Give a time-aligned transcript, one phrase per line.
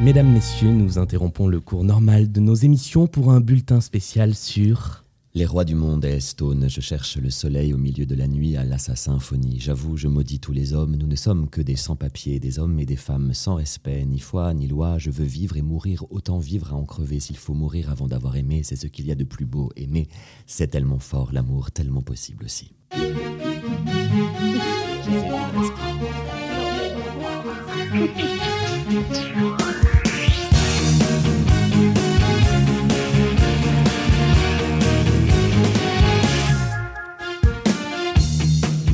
[0.00, 5.04] Mesdames, Messieurs, nous interrompons le cours normal de nos émissions pour un bulletin spécial sur...
[5.32, 8.64] Les rois du monde, Stone, je cherche le soleil au milieu de la nuit à
[8.64, 9.60] la symphonie.
[9.60, 12.86] J'avoue, je maudis tous les hommes, nous ne sommes que des sans-papiers, des hommes et
[12.86, 14.98] des femmes sans respect, ni foi, ni loi.
[14.98, 17.20] Je veux vivre et mourir, autant vivre à en crever.
[17.20, 19.70] S'il faut mourir avant d'avoir aimé, c'est ce qu'il y a de plus beau.
[19.76, 20.08] Aimer,
[20.46, 22.72] c'est tellement fort, l'amour tellement possible aussi.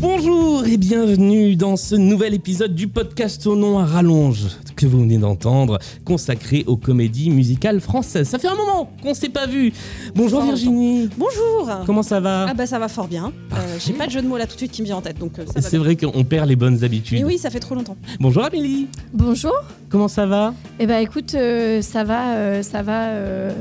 [0.00, 5.00] Bonjour et bienvenue dans ce nouvel épisode du podcast au nom à rallonge que vous
[5.00, 8.28] venez d'entendre, consacré aux comédies musicales françaises.
[8.28, 9.72] Ça fait un moment qu'on s'est pas vu.
[10.14, 11.08] Bonjour Virginie.
[11.16, 13.32] Bonjour Comment ça va Ah bah ça va fort bien.
[13.52, 15.00] Euh, J'ai pas de jeu de mots là tout de suite qui me vient en
[15.00, 15.80] tête donc euh, ça va C'est bien.
[15.80, 17.18] vrai qu'on perd les bonnes habitudes.
[17.18, 17.96] Mais oui, ça fait trop longtemps.
[18.20, 18.86] Bonjour Amélie.
[19.12, 19.52] Bonjour.
[19.88, 20.52] Comment ça va?
[20.78, 23.52] Eh ben écoute, euh, ça va, euh, ça va, euh,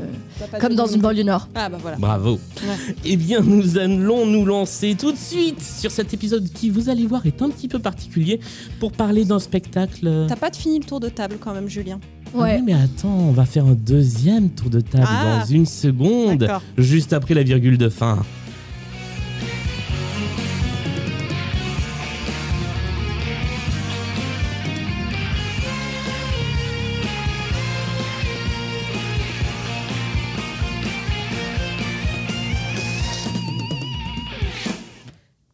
[0.59, 1.47] comme dans une banlieue nord.
[1.55, 1.97] Ah bah voilà.
[1.97, 2.31] Bravo.
[2.33, 2.95] Ouais.
[3.05, 7.05] Eh bien, nous allons nous lancer tout de suite sur cet épisode qui, vous allez
[7.05, 8.39] voir, est un petit peu particulier
[8.79, 10.25] pour parler d'un spectacle.
[10.27, 11.99] T'as pas de fini le tour de table quand même, Julien.
[12.33, 12.55] Ah Ouais.
[12.57, 15.39] oui, mais attends, on va faire un deuxième tour de table Ah.
[15.39, 16.47] dans une seconde,
[16.77, 18.19] juste après la virgule de fin.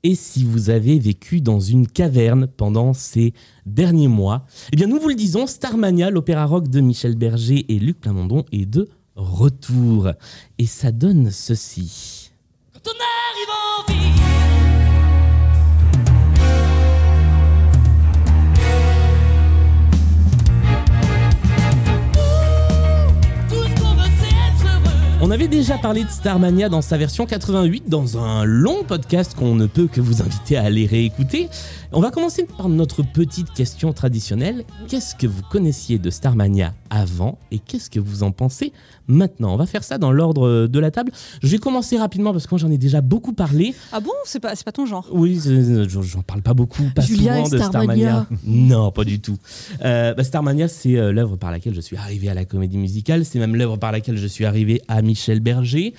[0.03, 3.33] Et si vous avez vécu dans une caverne pendant ces
[3.65, 7.79] derniers mois, eh bien nous vous le disons, Starmania, l'opéra rock de Michel Berger et
[7.79, 10.09] Luc Plamondon est de retour.
[10.57, 12.20] Et ça donne ceci.
[25.31, 29.55] On avait déjà parlé de Starmania dans sa version 88 dans un long podcast qu'on
[29.55, 31.47] ne peut que vous inviter à aller réécouter.
[31.93, 34.65] On va commencer par notre petite question traditionnelle.
[34.89, 38.73] Qu'est-ce que vous connaissiez de Starmania avant et qu'est-ce que vous en pensez
[39.07, 39.53] maintenant?
[39.53, 41.13] On va faire ça dans l'ordre de la table.
[41.41, 43.73] Je vais commencer rapidement parce que moi j'en ai déjà beaucoup parlé.
[43.93, 44.11] Ah bon?
[44.25, 45.07] C'est pas, pas ton genre.
[45.13, 45.39] Oui,
[45.87, 48.25] j'en parle pas beaucoup, pas Julien souvent de Starmania.
[48.25, 48.27] Starmania.
[48.45, 49.37] Non, pas du tout.
[49.81, 53.23] Euh, bah, Starmania, c'est euh, l'œuvre par laquelle je suis arrivé à la comédie musicale.
[53.23, 55.93] C'est même l'œuvre par laquelle je suis arrivé à Michel Berger.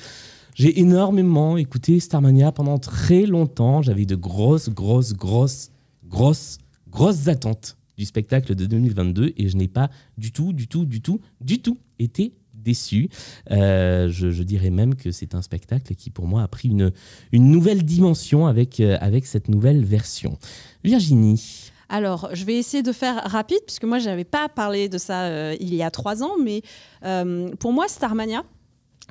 [0.54, 3.80] J'ai énormément écouté Starmania pendant très longtemps.
[3.82, 5.70] J'avais de grosses, grosses, grosses,
[6.04, 6.58] grosses,
[6.90, 11.00] grosses attentes du spectacle de 2022 et je n'ai pas du tout, du tout, du
[11.00, 13.08] tout, du tout été déçu.
[13.50, 16.92] Euh, je, je dirais même que c'est un spectacle qui pour moi a pris une,
[17.32, 20.38] nouvelle dimension avec, euh, avec cette nouvelle version.
[20.84, 21.70] Virginie.
[21.88, 25.56] Alors, je vais essayer de faire rapide puisque moi j'avais pas parlé de ça euh,
[25.60, 26.62] il y a trois ans, mais
[27.58, 28.44] pour moi Starmania.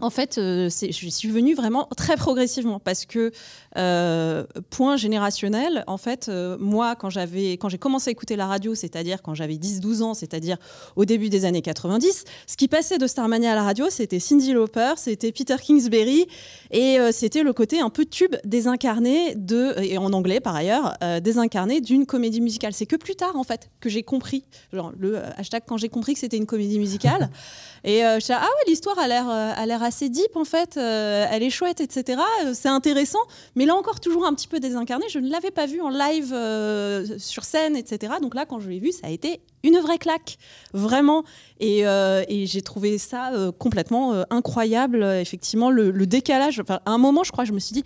[0.01, 3.31] En fait, euh, je suis venue vraiment très progressivement parce que
[3.77, 5.83] euh, point générationnel.
[5.85, 9.35] En fait, euh, moi, quand j'avais, quand j'ai commencé à écouter la radio, c'est-à-dire quand
[9.35, 10.57] j'avais 10-12 ans, c'est-à-dire
[10.95, 14.53] au début des années 90, ce qui passait de Starmania à la radio, c'était Cindy
[14.53, 16.25] Lauper, c'était Peter Kingsbury,
[16.71, 21.81] et c'était le côté un peu tube désincarné de, et en anglais par ailleurs, désincarné
[21.81, 22.73] d'une comédie musicale.
[22.73, 26.13] C'est que plus tard, en fait, que j'ai compris, genre le hashtag quand j'ai compris
[26.13, 27.29] que c'était une comédie musicale.
[27.83, 31.25] et je suis ah ouais, l'histoire a l'air, a l'air assez deep, en fait, euh,
[31.29, 32.21] elle est chouette, etc.
[32.45, 33.19] Euh, C'est intéressant,
[33.55, 35.05] mais là encore, toujours un petit peu désincarné.
[35.09, 38.13] Je ne l'avais pas vu en live euh, sur scène, etc.
[38.21, 40.37] Donc là, quand je l'ai vu, ça a été une vraie claque,
[40.73, 41.25] vraiment.
[41.59, 46.61] Et, euh, et j'ai trouvé ça euh, complètement euh, incroyable, effectivement, le, le décalage.
[46.61, 47.83] Enfin, à un moment, je crois, je me suis dit,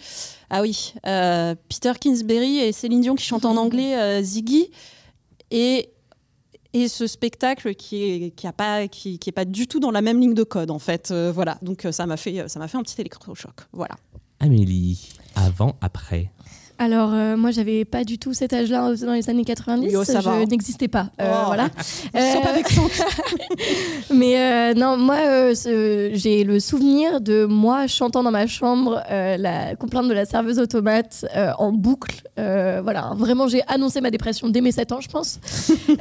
[0.51, 4.69] ah oui, Peter Kingsbury et Céline Dion qui chantent en anglais, Ziggy,
[5.49, 5.89] et,
[6.75, 10.43] et ce spectacle qui est, qui, a pas, du tout dans la même ligne de
[10.43, 11.09] code, en fait.
[11.09, 13.53] Euh, voilà, donc euh, ça m'a fait, ça m'a fait un petit électrochoc.
[13.71, 13.95] Voilà.
[14.41, 16.31] Amélie, avant, après.
[16.77, 19.87] Alors, euh, moi, j'avais pas du tout cet âge-là dans les années 90.
[19.87, 20.45] Oui, oh, ça je hein.
[20.49, 21.07] n'existais pas.
[21.21, 21.43] Euh, Oh.
[21.47, 21.69] Voilà.
[22.13, 23.03] Ils sont pas Euh.
[24.13, 25.53] Mais euh, non, moi, euh,
[26.13, 30.59] j'ai le souvenir de moi chantant dans ma chambre euh, la complainte de la serveuse
[30.59, 32.21] automate euh, en boucle.
[32.39, 35.39] Euh, voilà, vraiment, j'ai annoncé ma dépression dès mes 7 ans, je pense.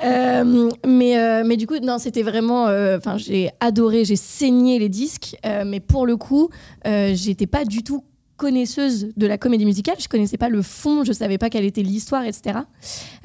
[0.05, 2.67] Euh, mais, euh, mais du coup, non, c'était vraiment.
[2.67, 6.51] euh, Enfin, j'ai adoré, j'ai saigné les disques, euh, mais pour le coup,
[6.87, 8.03] euh, j'étais pas du tout
[8.37, 11.83] connaisseuse de la comédie musicale, je connaissais pas le fond, je savais pas quelle était
[11.83, 12.61] l'histoire, etc.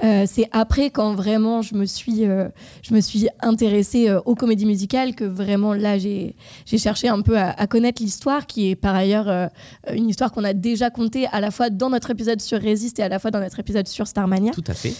[0.04, 2.48] Euh, c'est après quand vraiment je me suis, euh,
[2.84, 6.36] je me suis intéressée euh, aux comédies musicales que vraiment là j'ai,
[6.66, 9.50] j'ai cherché un peu à, à connaître l'histoire qui est par ailleurs
[9.92, 13.04] une histoire qu'on a déjà contée à la fois dans notre épisode sur Resist et
[13.04, 14.52] à la fois dans notre épisode sur Starmania.
[14.52, 14.94] Tout à fait.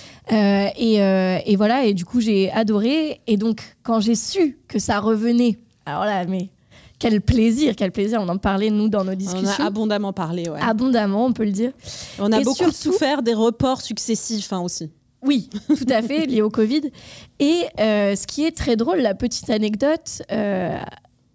[0.78, 3.22] Et, et voilà, et du coup j'ai adoré.
[3.28, 6.50] Et donc quand j'ai su que ça revenait, alors là, mais
[7.00, 9.64] quel plaisir, quel plaisir, on en parlait nous dans nos On en a discussions.
[9.66, 10.50] abondamment parlé.
[10.50, 10.60] Ouais.
[10.62, 11.72] Abondamment, on peut le dire.
[12.20, 14.90] On a Et beaucoup surtout- souffert des reports successifs hein, aussi.
[15.22, 16.92] Oui, tout à fait, lié au Covid.
[17.40, 20.78] Et euh, ce qui est très drôle, la petite anecdote, euh,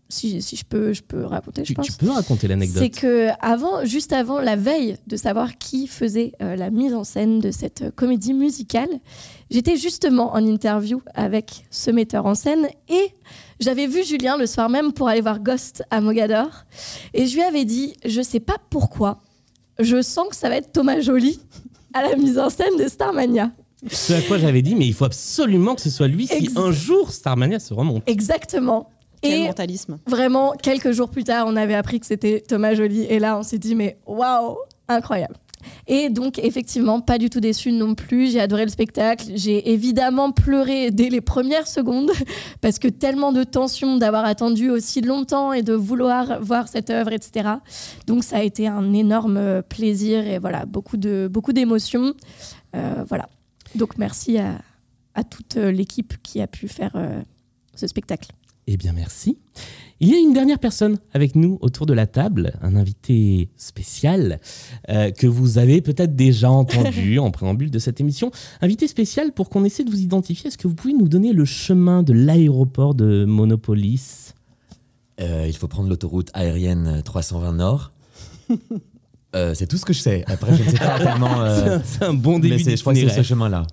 [0.08, 1.86] si, si je, peux, je peux raconter, je Tu, pense.
[1.86, 6.32] tu peux raconter C'est l'anecdote que avant, juste avant la veille de savoir qui faisait
[6.40, 8.88] euh, la mise en scène de cette euh, comédie musicale,
[9.50, 13.14] j'étais justement en interview avec ce metteur en scène et
[13.60, 16.64] j'avais vu Julien le soir même pour aller voir Ghost à Mogador
[17.12, 19.18] et je lui avais dit, je sais pas pourquoi,
[19.78, 21.40] je sens que ça va être Thomas Joly
[21.92, 23.50] à la mise en scène de Starmania.
[23.90, 26.56] Ce à quoi j'avais dit, mais il faut absolument que ce soit lui si Ex-
[26.56, 28.02] un jour Starmania se remonte.
[28.08, 28.88] Exactement.
[29.20, 29.98] Quel Et mentalisme.
[30.06, 33.02] Vraiment, quelques jours plus tard, on avait appris que c'était Thomas Joly.
[33.04, 34.56] Et là, on s'est dit, mais waouh,
[34.88, 35.34] incroyable.
[35.86, 38.30] Et donc, effectivement, pas du tout déçu non plus.
[38.30, 39.26] J'ai adoré le spectacle.
[39.34, 42.10] J'ai évidemment pleuré dès les premières secondes,
[42.60, 47.12] parce que tellement de tension d'avoir attendu aussi longtemps et de vouloir voir cette œuvre,
[47.12, 47.50] etc.
[48.06, 52.14] Donc, ça a été un énorme euh, plaisir et voilà, beaucoup de beaucoup d'émotions.
[52.74, 53.28] Euh, voilà.
[53.74, 56.92] Donc, merci à, toute euh, l'équipe qui a pu faire
[57.74, 58.30] ce spectacle.
[58.66, 59.38] Eh bien, merci.
[60.00, 64.40] Il y a une dernière personne avec nous autour de la table, un invité spécial
[64.88, 68.32] euh, que vous avez peut-être déjà entendu en préambule de cette émission.
[68.60, 70.48] Invité spécial pour qu'on essaie de vous identifier.
[70.48, 74.34] Est-ce que vous pouvez nous donner le chemin de l'aéroport de Monopolis?
[75.20, 77.92] Euh, il faut prendre l'autoroute aérienne 320 Nord.
[79.34, 80.24] Euh, c'est tout ce que je sais.
[80.26, 81.28] Après, je ne sais pas tellement.
[81.34, 83.66] C'est euh, un- C'est un bon début mais je crois que c'est ce chemin-là.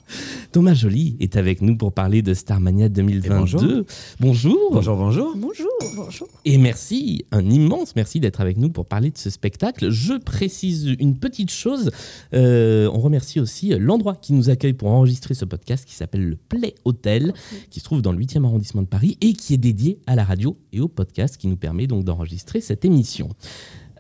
[0.52, 3.86] Thomas Joly est avec nous pour parler de Starmania 2022.
[4.20, 4.56] bonjour.
[4.72, 5.34] Bonjour, bonjour.
[5.38, 6.28] Bonjour, bonjour.
[6.46, 9.90] Et merci, un immense merci d'être avec nous pour parler de ce spectacle.
[9.92, 11.92] Je précise une petite chose.
[12.34, 16.36] euh, on remercie aussi l'endroit qui nous accueille pour enregistrer ce podcast qui s'appelle le
[16.36, 17.34] Play Hotel,
[17.70, 20.24] qui se trouve dans le 8e arrondissement de Paris et qui est dédié à la
[20.24, 23.30] radio et au podcast qui nous permet donc d'enregistrer cette émission.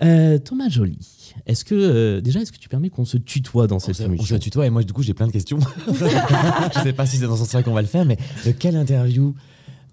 [0.01, 0.97] Euh, Thomas Joly,
[1.45, 4.05] est-ce que euh, déjà est-ce que tu permets qu'on se tutoie dans On cette on
[4.05, 5.59] émission se tutoie et moi, du coup, j'ai plein de questions.
[5.88, 8.51] je ne sais pas si c'est dans ce sens-là qu'on va le faire, mais de
[8.51, 9.33] quelle interview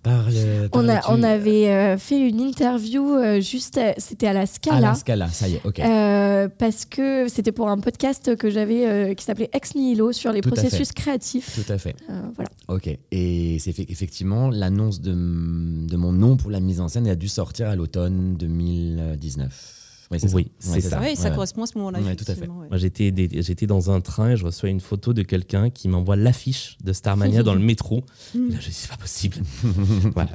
[0.03, 0.33] parle
[0.73, 4.47] On, a, on avait euh, fait une interview euh, juste, à- c'était à la À
[4.47, 4.81] Scala.
[4.81, 5.81] la Scala, ça y est, ok.
[5.81, 10.33] euh, parce que c'était pour un podcast que j'avais euh, qui s'appelait Ex Nihilo sur
[10.33, 11.61] les Tout à processus créatifs.
[11.67, 11.97] Tout à fait.
[12.11, 12.49] Euh, voilà.
[12.69, 12.89] Ok.
[13.11, 17.13] Et c'est fait- effectivement l'annonce de, de mon nom pour la mise en scène elle
[17.13, 19.75] a dû sortir à l'automne 2019.
[20.11, 20.37] Oui, c'est ça.
[20.37, 20.51] Oui,
[20.81, 21.01] ça.
[21.03, 21.35] Oui, ça Ouais.
[21.35, 22.01] correspond à ce moment-là.
[22.01, 22.49] Ouais, tout à fait.
[22.49, 22.69] ouais.
[22.71, 26.79] Moi, j'étais, dans un train et je reçois une photo de quelqu'un qui m'envoie l'affiche
[26.83, 28.05] de Starmania dans le métro.
[28.35, 29.37] Et là, je dis, c'est pas possible.
[30.15, 30.31] voilà.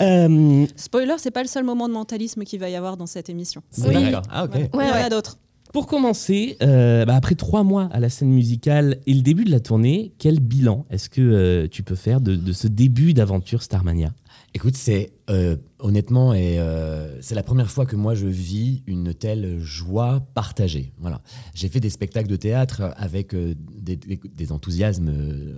[0.00, 3.28] Euh, Spoiler, c'est pas le seul moment de mentalisme qu'il va y avoir dans cette
[3.30, 3.62] émission.
[3.78, 3.94] Oui.
[3.94, 4.22] D'accord.
[4.30, 4.54] Ah, ok.
[4.54, 4.68] Ouais.
[4.74, 5.38] Il y en a d'autres.
[5.72, 9.50] pour commencer, euh, bah, après trois mois à la scène musicale et le début de
[9.50, 13.62] la tournée, quel bilan est-ce que euh, tu peux faire de, de ce début d'aventure
[13.62, 14.12] Starmania?
[14.56, 19.12] Écoute, c'est euh, honnêtement, et euh, c'est la première fois que moi je vis une
[19.12, 20.92] telle joie partagée.
[21.00, 21.22] Voilà,
[21.54, 25.12] j'ai fait des spectacles de théâtre avec euh, des, enthousiasmes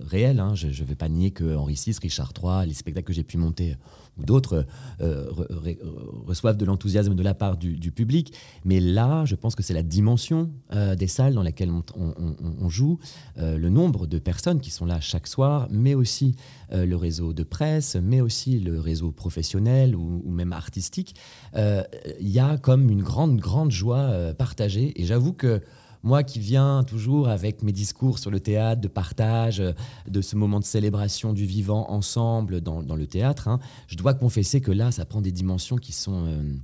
[0.07, 0.41] réels.
[0.41, 0.55] hein.
[0.55, 3.37] Je ne vais pas nier que Henri VI, Richard III, les spectacles que j'ai pu
[3.37, 3.77] monter
[4.19, 4.67] ou d'autres
[5.01, 5.79] euh, re- re-
[6.27, 8.35] reçoivent de l'enthousiasme de la part du, public.
[8.65, 12.99] Mais là, je pense que c'est la dimension euh, des salles dans lesquelles on, joue,
[13.39, 16.35] euh, le nombre de personnes qui sont là chaque soir, mais aussi
[16.73, 21.15] le réseau de presse, mais aussi le réseau professionnel ou, ou même artistique.
[21.55, 25.01] Il y a comme une grande, grande joie partagée.
[25.01, 25.63] Et j'avoue que
[26.07, 29.73] moi qui viens toujours avec mes discours sur le théâtre, de partage, euh,
[30.09, 33.59] de ce moment de célébration du vivant ensemble dans, dans le théâtre, hein,
[33.89, 36.55] je dois confesser que là, ça prend des dimensions qui sont euh,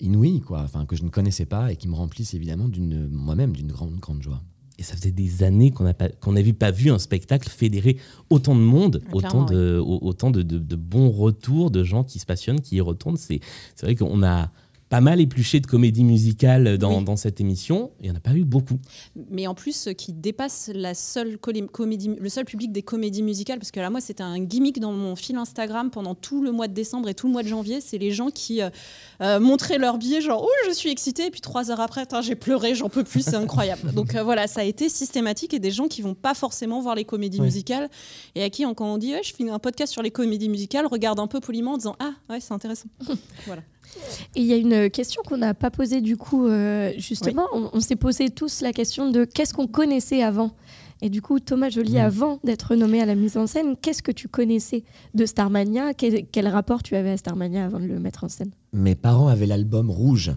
[0.00, 3.52] inouïes, quoi, enfin, que je ne connaissais pas et qui me remplissent évidemment d'une moi-même
[3.54, 4.42] d'une grande, grande joie.
[4.78, 7.98] Et ça faisait des années qu'on n'avait pas vu un spectacle fédérer
[8.30, 12.02] autant de monde, Ah, autant, de, au- autant de, de- de bons retours, de gens
[12.02, 13.18] qui se passionnent, qui y retournent.
[13.18, 13.40] C'est
[13.76, 14.50] c'est vrai qu'on a
[14.90, 17.04] pas mal épluché de comédies musicales dans, Oui.
[17.04, 17.92] dans cette émission.
[18.00, 18.78] Il n'y en a pas eu beaucoup.
[19.30, 23.22] Mais en plus, euh, qui dépasse la seule colé- comédie, le seul public des comédies
[23.22, 26.50] musicales, parce que là, moi, c'était un gimmick dans mon fil Instagram pendant tout le
[26.50, 27.80] mois de décembre et tout le mois de janvier.
[27.80, 28.68] C'est les gens qui euh,
[29.22, 32.34] euh, montraient leur billet, genre, oh, je suis excitée, et puis trois heures après, j'ai
[32.34, 33.92] pleuré, j'en peux plus, c'est incroyable.
[33.94, 36.96] Donc euh, voilà, ça a été systématique et des gens qui vont pas forcément voir
[36.96, 37.88] les comédies musicales
[38.34, 40.86] et à qui, quand on dit, ouais, je fais un podcast sur les comédies musicales,
[40.86, 42.88] regarde un peu poliment en disant, ah, ouais, c'est intéressant.
[43.46, 43.62] voilà.
[44.36, 47.46] Et il y a une question qu'on n'a pas posée du coup, euh, justement.
[47.54, 50.52] On, on s'est posé tous la question de qu'est-ce qu'on connaissait avant.
[51.02, 51.96] Et du coup, Thomas Joly, Mm.
[51.98, 55.94] avant d'être nommé à la mise en scène, qu'est-ce que tu connaissais de Starmania?
[55.94, 58.50] Quel, quel rapport tu avais à Starmania avant de le mettre en scène?
[58.74, 60.32] Mes parents avaient l'album rouge.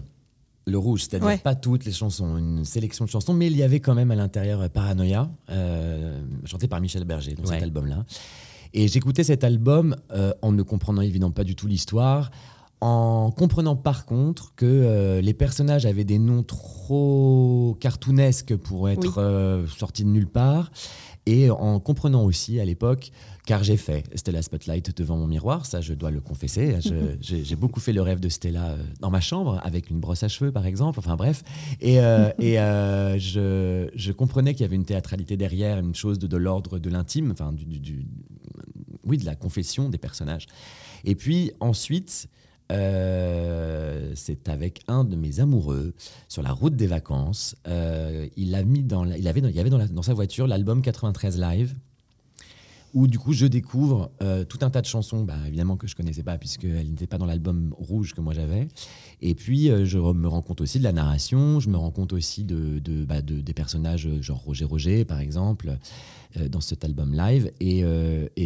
[0.66, 1.36] Le rouge, c'est-à-dire Ouais.
[1.36, 4.14] pas toutes les chansons, une sélection de chansons, mais il y avait quand même à
[4.14, 7.56] l'intérieur euh, Paranoia, euh, chanté par Michel Berger, dans Ouais.
[7.56, 8.06] cet album-là.
[8.72, 12.30] Et j'écoutais cet album euh, en ne comprenant évidemment pas du tout l'histoire,
[12.80, 19.18] en comprenant par contre que euh, les personnages avaient des noms trop cartoonesques pour être
[19.18, 19.24] Oui.
[19.24, 20.70] euh, sortis de nulle part,
[21.26, 23.10] et en comprenant aussi à l'époque,
[23.46, 27.56] car j'ai fait Stella Spotlight devant mon miroir, ça je dois le confesser, Je- j'ai
[27.56, 30.52] beaucoup fait le rêve de Stella euh, dans ma chambre, avec une brosse à cheveux
[30.52, 31.42] par exemple, enfin bref,
[31.80, 32.56] et, euh, et
[33.18, 36.90] je, je comprenais qu'il y avait une théâtralité derrière, une chose de, de l'ordre de
[36.90, 38.06] l'intime, enfin du, du- du-
[39.06, 40.46] oui, de la confession des personnages.
[41.04, 42.28] Et puis ensuite,
[42.72, 45.94] euh, c'est avec un de mes amoureux
[46.28, 47.56] sur la route des vacances.
[47.66, 51.38] euh, il a mis dans, il avait, dans- il avait dans, sa voiture l'album 93
[51.38, 51.74] live.
[52.94, 55.96] Où du coup je découvre euh, tout un tas de chansons, bah, évidemment que je
[55.96, 58.68] connaissais pas puisqu'elles n'étaient pas dans l'album rouge que moi j'avais.
[59.20, 62.44] Et puis je me rends compte aussi de la narration, je me rends compte aussi
[62.44, 65.76] de, bah, de- des personnages genre Roger Roger par exemple
[66.50, 67.50] dans cet album live.
[67.58, 67.84] Et,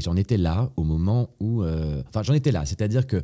[0.01, 1.63] j'en étais là au moment où,
[2.09, 3.23] enfin j'en étais là, c'est-à-dire que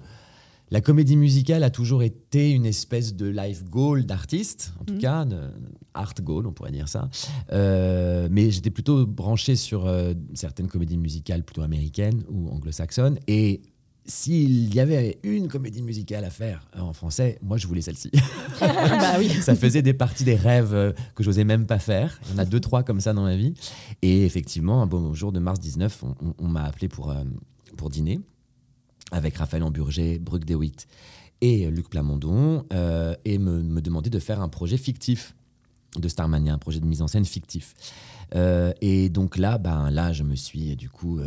[0.74, 4.98] la comédie musicale a toujours été une espèce de life goal d'artiste, en tout Mhm.
[5.00, 5.38] cas, de
[5.94, 7.08] art goal, on pourrait dire ça.
[7.52, 13.20] Euh, mais j'étais plutôt branché sur euh, certaines comédies musicales plutôt américaines ou anglo-saxonnes.
[13.28, 13.62] Et
[14.04, 18.10] s'il y avait une comédie musicale à faire euh, en français, moi je voulais celle-ci.
[18.60, 19.28] bah oui.
[19.28, 22.18] ça faisait des parties des rêves que j'osais même pas faire.
[22.26, 23.54] Il y en a deux, trois comme ça dans ma vie.
[24.02, 27.22] Et effectivement, un beau jour de mars 19, on, on- on m'a appelé pour, euh,
[27.76, 28.20] pour dîner
[29.12, 30.86] avec Raphaël Amburger, Brooke DeWitt
[31.40, 35.34] et Luc Plamondon euh, et me, me demander de faire un projet fictif
[35.98, 37.74] de Starmania, un projet de mise en scène fictif.
[38.34, 41.18] Euh, et donc là, ben, là, je me suis du coup...
[41.18, 41.26] euh,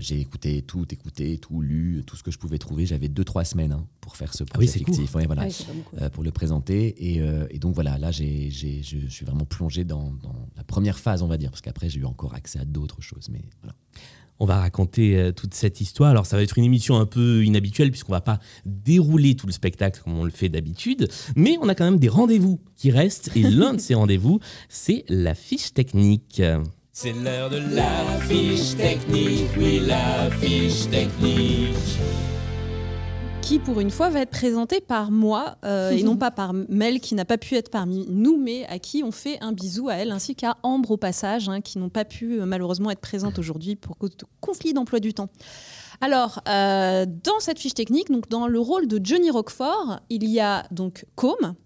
[0.00, 2.86] j'ai écouté tout, écouté, tout lu, tout ce que je pouvais trouver.
[2.86, 4.94] J'avais deux, trois semaines hein, pour faire ce Ah oui, projet c'est court.
[4.96, 5.14] fictif.
[5.14, 5.96] Ouais, voilà pas beaucoup.
[6.00, 7.12] euh, pour le présenter.
[7.12, 10.64] Et, euh, et donc voilà, là, j'ai, j'ai- je suis vraiment plongé dans, dans la
[10.64, 13.28] première phase, on va dire, parce qu'après, j'ai eu encore accès à d'autres choses.
[13.30, 13.76] Mais voilà.
[14.40, 16.10] On va raconter euh, toute cette histoire.
[16.10, 19.52] Alors, ça va être une émission un peu inhabituelle puisqu'on va pas dérouler tout le
[19.52, 23.30] spectacle comme on le fait d'habitude, mais on a quand même des rendez-vous qui restent.
[23.36, 26.42] Et l'un de ces rendez-vous, c'est la fiche technique.
[26.92, 31.76] C'est l'heure de la fiche technique, oui, la fiche technique.
[33.50, 37.00] Qui pour une fois va être présenté par moi euh, et non pas par Mel
[37.00, 39.94] qui n'a pas pu être parmi nous mais à qui on fait un bisou à
[39.94, 43.38] elle ainsi qu'à Ambre au passage hein, qui n'ont pas pu euh, malheureusement être présentes
[43.40, 45.30] aujourd'hui pour cause de conflit d'emploi du temps.
[46.00, 50.38] Alors, euh, dans cette fiche technique, donc dans le rôle de Johnny Roquefort, il y
[50.38, 51.56] a donc Com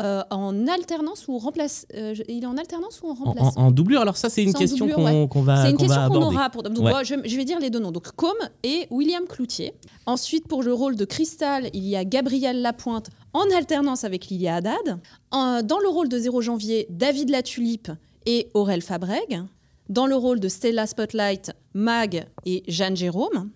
[0.00, 1.86] euh, en alternance ou en remplace.
[1.94, 4.52] euh, il est en alternance ou en remplace en- en doublure, alors ça, c'est une
[4.52, 6.62] question qu'on va, c'est une question qu'on aura pour.
[6.64, 6.90] Donc, Ouais.
[6.90, 7.92] moi, je, je vais dire les deux noms.
[7.92, 8.32] Donc, Com
[8.64, 9.72] et William Cloutier.
[10.06, 14.56] Ensuite, pour le rôle de Cristal, il y a Gabriel Lapointe en alternance avec Lilia
[14.56, 14.98] Haddad.
[15.30, 17.90] En- dans le rôle de 0 janvier, David Latulipe
[18.26, 19.42] et Aurel Fabreg.
[19.88, 23.50] Dans le rôle de Stella Spotlight, Mag et Jeanne Jérôme.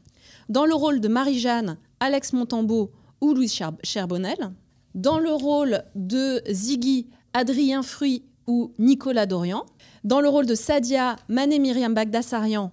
[0.49, 2.91] Dans le rôle de Marie-Jeanne, Alex Montambeau
[3.21, 4.51] ou Louise Cher- Cherbonnel.
[4.95, 9.65] Dans le rôle de Ziggy, Adrien Fruy ou Nicolas Dorian.
[10.05, 12.73] Dans le rôle de Sadia, Mané Myriam Bagdassarian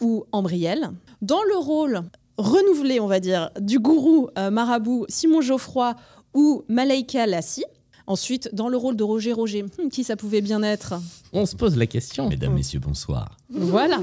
[0.00, 0.90] ou Ambriel.
[1.22, 2.02] Dans le rôle
[2.36, 5.94] renouvelé, on va dire, du gourou euh, marabout Simon Geoffroy
[6.34, 7.64] ou Malaika Lassi.
[8.08, 10.94] Ensuite, dans le rôle de Roger Roger, hmm, qui ça pouvait bien être
[11.34, 12.26] On se pose la question.
[12.28, 13.36] Mesdames, messieurs, bonsoir.
[13.50, 13.98] voilà.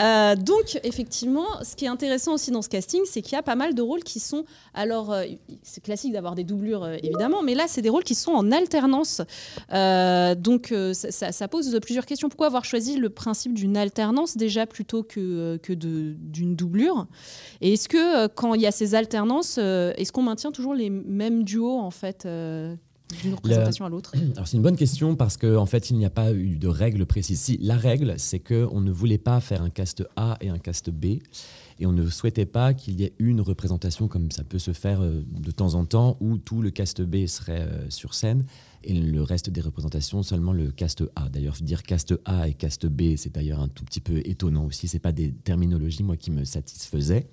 [0.00, 3.42] Euh, donc, effectivement, ce qui est intéressant aussi dans ce casting, c'est qu'il y a
[3.42, 4.46] pas mal de rôles qui sont.
[4.72, 5.24] Alors, euh,
[5.62, 8.50] c'est classique d'avoir des doublures, euh, évidemment, mais là, c'est des rôles qui sont en
[8.50, 9.20] alternance.
[9.74, 12.30] Euh, donc, ça, ça- pose plusieurs questions.
[12.30, 17.06] Pourquoi avoir choisi le principe d'une alternance déjà plutôt que, que de- d'une doublure?
[17.60, 21.44] Et est-ce que, quand il y a ces alternances, est-ce qu'on maintient toujours les mêmes
[21.44, 22.74] duos, en fait euh,
[23.22, 26.06] d'une représentation à l'autre Alors c'est une bonne question parce qu'en en fait il n'y
[26.06, 27.40] a pas eu de règle précise.
[27.40, 30.58] Si la règle c'est que on ne voulait pas faire un cast A et un
[30.58, 31.18] cast B
[31.80, 35.02] Et on ne souhaitait pas qu'il y ait une représentation comme ça peut se faire
[35.02, 38.44] euh, de temps en temps, où tout le cast B serait euh, sur scène
[38.86, 41.28] et le reste des représentations seulement le cast A.
[41.28, 44.88] D'ailleurs, dire cast A et cast B, c'est d'ailleurs un tout petit peu étonnant aussi.
[44.88, 47.26] C'est pas des terminologies moi qui me satisfaisaient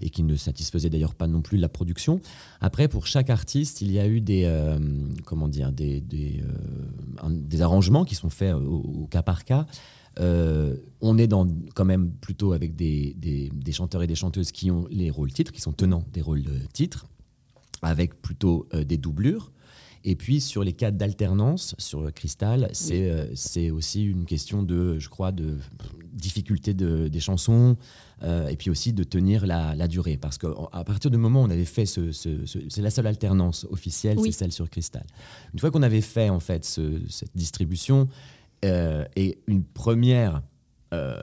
[0.00, 2.20] et qui ne satisfaisaient d'ailleurs pas non plus la production.
[2.60, 4.78] Après, pour chaque artiste, il y a eu des euh,
[5.24, 6.42] comment dire des des,
[7.30, 9.66] des, arrangements qui sont faits au cas par cas.
[10.20, 14.86] Euh, on est dans, quand même plutôt avec des, chanteurs et des chanteuses qui ont
[14.90, 17.06] les rôles titres, qui sont tenants des rôles de titres,
[17.82, 19.52] avec plutôt euh, des doublures.
[20.04, 25.08] Et puis sur les cas d'alternance sur Cristal, euh, c'est aussi une question de, je
[25.08, 25.58] crois, de
[26.12, 27.76] difficulté des chansons
[28.48, 30.16] et puis aussi de tenir la, durée.
[30.16, 34.18] Parce qu'à partir du moment où on avait fait ce, c'est la seule alternance officielle,
[34.24, 35.04] c'est celle sur Cristal.
[35.52, 38.08] Une fois qu'on avait fait en fait cette distribution,
[38.64, 40.42] euh, et une première,
[40.92, 41.16] euh,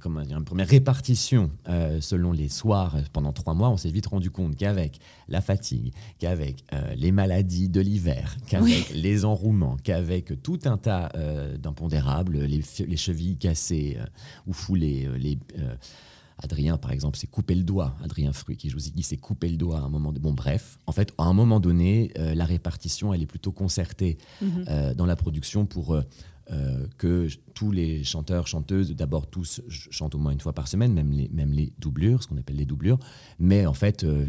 [0.00, 4.06] comment dire, une première répartition euh, selon les soirs pendant trois mois, on s'est vite
[4.06, 6.64] rendu compte qu'avec la fatigue, qu'avec
[6.96, 11.10] les maladies de l'hiver, qu'avec les enrouements, qu'avec tout un tas
[11.58, 13.98] d'impondérables, les, les, chevilles cassées
[14.46, 15.38] ou foulées, les
[16.38, 17.94] Adrien, par exemple, s'est coupé le doigt.
[18.02, 20.12] Adrien Fruit, qui je vous ai dit, s'est coupé le doigt à un moment.
[20.12, 20.18] De...
[20.18, 24.94] Bon, bref, en fait, à un moment donné, la répartition, elle est plutôt concertée mhm.
[24.96, 26.02] dans la production pour euh,
[26.98, 31.12] que tous les chanteurs, chanteuses, d'abord tous chantent au moins une fois par semaine, même
[31.12, 32.98] les, même les doublures, ce qu'on appelle les doublures.
[33.38, 34.26] Mais en fait, euh,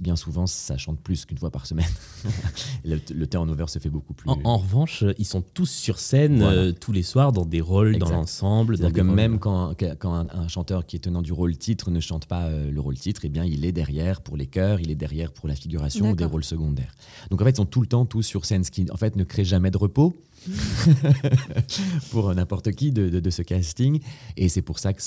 [0.00, 1.90] bien souvent, ça chante plus qu'une fois par semaine.
[2.84, 4.28] le, le, turnover se fait beaucoup plus.
[4.30, 8.10] En, revanche, ils sont tous sur scène euh, tous les soirs dans des rôles dans
[8.10, 8.76] l'ensemble.
[8.76, 12.26] C'est-à-dire que même quand, quand un, chanteur qui est tenant du rôle titre ne chante
[12.26, 15.32] pas le rôle titre, eh bien, il est derrière pour les chœurs, il est derrière
[15.32, 16.94] pour la figuration ou des rôles secondaires.
[17.30, 19.16] Donc en fait, ils sont tout le temps tous sur scène, ce qui en fait
[19.16, 20.14] ne crée jamais de repos.
[22.10, 24.00] pour n'importe qui de, ce casting.
[24.36, 25.02] Et c'est pour ça que,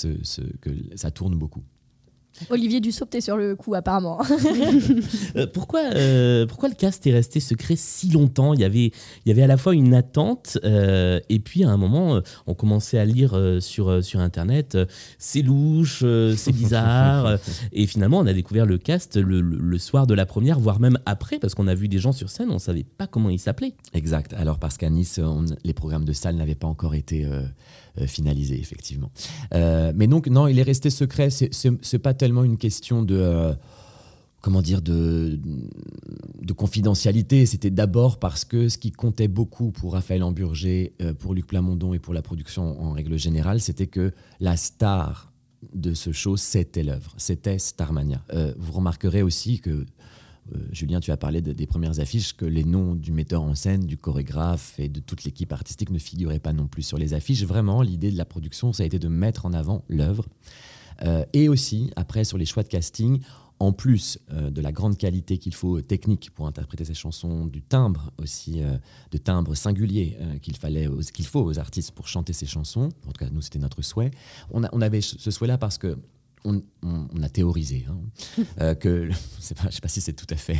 [0.94, 1.62] ça tourne beaucoup.
[2.50, 4.20] Olivier Dussault, t'es sur le coup apparemment.
[5.36, 8.54] Euh, pourquoi, euh, pourquoi le cast est resté secret si longtemps?
[8.54, 11.70] Il y, avait, il y avait à la fois une attente euh, et puis à
[11.70, 14.78] un moment, on commençait à lire sur, sur Internet,
[15.18, 16.04] c'est louche,
[16.36, 17.38] c'est bizarre.
[17.72, 20.98] et finalement, on a découvert le cast le, le, soir de la première, voire même
[21.06, 23.38] après, parce qu'on a vu des gens sur scène, on ne savait pas comment ils
[23.40, 23.74] s'appelaient.
[23.92, 24.32] Exact.
[24.34, 25.20] Alors parce qu'à Nice,
[25.64, 27.42] les programmes de salle n'avaient pas encore été euh,
[28.06, 29.10] finalisé, effectivement.
[29.54, 31.30] Euh, mais donc, non, il est resté secret.
[31.30, 33.16] C'est pas tellement une question de.
[33.16, 33.54] Euh,
[34.42, 35.40] comment dire, de,
[36.40, 37.46] de confidentialité.
[37.46, 41.98] C'était d'abord parce que ce qui comptait beaucoup pour Raphaël Amburger, pour Luc Plamondon et
[41.98, 45.32] pour la production en règle générale, c'était que la star
[45.74, 48.24] de ce show, c'était l'œuvre, c'était Starmania.
[48.56, 49.86] vous remarquerez aussi que euh,
[50.72, 53.96] Julien, tu as parlé des premières affiches, que les noms du metteur en scène, du
[53.96, 57.42] chorégraphe et de toute l'équipe artistique ne figuraient pas non plus sur les affiches.
[57.44, 60.26] Vraiment, l'idée de la production, ça a été de mettre en avant l'œuvre.
[61.02, 63.20] Euh, et aussi, après, sur les choix de casting,
[63.58, 67.62] en plus euh, de la grande qualité qu'il faut technique pour interpréter ces chansons, du
[67.62, 68.60] timbre aussi,
[69.10, 72.90] de timbre singulier qu'il fallait, qu'il faut aux artistes pour chanter ces chansons.
[73.06, 74.10] En tout cas, nous, c'était notre souhait.
[74.50, 75.98] On, on avait ce souhait-là parce que
[76.46, 77.98] on, a théorisé hein,
[78.60, 80.58] euh, que, je ne sais pas si c'est tout à fait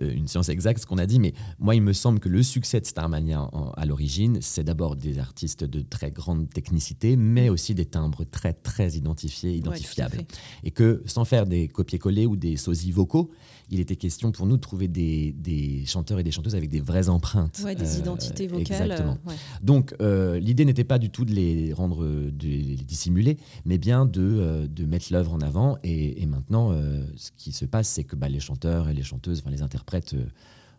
[0.00, 2.42] euh, une science exacte ce qu'on a dit, mais moi il me semble que le
[2.42, 7.74] succès de Starmania à l'origine, c'est d'abord des artistes de très grande technicité, mais aussi
[7.74, 10.24] des timbres très très identifiés, identifiables.
[10.62, 13.30] et que sans faire des copier-coller ou des sosies vocaux,
[13.70, 17.08] il était question pour nous de trouver des, chanteurs et des chanteuses avec des vraies
[17.08, 17.62] empreintes.
[17.62, 18.90] des euh, identités vocales.
[18.90, 19.18] Exactement.
[19.62, 24.66] Donc l'idée n'était pas du tout de les rendre, de les dissimuler, mais bien de,
[24.66, 25.78] de mettre l'œuvre en avant.
[25.82, 29.40] Et, maintenant, euh, ce qui se passe, c'est que bah, les chanteurs et les chanteuses,
[29.40, 30.24] enfin, les interprètes, euh,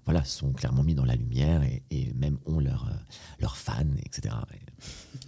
[0.06, 2.95] voilà, sont clairement mis dans la lumière et, même ont leurs euh,
[3.39, 4.36] leur fans, etc.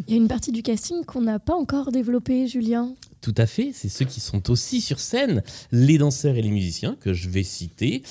[0.07, 2.93] Il y a une partie du casting qu'on n'a pas encore développée, Julien.
[3.21, 6.97] Tout à fait, c'est ceux qui sont aussi sur scène, les danseurs et les musiciens
[6.99, 8.01] que je vais citer.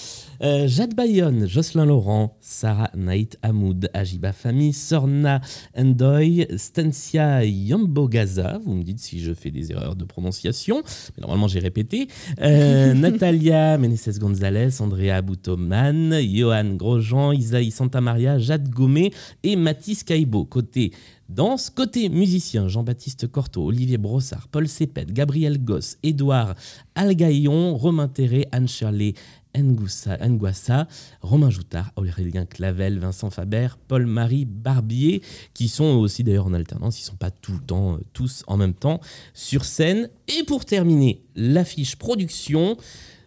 [0.40, 5.40] Euh, Jade Bayon, Jocelyn Laurent, Sarah Naït Hamoud, Ajiba Fami, Sorna
[5.76, 10.84] Endoy, Stancia Yambogaza, vous me dites si je fais des erreurs de prononciation,
[11.16, 12.06] mais normalement j'ai répété,
[12.40, 20.44] euh, Natalia Meneses Gonzalez, Andrea Boutoman, Johan Grosjean, Isaïe Santamaria, Jade Gomé et Mathis Caïbo.
[20.44, 20.92] Côté
[21.30, 26.56] Danse, côté musicien, Jean-Baptiste Cortot, Olivier Brossard, Paul Sépède, Gabriel Goss, Édouard
[26.96, 29.14] Algaillon, Romain Terré, Anne-Shirley
[29.56, 30.88] Nguassa,
[31.22, 35.22] Romain Joutard, Aurélien Clavel, Vincent Faber, Paul-Marie Barbier,
[35.54, 38.74] qui sont aussi d'ailleurs en alternance, ils ne sont pas tout euh, tous en même
[38.74, 39.00] temps,
[39.32, 40.08] sur scène.
[40.26, 42.76] Et pour terminer, l'affiche production.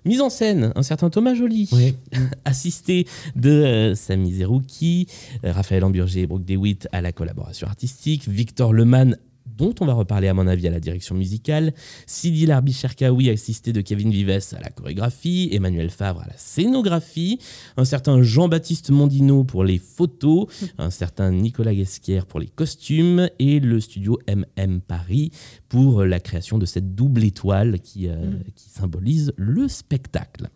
[0.06, 1.70] Mise en scène, un certain Thomas Joly,
[2.46, 5.08] assisté de euh, Samy Zerouki,
[5.46, 9.18] euh, Raphaël Amburger et Brooke DeWitt à la collaboration artistique, Victor Leman
[9.58, 11.74] dont on va reparler à mon avis à la direction musicale,
[12.08, 17.40] Sidi Larbi Cherkaoui assisté de Kevin Vives à la chorégraphie, Emmanuel Favre à la scénographie,
[17.78, 23.30] un certain Jean-Baptiste Mondino pour les photos, un certain Nicolas Guesquière pour les costumes.
[23.40, 25.32] Et le studio MM Paris
[25.70, 28.44] pour la création de cette double étoile qui, euh, Mm.
[28.56, 30.50] qui symbolise le spectacle.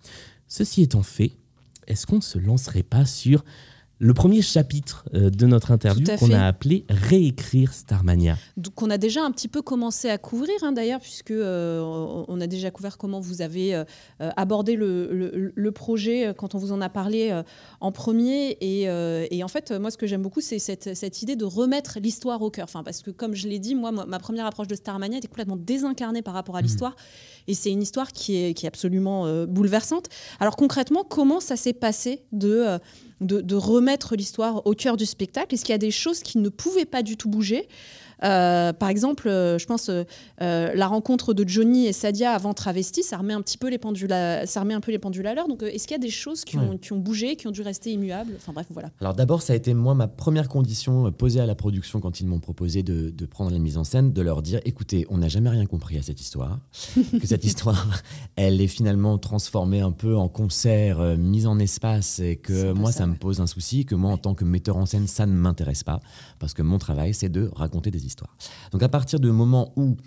[0.47, 1.31] Ceci étant fait,
[1.87, 3.43] est-ce qu'on ne se lancerait pas sur
[3.99, 8.97] le premier chapitre euh, de notre interview qu'on a appelé Réécrire Starmania Donc, qu'on a
[8.97, 11.81] déjà un petit peu commencé à couvrir hein, d'ailleurs, puisque euh,
[12.27, 13.83] on a déjà couvert comment vous avez euh,
[14.19, 17.41] abordé le, le- le projet quand on vous en a parlé euh,
[17.81, 18.57] en premier.
[18.61, 18.83] Et,
[19.35, 22.41] et en fait, moi, ce que j'aime beaucoup, c'est cette, cette idée de remettre l'histoire
[22.41, 22.65] au cœur.
[22.65, 25.57] Enfin, parce que comme je l'ai dit, moi, ma première approche de Starmania était complètement
[25.57, 26.95] désincarnée par rapport à l'histoire.
[27.47, 30.05] Et c'est une histoire qui est, qui est absolument bouleversante.
[30.39, 32.77] Alors concrètement, comment ça s'est passé de,
[33.21, 35.55] de, remettre l'histoire au cœur du spectacle.
[35.55, 37.67] Est-ce qu'il y a des choses qui ne pouvaient pas du tout bouger?
[38.23, 40.03] Euh, par exemple, euh, je pense euh,
[40.39, 44.11] la rencontre de Johnny et Sadia avant Travesti, ça remet un petit peu les pendules
[44.11, 45.47] à, ça remet un peu les pendules à l'heure.
[45.47, 47.61] Donc, est-ce qu'il y a des choses qui, ont, qui ont bougé, qui ont dû
[47.61, 48.33] rester immuables?
[48.37, 48.89] Enfin bref, voilà.
[49.01, 52.27] Alors d'abord, ça a été moi ma première condition posée à la production quand ils
[52.27, 55.29] m'ont proposé de, de prendre la mise en scène, de leur dire écoutez, on n'a
[55.29, 56.59] jamais rien compris à cette histoire,
[56.95, 58.01] que cette histoire,
[58.35, 62.91] elle est finalement transformée un peu en concert, euh, mise en espace, et que moi
[62.91, 65.25] ça, ça me pose un souci, que moi en tant que metteur en scène, ça
[65.25, 65.99] ne m'intéresse pas,
[66.39, 68.06] parce que mon travail c'est de raconter des histoires.
[68.71, 69.97] Donc à partir du moment où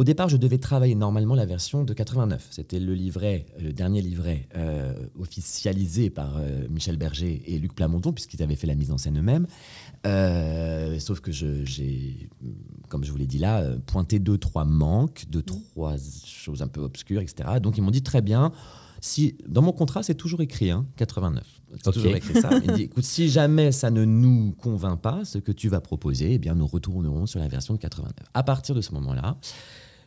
[0.00, 2.48] au départ, je devais travailler normalement la version de 89.
[2.52, 8.10] C'était le livret, le dernier livret euh, officialisé par euh, Michel Berger et Luc Plamondon,
[8.14, 9.46] puisqu'ils avaient fait la mise en scène eux-mêmes.
[10.06, 12.30] Euh, sauf que j'ai,
[12.88, 16.68] comme je vous l'ai dit là, euh, pointé deux, trois manques, deux, trois choses un
[16.68, 17.60] peu obscures, etc.
[17.60, 18.52] Donc ils m'ont dit très bien.
[19.02, 21.59] Si, dans mon contrat, c'est toujours écrit, hein, 89.
[21.76, 21.94] C'est Ok.
[21.94, 22.50] toujours écrit ça.
[22.64, 26.34] Il dit, écoute, si jamais ça ne nous convainc pas, ce que tu vas proposer,
[26.34, 28.12] eh bien, nous retournerons sur la version de 89.
[28.34, 29.36] À partir de ce moment-là,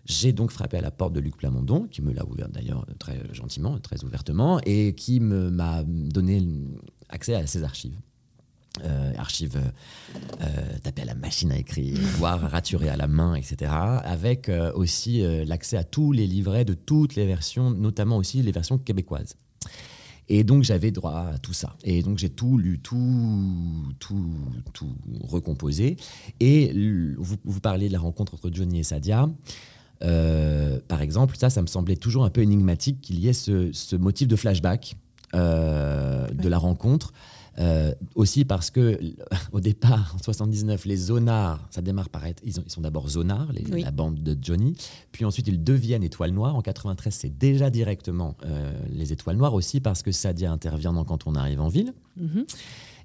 [0.05, 3.21] j'ai donc frappé à la porte de Luc Plamondon, qui me l'a ouvert d'ailleurs très
[3.31, 6.45] gentiment, très ouvertement, et qui m'a donné
[7.09, 7.95] accès à ses archives.
[8.83, 9.69] Euh, archives euh,
[10.41, 13.71] euh, tapées à la machine à écrire, voire raturées à la main, etc.
[13.71, 18.51] Avec euh, aussi l'accès à tous les livrets de toutes les versions, notamment aussi les
[18.51, 19.35] versions québécoises.
[20.29, 21.75] Et donc j'avais droit à tout ça.
[21.83, 24.33] Et donc j'ai tout lu, tout, tout,
[24.73, 25.97] tout recomposé.
[26.39, 26.73] Et
[27.17, 29.29] vous, parlez de la rencontre entre Johnny et Sadia.
[30.03, 33.71] Euh, par exemple, ça, ça me semblait toujours un peu énigmatique qu'il y ait ce,
[33.71, 34.97] ce motif de flashback
[35.33, 37.11] euh, de la rencontre.
[37.59, 38.99] Euh, aussi parce que
[39.51, 43.07] au départ, en 79, les zonards, ça démarre par être, ils, ont- ils sont d'abord
[43.09, 43.83] zonards, les- Oui.
[43.83, 44.75] la bande de Johnny,
[45.11, 46.55] puis ensuite ils deviennent étoiles noires.
[46.55, 51.05] En 93, c'est déjà directement euh, les étoiles noires aussi parce que Sadia intervient dans
[51.05, 51.93] Quand on arrive en ville.
[52.17, 52.45] Mhm.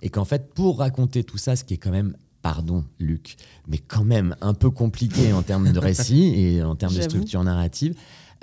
[0.01, 3.79] Et qu'en fait, pour raconter tout ça, ce qui est quand même, pardon Luc, mais
[3.79, 7.95] quand même un peu compliqué en termes de récit et en termes de structure narrative,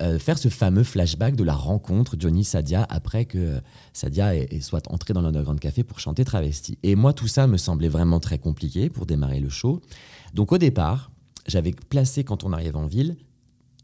[0.01, 3.59] euh, faire ce fameux flashback de la rencontre Johnny-Sadia après que euh,
[3.93, 6.77] Sadia soit entrée dans l'Underground Café pour chanter Travesti.
[6.83, 9.81] Et moi, tout ça me semblait vraiment très compliqué pour démarrer le show.
[10.33, 11.11] Donc au départ,
[11.47, 13.15] j'avais placé Quand on arrive en ville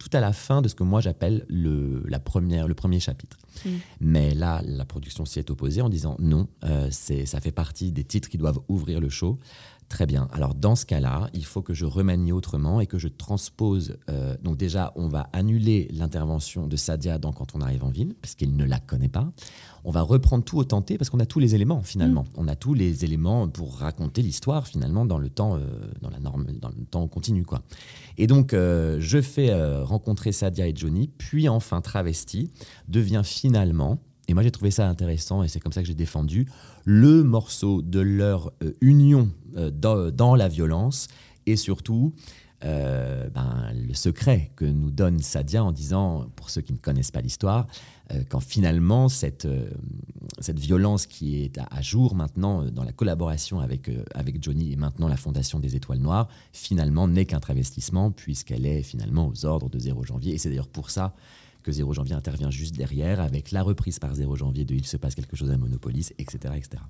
[0.02, 3.38] tout à la fin de ce que moi j'appelle le, la première, le premier chapitre.
[3.66, 3.70] Mm.
[4.00, 7.92] Mais là, la production s'y est opposée en disant non, euh, c'est, ça fait partie
[7.92, 9.38] des titres qui doivent ouvrir le show.
[9.92, 10.30] Très bien.
[10.32, 13.98] Alors dans ce cas-là, il faut que je remanie autrement et que je transpose.
[14.10, 18.16] euh, donc déjà, on va annuler l'intervention de Sadia dans Quand on arrive en ville,
[18.22, 19.30] parce qu'il ne la connaît pas.
[19.84, 22.24] On va reprendre tout au tenté, parce qu'on a tous les éléments finalement.
[22.38, 25.60] On a tous les éléments pour raconter l'histoire finalement dans le temps, euh,
[26.02, 27.62] dans la norme, dans le temps continu quoi.
[28.18, 32.50] Et donc, euh, je fais rencontrer Sadia et Johnny, puis enfin Travesti
[32.88, 36.48] devient finalement, et moi j'ai trouvé ça intéressant et c'est comme ça que j'ai défendu,
[36.86, 41.08] le morceau de leur euh, union euh, dans, la violence
[41.46, 42.14] et surtout
[42.64, 47.12] euh, ben, le secret que nous donne Sadia en disant, pour ceux qui ne connaissent
[47.12, 47.68] pas l'histoire,
[48.28, 49.48] quand finalement cette,
[50.40, 55.08] cette violence qui est à, jour maintenant dans la collaboration avec, avec Johnny et maintenant
[55.08, 59.80] la Fondation des Étoiles Noires, finalement n'est qu'un travestissement puisqu'elle est finalement aux ordres de
[59.80, 60.34] 0 janvier.
[60.34, 61.16] Et c'est d'ailleurs pour ça
[61.62, 64.98] que 0 janvier intervient juste derrière avec la reprise par 0 janvier de Il se
[64.98, 66.54] passe quelque chose à Monopolis, etc.
[66.58, 66.82] etc.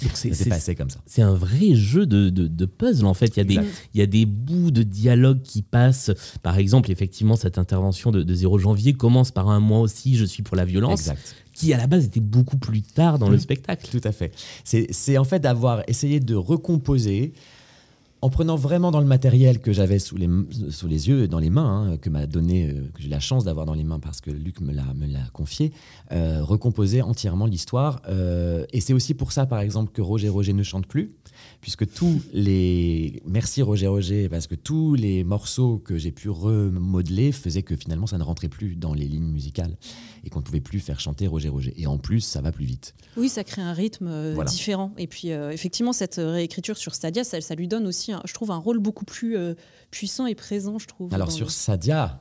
[0.00, 1.00] C'est- Ça s'est c'est- passé comme ça.
[1.06, 3.36] C'est un vrai jeu de, de, de puzzle en fait.
[3.36, 3.54] Il y, a des,
[3.94, 6.12] il y a des bouts de dialogue qui passent.
[6.42, 10.24] Par exemple, effectivement, cette intervention de, de 0 janvier commence par un moi aussi, je
[10.24, 11.34] suis pour la violence, Exact.
[11.52, 13.40] qui à la base était beaucoup plus tard dans le Mm.
[13.40, 13.88] spectacle.
[13.90, 14.32] Tout à fait.
[14.62, 17.32] C'est c'est en fait d'avoir essayé de recomposer
[18.20, 20.28] en prenant vraiment dans le matériel que j'avais sous les,
[20.70, 23.44] sous les yeux, dans les mains, hein, que m'a donné, euh, que j'ai la chance
[23.44, 24.84] d'avoir dans les mains parce que Luc me l'a,
[25.32, 25.72] confié,
[26.12, 28.02] euh, recomposer entièrement l'histoire.
[28.08, 31.12] Euh, et c'est aussi pour ça, par exemple, que Roger Roger ne chante plus,
[31.60, 33.22] puisque tous les.
[33.26, 38.06] Merci Roger Roger, parce que tous les morceaux que j'ai pu remodeler faisaient que finalement
[38.06, 39.76] ça ne rentrait plus dans les lignes musicales
[40.24, 41.72] et qu'on ne pouvait plus faire chanter Roger Roger.
[41.76, 42.94] Et en plus, ça va plus vite.
[43.16, 44.50] Oui, ça crée un rythme euh, Voilà.
[44.50, 44.92] différent.
[44.98, 48.34] Et puis, euh, effectivement, cette réécriture sur Stadia, ça, ça lui donne aussi, un- je
[48.34, 49.54] trouve, un rôle beaucoup plus euh,
[49.90, 51.12] puissant et présent, je trouve.
[51.14, 52.20] Alors sur le- Sadia.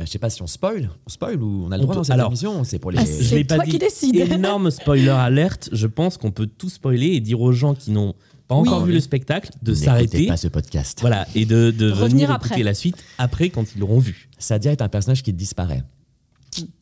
[0.00, 1.94] euh, Je sais pas si on spoil, on spoil ou on a le On droit
[1.94, 2.98] peut- dans cette alors- émission, c'est pour les.
[2.98, 3.72] Ah, Je C'est l'ai pas toi dit.
[3.72, 4.14] qui décides.
[4.16, 5.68] Énorme spoiler alerte.
[5.72, 8.14] Je pense qu'on peut tout spoiler et dire aux gens qui n'ont
[8.48, 8.68] pas Oui.
[8.68, 10.26] encore vu le spectacle de s'arrêter.
[10.26, 10.98] pas ce podcast.
[11.00, 12.48] Voilà, et de, venir après.
[12.48, 14.28] écouter la suite après quand ils l'auront vu.
[14.38, 15.82] Sadia est un personnage qui disparaît.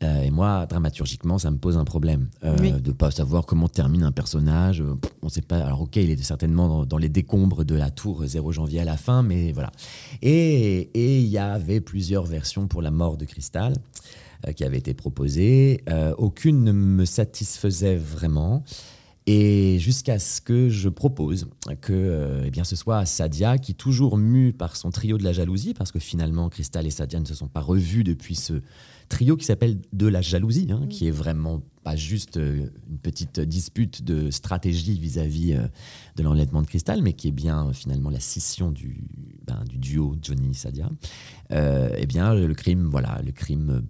[0.03, 2.73] Euh, et moi, dramaturgiquement, ça me pose un problème euh, Oui.
[2.73, 4.81] de pas savoir comment termine un personnage.
[4.81, 5.59] Euh, On sait pas.
[5.59, 8.85] Alors, ok, il est certainement dans, dans les décombres de la tour 0 janvier à
[8.85, 9.73] la fin, mais voilà.
[10.23, 13.75] Et il y avait plusieurs versions pour la mort de Cristal
[14.47, 15.83] euh, qui avaient été proposées.
[15.91, 18.63] Euh, aucune ne me satisfaisait vraiment.
[19.29, 21.49] Et jusqu'à ce que je propose
[21.81, 25.33] que euh, eh bien, ce soit Sadia qui, toujours mue par son trio de la
[25.33, 28.63] jalousie, parce que finalement Cristal et Sadia ne se sont pas revus depuis ce
[29.09, 33.41] trio qui s'appelle De la jalousie, hein, qui est vraiment pas juste euh, une petite
[33.41, 35.67] dispute de stratégie vis-à-vis euh,
[36.15, 39.09] de l'enlèvement de Cristal, mais qui est bien finalement la scission du,
[39.45, 40.89] ben, du duo Johnny-Sadia.
[41.51, 43.83] Eh bien, le crime, voilà, le crime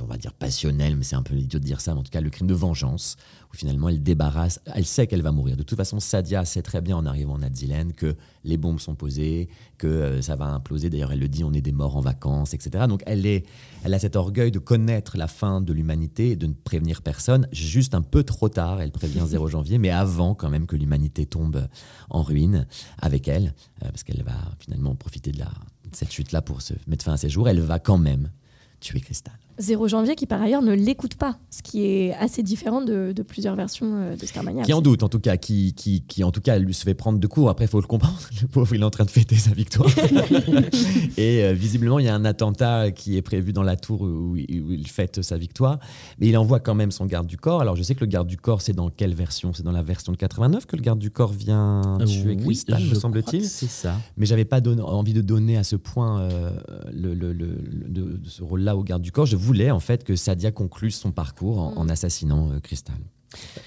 [0.00, 2.10] on va dire passionnel, mais c'est un peu idiot de dire ça, mais en tout
[2.10, 3.16] cas le crime de vengeance,
[3.52, 5.56] où finalement elle débarrasse, elle sait qu'elle va mourir.
[5.56, 8.94] De toute façon, Sadia sait très bien en arrivant en Nadzilène que les bombes sont
[8.94, 10.90] posées, que euh, ça va imploser.
[10.90, 12.84] D'ailleurs, elle le dit, on est des morts en vacances, etc.
[12.88, 13.46] Donc elle, est,
[13.84, 17.48] elle a cet orgueil de connaître la fin de l'humanité et de ne prévenir personne.
[17.52, 21.26] Juste un peu trop tard, elle prévient 0 janvier, mais avant quand même que l'humanité
[21.26, 21.68] tombe
[22.10, 22.66] en ruine
[22.98, 25.46] avec elle, euh, parce qu'elle va finalement profiter de, la,
[25.90, 27.48] de cette chute-là pour se mettre fin à ses jours.
[27.48, 28.30] Elle va quand même
[28.80, 29.34] tuer Cristal.
[29.58, 33.22] 0 janvier qui par ailleurs ne l'écoute pas, ce qui est assez différent de, de
[33.22, 34.62] plusieurs versions euh, de Starmania.
[34.64, 36.94] Qui en doute, en tout cas, qui, qui, qui en tout cas lui se fait
[36.94, 37.48] prendre de court.
[37.48, 38.18] Après, il faut le comprendre.
[38.42, 39.88] Le pauvre, il est en train de fêter sa victoire.
[41.16, 44.36] et euh, visiblement, il y a un attentat qui est prévu dans la tour où,
[44.36, 45.78] il- où il fête sa victoire.
[46.20, 47.60] Mais il envoie quand même son garde du corps.
[47.60, 49.52] Alors, je sais que le garde du corps, c'est dans quelle version?
[49.54, 52.82] C'est dans la version de 89 que le garde du corps vient tuer Oui, Cristal,
[52.84, 53.44] me semble-t-il.
[53.44, 53.96] C'est ça.
[54.16, 56.50] Mais j'avais pas donné- envie de donner à ce point euh,
[56.92, 59.26] le, le- le- le- de, de ce rôle-là au garde du corps.
[59.26, 62.96] Je voulais en fait que Sadia conclue son parcours en, en assassinant euh, Cristal.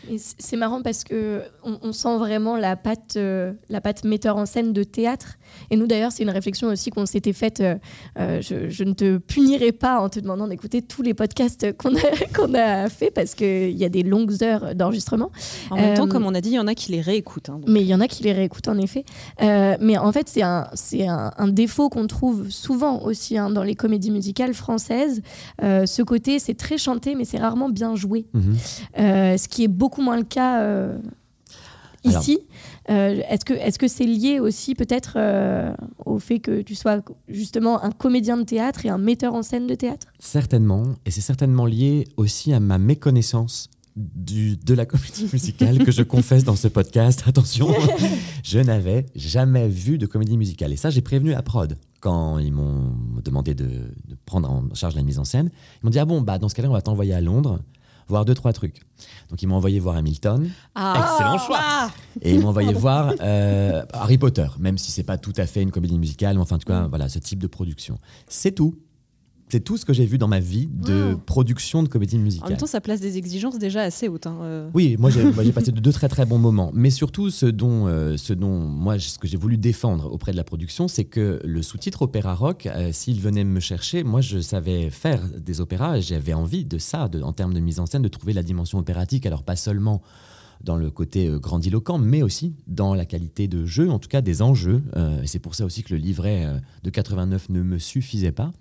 [0.10, 4.04] Et c- c'est marrant parce que on, on sent vraiment la patte, euh, la patte
[4.04, 5.38] metteur en scène de théâtre.
[5.72, 7.60] Et nous d'ailleurs, c'est une réflexion aussi qu'on s'était faite.
[7.62, 7.76] euh,
[8.18, 11.96] euh, je, je ne te punirai pas en te demandant d'écouter tous les podcasts qu'on
[11.96, 12.00] a,
[12.36, 15.32] qu'on a fait parce qu'il y a des longues heures d'enregistrement.
[15.72, 17.50] En même temps, Euh, comme on a dit, il y en a qui les réécoutent.
[17.50, 17.62] hein.
[17.68, 19.06] Mais il y en a qui les réécoutent en effet.
[19.42, 23.50] Euh, mais en fait, c'est un, c'est un, un défaut qu'on trouve souvent aussi hein,
[23.50, 25.22] dans les comédies musicales françaises.
[25.64, 28.26] Euh, ce côté, c'est très chanté, mais c'est rarement bien joué.
[29.00, 30.98] Euh, ce qui est beaucoup moins le cas euh,
[32.06, 32.40] Alors- ici.
[32.90, 35.72] Euh, est-ce que c'est lié aussi peut-être euh,
[36.06, 39.68] au fait que tu sois justement un comédien de théâtre et un metteur en scène
[39.68, 40.08] de théâtre?
[40.18, 45.92] Certainement, et c'est certainement lié aussi à ma méconnaissance du, de la comédie musicale que
[45.92, 47.24] je confesse dans ce podcast.
[47.28, 47.70] Attention,
[48.44, 50.74] je n'avais jamais vu de comédie musicale.
[50.74, 54.96] Et ça, j'ai prévenu à prod quand ils m'ont demandé de, de prendre en charge
[54.96, 55.52] la mise en scène.
[55.82, 57.60] Ils m'ont dit, ah bon, bah, dans ce cas-là, on va t'envoyer à Londres
[58.10, 58.82] voir deux, trois trucs.
[59.30, 61.60] Donc ils m'ont envoyé voir Hamilton Ah, Excellent choix.
[61.62, 61.92] ah
[62.22, 65.62] et ils m'ont envoyé voir euh, Harry Potter, même si c'est pas tout à fait
[65.62, 67.98] une comédie musicale, mais enfin en tout cas, voilà, ce type de production.
[68.28, 68.76] C'est tout.
[69.52, 71.18] C'est tout ce que j'ai vu dans ma vie de Wow.
[71.26, 72.50] production de comédie En musicale.
[72.50, 74.28] même temps, ça place des exigences déjà assez hautes.
[74.28, 74.70] hein, euh.
[74.76, 76.70] Oui, moi j'ai passé de deux très très bons moments.
[76.76, 80.38] Mais surtout, ce dont, euh, ce dont moi, ce que j'ai voulu défendre auprès de
[80.38, 84.40] la production, c'est que le sous-titre opéra rock, euh, s'il venait me chercher, moi je
[84.40, 88.04] savais faire des opéras j'avais envie de ça, de- en termes de mise en scène,
[88.04, 89.26] de trouver la dimension opératique.
[89.26, 90.04] Alors pas seulement
[90.64, 94.42] dans le côté grandiloquent, mais aussi dans la qualité de jeu, en tout cas des
[94.42, 94.84] enjeux.
[95.24, 96.46] Et c'est pour ça aussi que le livret
[96.84, 98.52] de 89 ne me suffisait pas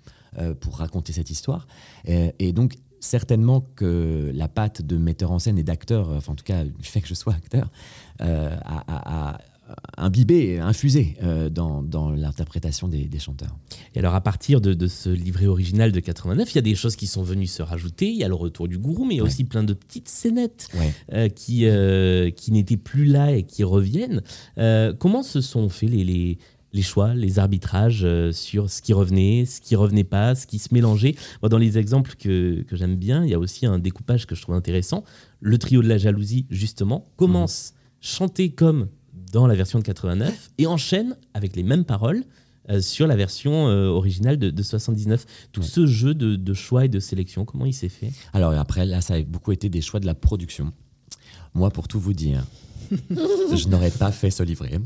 [0.59, 1.67] pour raconter cette histoire.
[2.07, 6.35] Euh, et donc, certainement que la patte de metteur en scène et d'acteur, enfin en
[6.35, 7.71] tout cas, le fait que je sois acteur,
[8.21, 9.37] euh, a, a- a
[9.97, 13.55] imbibé, infusé euh, dans, dans l'interprétation des, des chanteurs.
[13.93, 16.73] Et alors, à partir de, de ce livret original de 89, il y a des
[16.73, 18.07] choses qui sont venues se rajouter.
[18.09, 19.29] Il y a le retour du gourou, mais il y a Ouais.
[19.29, 20.91] aussi plein de petites scénettes Ouais.
[21.13, 24.23] euh, qui, euh, qui n'étaient plus là et qui reviennent.
[24.57, 26.37] Euh, comment se sont faits les, les,
[26.73, 30.59] les choix, les arbitrages euh, sur ce qui revenait, ce qui revenait pas, ce qui
[30.59, 33.79] se mélangeait Moi, Dans les exemples que, que j'aime bien, il y a aussi un
[33.79, 35.03] découpage que je trouve intéressant.
[35.39, 38.87] Le trio de la jalousie, justement, commence chanté comme
[39.31, 42.23] dans la version de 89 et enchaîne avec les mêmes paroles
[42.69, 45.25] euh, sur la version euh, originale de, de 79.
[45.51, 45.67] Tout Ouais.
[45.67, 48.11] ce jeu de, de choix et de sélection, comment il s'est fait?
[48.33, 50.71] Alors après, là, ça a beaucoup été des choix de la production.
[51.55, 52.45] Moi, pour tout vous dire,
[53.11, 54.79] je n'aurais pas fait ce livret.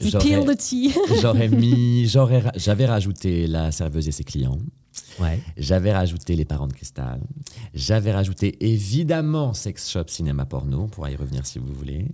[0.00, 0.92] Spill J'aurais- the tea.
[1.20, 4.58] J'aurais mis, j'aurais, ra- j'avais rajouté la serveuse et ses clients.
[5.20, 5.40] Ouais.
[5.56, 7.20] J'avais rajouté les parents de cristal.
[7.74, 10.82] J'avais rajouté évidemment sex shop, cinéma porno.
[10.82, 12.06] On pourra y revenir si vous voulez.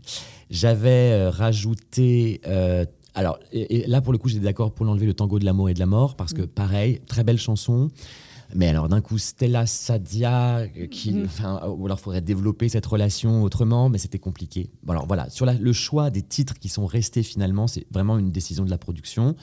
[0.50, 2.40] J'avais euh, rajouté.
[2.46, 5.44] euh, alors et, et là pour le coup j'étais d'accord pour l'enlever le tango de
[5.44, 7.88] l'amour et de la mort parce que pareil très belle chanson.
[8.54, 13.88] Mais alors d'un coup Stella Sadia qui, enfin, ou alors faudrait développer cette relation autrement,
[13.88, 14.70] mais c'était compliqué.
[14.84, 18.16] Bon, alors voilà sur la- le choix des titres qui sont restés finalement, c'est vraiment
[18.18, 19.34] une décision de la production.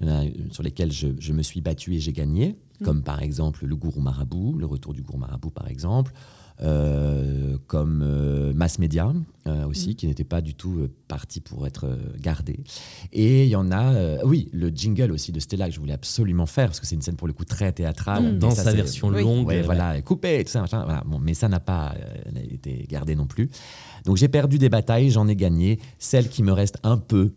[0.00, 2.56] Il y en a euh, sur lesquels je, je me suis battu et j'ai gagné,
[2.84, 6.12] comme par exemple le gourou marabout, le retour du gourou marabout par exemple,
[7.66, 9.12] comme euh, Mass Media
[9.46, 12.58] euh, aussi, qui n'était pas du tout euh, parti pour être euh, gardé.
[13.12, 15.92] Et il y en a, euh, oui, le jingle aussi de Stella que je voulais
[15.92, 18.24] absolument faire, parce que c'est une scène pour le coup très théâtrale.
[18.24, 19.22] Mais Dans ça, sa version Oui.
[19.22, 19.46] longue.
[19.46, 21.02] Ouais, euh, voilà, coupé, tout ça, machin, voilà.
[21.06, 23.48] Bon, mais ça n'a pas euh, été gardé non plus.
[24.04, 25.78] Donc j'ai perdu des batailles, j'en ai gagné.
[25.98, 27.32] Celle qui me reste un peu,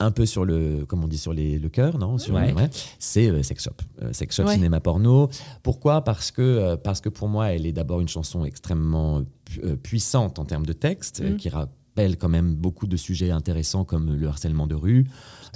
[0.00, 2.52] un peu sur le, comme on dit, sur les, le cœur, non sur, Ouais.
[2.98, 3.70] C'est euh, Sex Shop.
[4.02, 4.54] Euh, Sex Shop, Ouais.
[4.54, 5.28] cinéma porno.
[5.62, 6.02] Pourquoi?
[6.02, 10.38] Parce que, euh, parce que pour moi, elle est d'abord une chanson extrêmement pu- puissante
[10.38, 11.36] en termes de texte, Mm.
[11.36, 11.48] qui
[11.90, 15.06] rappelle quand même beaucoup de sujets intéressants comme le harcèlement de rue,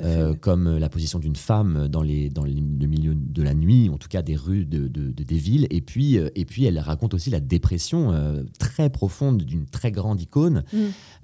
[0.01, 3.55] euh, comme euh, la position d'une femme dans, les, dans les- le milieu de la
[3.55, 5.69] nuit, en tout cas des rues de, de- de- des villes.
[5.71, 9.93] Et puis, euh, et puis, elle raconte aussi la dépression euh, très profonde d'une très
[9.93, 10.77] grande icône, Mm.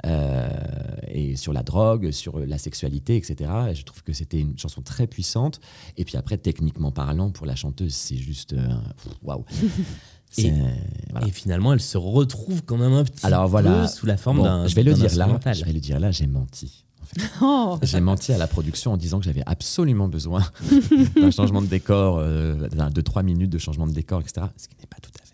[0.06, 0.48] euh,
[1.08, 3.50] et sur la drogue, sur la sexualité, etc.
[3.70, 5.60] Et je trouve que c'était une chanson très puissante.
[5.96, 8.54] Et puis après, techniquement parlant, pour la chanteuse, c'est juste
[9.24, 9.44] waouh.
[10.38, 10.54] Et- C'est-
[11.10, 11.26] voilà.
[11.26, 13.82] Et finalement, elle se retrouve quand même un petit Alors voilà.
[13.82, 14.66] peu sous la forme Bon, d'un.
[14.66, 15.38] je vais le dire là.
[15.52, 16.10] Je vais le dire là.
[16.10, 16.84] J'ai menti.
[17.42, 17.76] Oh.
[17.82, 20.44] J'ai menti à la production en disant que j'avais absolument besoin
[21.16, 24.46] d'un changement de décor, euh, de trois minutes de changement de décor, etc.
[24.56, 25.29] Ce qui n'est pas tout à fait.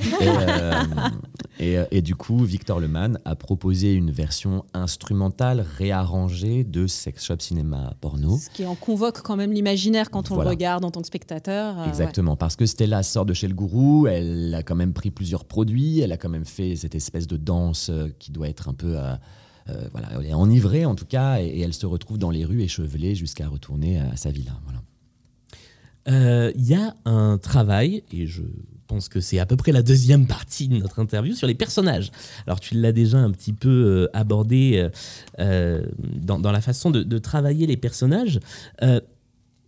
[0.00, 0.82] Et, euh,
[1.58, 7.24] et, euh, et du coup, Victor Lemann a proposé une version instrumentale réarrangée de Sex
[7.24, 8.38] Shop Cinéma Porno.
[8.38, 10.50] Ce qui en convoque quand même l'imaginaire quand on Voilà.
[10.50, 11.78] le regarde en tant que spectateur.
[11.78, 11.88] euh, ouais.
[11.88, 15.44] Exactement, parce que Stella sort de chez le gourou, elle a quand même pris plusieurs
[15.44, 18.98] produits, elle a quand même fait cette espèce de danse qui doit être un peu...
[18.98, 19.14] euh,
[19.70, 22.44] euh, voilà, elle est enivrée en tout cas, et, et elle se retrouve dans les
[22.46, 24.52] rues échevelée jusqu'à retourner à sa villa.
[24.64, 24.80] Voilà.
[26.08, 28.42] Euh, Il y a un travail, et je
[28.88, 32.10] pense que c'est à peu près la deuxième partie de notre interview, sur les personnages.
[32.46, 34.88] Alors tu l'as déjà un petit peu euh, abordé euh,
[35.38, 38.40] euh, dans, la façon de, travailler les personnages.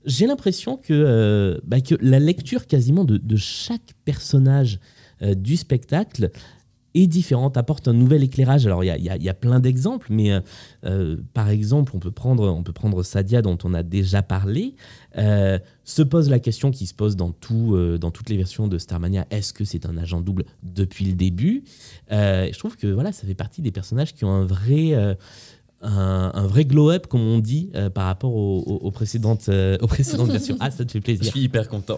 [0.06, 4.80] J'ai l'impression que, bah, que la lecture quasiment de, chaque personnage
[5.20, 6.30] du spectacle
[6.94, 8.66] est différente, apporte un nouvel éclairage.
[8.66, 10.40] Alors il y y a- plein d'exemples, mais euh,
[10.84, 14.74] euh, par exemple, on peut, prendre, on peut prendre Sadia dont on a déjà parlé.
[15.16, 18.78] Euh, se pose la question qui se pose dans, tout, dans toutes les versions de
[18.78, 21.64] Starmania est-ce que c'est un agent double depuis le début?
[22.10, 25.16] Je trouve que voilà, ça fait partie des personnages qui ont un vrai.
[25.82, 29.48] Euh, un, un vrai glow-up, comme on dit, euh, par rapport aux, aux- aux précédentes,
[29.48, 30.56] euh, aux précédentes versions.
[30.60, 31.34] Ah, ça te fait plaisir.
[31.36, 31.96] hyper content.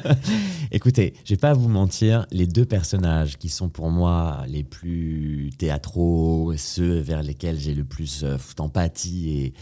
[0.70, 5.50] Écoutez, je vais pas vous mentir, les deux personnages qui sont pour moi les plus
[5.58, 9.52] théâtraux, ceux vers lesquels j'ai le plus euh, d'empathie, et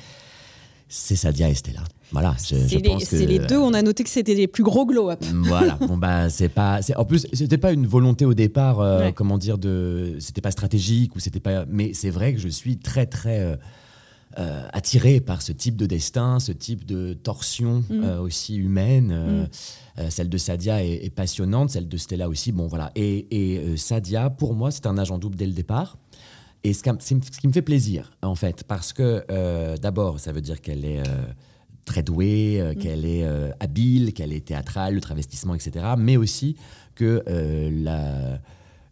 [0.89, 1.83] c'est Sadia et Stella.
[2.13, 4.35] Voilà, je, je C'est les, pense que c'est les deux, on a noté que c'était
[4.35, 5.25] les plus gros glow-up.
[5.43, 9.01] Voilà, bon bah c'est pas, c'est- en plus c'était pas une volonté au départ, euh,
[9.07, 9.13] Ouais.
[9.13, 12.77] comment dire de, c'était pas stratégique ou c'était pas, mais c'est vrai que je suis
[12.79, 13.57] très très euh,
[14.39, 18.21] euh, attiré par ce type de destin, ce type de torsion Mm.
[18.21, 19.49] aussi humaine.
[19.99, 20.11] Mm.
[20.11, 22.53] celle de Sadia est, est passionnante, celle de Stella aussi.
[22.53, 25.97] Bon voilà, et, et, Sadia pour moi c'est un agent double dès le départ.
[26.69, 30.33] Et ce, qui- ce qui me fait plaisir, en fait, parce que euh, d'abord, ça
[30.33, 31.25] veut dire qu'elle est euh,
[31.85, 33.25] très douée, euh, qu'elle est
[33.61, 35.95] habile, qu'elle est théâtrale, le travestissement, etc.
[35.97, 36.57] Mais aussi
[36.95, 37.23] que
[37.73, 38.41] la-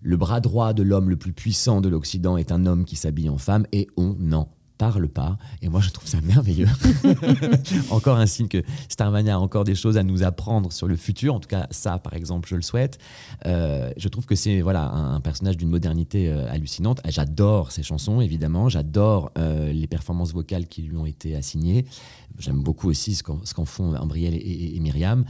[0.07, 3.31] le bras droit de l'homme le plus puissant de l'Occident est un homme qui s'habille
[3.31, 5.39] en femme et on n'en parle pas.
[5.63, 6.67] Et moi, je trouve ça merveilleux.
[7.91, 11.35] encore un signe que Starmania a encore des choses à nous apprendre sur le futur.
[11.35, 12.99] En tout cas, ça, par exemple, je le souhaite.
[13.47, 17.01] Euh, je trouve que c'est voilà un, un personnage d'une modernité euh, hallucinante.
[17.09, 18.69] J'adore ses chansons, évidemment.
[18.69, 21.85] J'adore euh, les performances vocales qui lui ont été assignées.
[22.39, 25.25] J'aime beaucoup aussi ce qu'en font Ambriel et, et- et Myriam.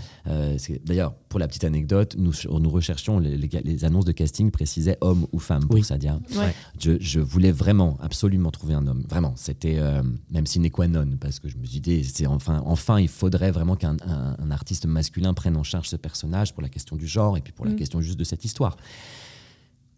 [0.85, 4.97] D'ailleurs, pour la petite anecdote, nous, nous recherchions les, les- les annonces de casting précisaient
[5.01, 5.83] homme ou femme pour Oui.
[5.83, 6.21] Sadia.
[6.37, 6.55] Ouais.
[6.79, 9.03] Je, je voulais vraiment, absolument trouver un homme.
[9.09, 12.63] Vraiment, c'était euh, même sine qua non, parce que je me suis dit, c'est enfin,
[12.67, 16.63] enfin, il faudrait vraiment qu'un un- un artiste masculin prenne en charge ce personnage pour
[16.63, 17.77] la question du genre et puis pour la Mm.
[17.77, 18.77] question juste de cette histoire.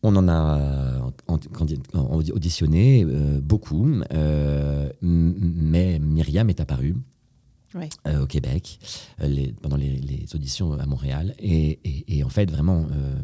[0.03, 1.13] On en a
[2.09, 6.97] auditionné euh, beaucoup, euh, mais Myriam est apparue
[8.07, 8.79] Euh, au Québec
[9.21, 11.35] euh, les- pendant les, les auditions à Montréal.
[11.39, 13.15] Et, et- et en fait, vraiment, euh,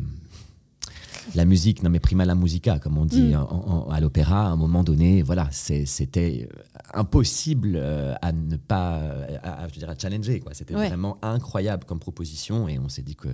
[1.34, 3.34] la musique, non mais prima la musica, comme on dit Mm.
[3.36, 6.62] en- en- à l'opéra, à un moment donné, voilà, c'était euh,
[6.94, 8.96] impossible euh, à ne pas,
[9.42, 10.42] à, à- je veux dire, à challenger.
[10.52, 10.88] C'était Ouais.
[10.88, 13.28] vraiment incroyable comme proposition et on s'est dit que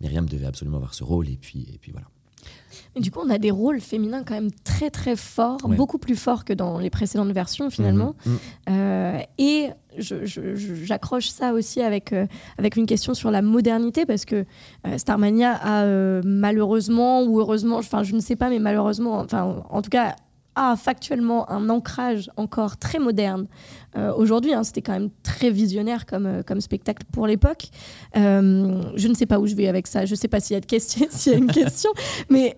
[0.00, 2.06] Myriam devait absolument avoir ce rôle et puis, et puis voilà.
[2.96, 5.76] Du coup, on a des rôles féminins quand même très très forts, Ouais.
[5.76, 8.14] beaucoup plus forts que dans les précédentes versions finalement.
[8.26, 8.32] Mhm.
[8.32, 8.38] Mhm.
[8.70, 9.68] Euh, et
[9.98, 12.26] j'accroche ça aussi avec, euh,
[12.58, 14.44] avec une question sur la modernité, parce que
[14.86, 19.62] euh, Starmania a euh, malheureusement, ou heureusement, enfin je ne sais pas, mais malheureusement, enfin
[19.70, 20.16] en tout cas,
[20.58, 23.46] a factuellement un ancrage encore très moderne.
[23.96, 27.68] Euh, Aujourd'hui, hein, c'était quand même très visionnaire comme, euh, comme spectacle pour l'époque.
[28.16, 30.54] Euh, je ne sais pas où je vais avec ça, je ne sais pas s'il
[30.54, 31.90] y a, de question, s'il y a une question,
[32.28, 32.56] mais...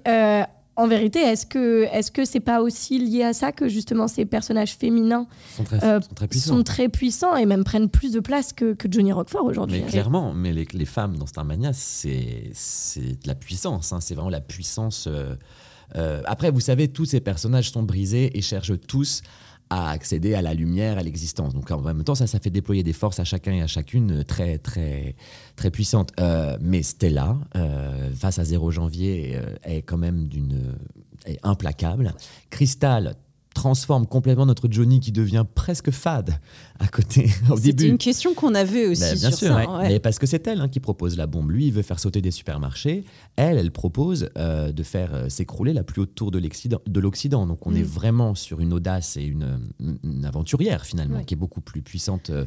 [0.77, 4.25] en vérité, est-ce que est-ce que c'est pas aussi lié à ça que justement ces
[4.25, 6.57] personnages féminins sont très, Euh, sont très puissants.
[6.57, 9.83] sont très puissants et même prennent plus de place que, que Johnny Rockford aujourd'hui.
[9.83, 13.93] Mais clairement, mais les, les femmes dans Starmania, c'est c'est de la puissance.
[13.93, 14.01] hein.
[14.01, 15.07] C'est vraiment la puissance.
[15.07, 15.35] euh,
[15.97, 19.23] euh, après, vous savez, tous ces personnages sont brisés et cherchent tous
[19.71, 21.55] à accéder à la lumière, à l'existence.
[21.55, 24.21] Donc en même temps, ça, ça fait déployer des forces à chacun et à chacune
[24.21, 25.15] euh, très, très,
[25.55, 26.13] très puissantes.
[26.19, 30.75] Euh, mais Stella, euh, face à 0 janvier, est quand même d'une
[31.43, 32.13] implacable.
[32.51, 33.15] Crystal
[33.55, 36.39] transforme complètement notre Johnny qui devient presque fade
[36.79, 37.87] à côté au début.
[37.89, 39.57] une question qu'on avait aussi Ben, bien sur sûr, ça.
[39.57, 39.67] ouais.
[39.67, 39.89] ouais.
[39.89, 41.51] mais parce que c'est elle hein, qui propose la bombe.
[41.51, 43.05] Lui, il veut faire sauter des supermarchés.
[43.37, 47.01] Elle, elle propose euh, de faire euh, s'écrouler la plus haute tour de l'Occident- de
[47.01, 47.47] l'Occident.
[47.47, 47.77] Donc on Mm.
[47.77, 49.61] est vraiment sur une audace et une,
[50.05, 51.25] une aventurière finalement, Ouais.
[51.25, 52.45] qui est beaucoup plus puissante euh,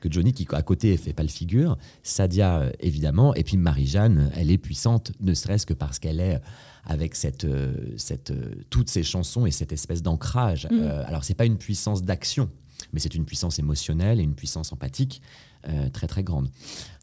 [0.00, 1.76] que Johnny, qui à côté fait pas le figure.
[2.02, 3.34] Sadia, évidemment.
[3.34, 6.40] Et puis Marie-Jeanne, elle est puissante, ne serait-ce que parce qu'elle est
[6.86, 10.66] avec cette, euh, cette, euh, toutes ces chansons et cette espèce d'ancrage.
[10.70, 10.78] Mm.
[10.80, 12.48] Euh, alors c'est pas une puissance d'action,
[12.92, 15.20] mais c'est une puissance émotionnelle et une puissance empathique
[15.68, 16.48] euh, très très grande.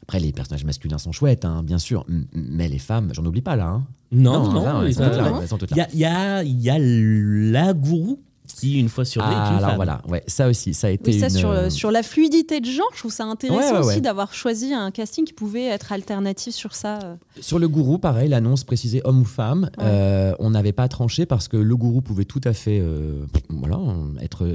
[0.02, 3.56] Après, les personnages masculins sont chouettes, hein, bien sûr, mais les femmes, j'en oublie pas
[3.56, 3.66] là.
[3.68, 3.86] hein.
[4.12, 8.78] Non, non, elles sont toutes Il y y a- il y a la gourou qui,
[8.78, 9.76] une fois sur deux, est Ah, une alors femme.
[9.76, 12.60] voilà, ouais, ça aussi, ça a été Oui, ça une, sur, euh, sur la fluidité
[12.60, 14.00] de genre, je trouve ça intéressant Ouais, ouais, aussi ouais.
[14.02, 16.98] d'avoir choisi un casting qui pouvait être alternatif sur ça.
[17.02, 17.14] euh.
[17.40, 19.70] Sur le gourou, pareil, l'annonce précisait homme ou femme.
[19.78, 19.84] Ouais.
[19.84, 23.78] Euh, on n'avait pas tranché parce que le gourou pouvait tout à fait euh, voilà,
[24.20, 24.46] être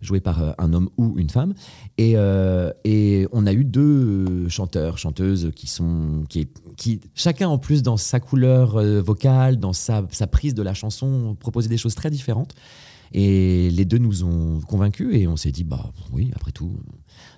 [0.00, 1.54] joué par euh, un homme ou une femme.
[1.98, 6.24] Et, euh, et on a eu deux euh, chanteurs, chanteuses qui sont.
[6.28, 10.62] Qui, qui, chacun en plus dans sa couleur euh, vocale, dans sa, sa prise de
[10.62, 12.54] la chanson, proposaient des choses très différentes.
[13.16, 16.72] Et les deux nous ont convaincus et on s'est dit, bah oui, après tout.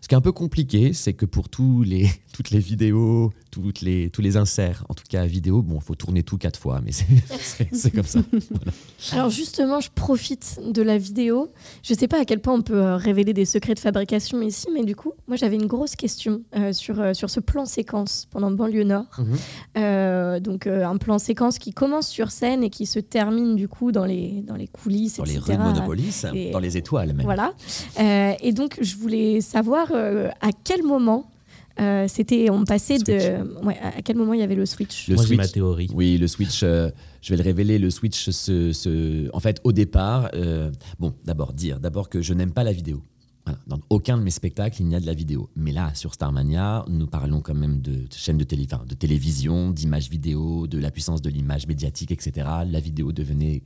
[0.01, 3.83] Ce qui est un peu compliqué, c'est que pour tous les, toutes les vidéos, toutes
[3.83, 6.81] les, tous les inserts, en tout cas vidéo, bon, il faut tourner tout quatre fois,
[6.83, 8.21] mais c'est- comme ça.
[9.13, 11.51] Alors justement, je profite de la vidéo.
[11.83, 14.41] Je ne sais pas à quel point on peut euh, révéler des secrets de fabrication
[14.41, 17.67] ici, mais du coup, moi j'avais une grosse question euh, sur, euh, sur ce plan
[17.67, 19.05] séquence pendant Banlieue Nord.
[19.19, 19.37] Mhm.
[19.79, 23.93] Euh, donc un plan séquence qui commence sur scène et qui se termine du coup
[23.93, 25.59] dans les, dans les coulisses, Dans les etc.
[25.61, 27.25] rues de Monopolis, Et- dans les étoiles même.
[27.25, 27.53] Voilà.
[28.01, 31.31] Euh, et donc, je voulais savoir euh, à quel moment
[31.81, 32.49] euh, c'était.
[32.51, 33.65] On passait de.
[33.65, 35.37] Ouais, à quel moment il y avait le switch Le Moi, switch.
[35.37, 35.91] ma théorie.
[35.95, 36.91] Oui, le switch, euh,
[37.21, 41.53] je vais le révéler, le switch, se, se- en fait, au départ, euh, bon, d'abord,
[41.53, 43.03] dire d'abord que je n'aime pas la vidéo.
[43.45, 43.61] Voilà.
[43.69, 45.51] Dans aucun de mes spectacles, il n'y a de la vidéo.
[45.55, 49.71] Mais là, sur Starmania, nous parlons quand même de chaînes de, télé, enfin, de télévision,
[49.71, 52.33] d'images vidéo, de la puissance de l'image médiatique, etc.
[52.69, 53.63] La vidéo devenait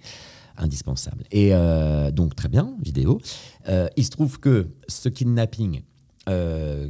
[0.61, 1.25] indispensable.
[1.33, 3.21] Et euh, donc, très bien, vidéo.
[3.69, 5.83] Euh, il se trouve que ce kidnapping,
[6.29, 6.89] euh,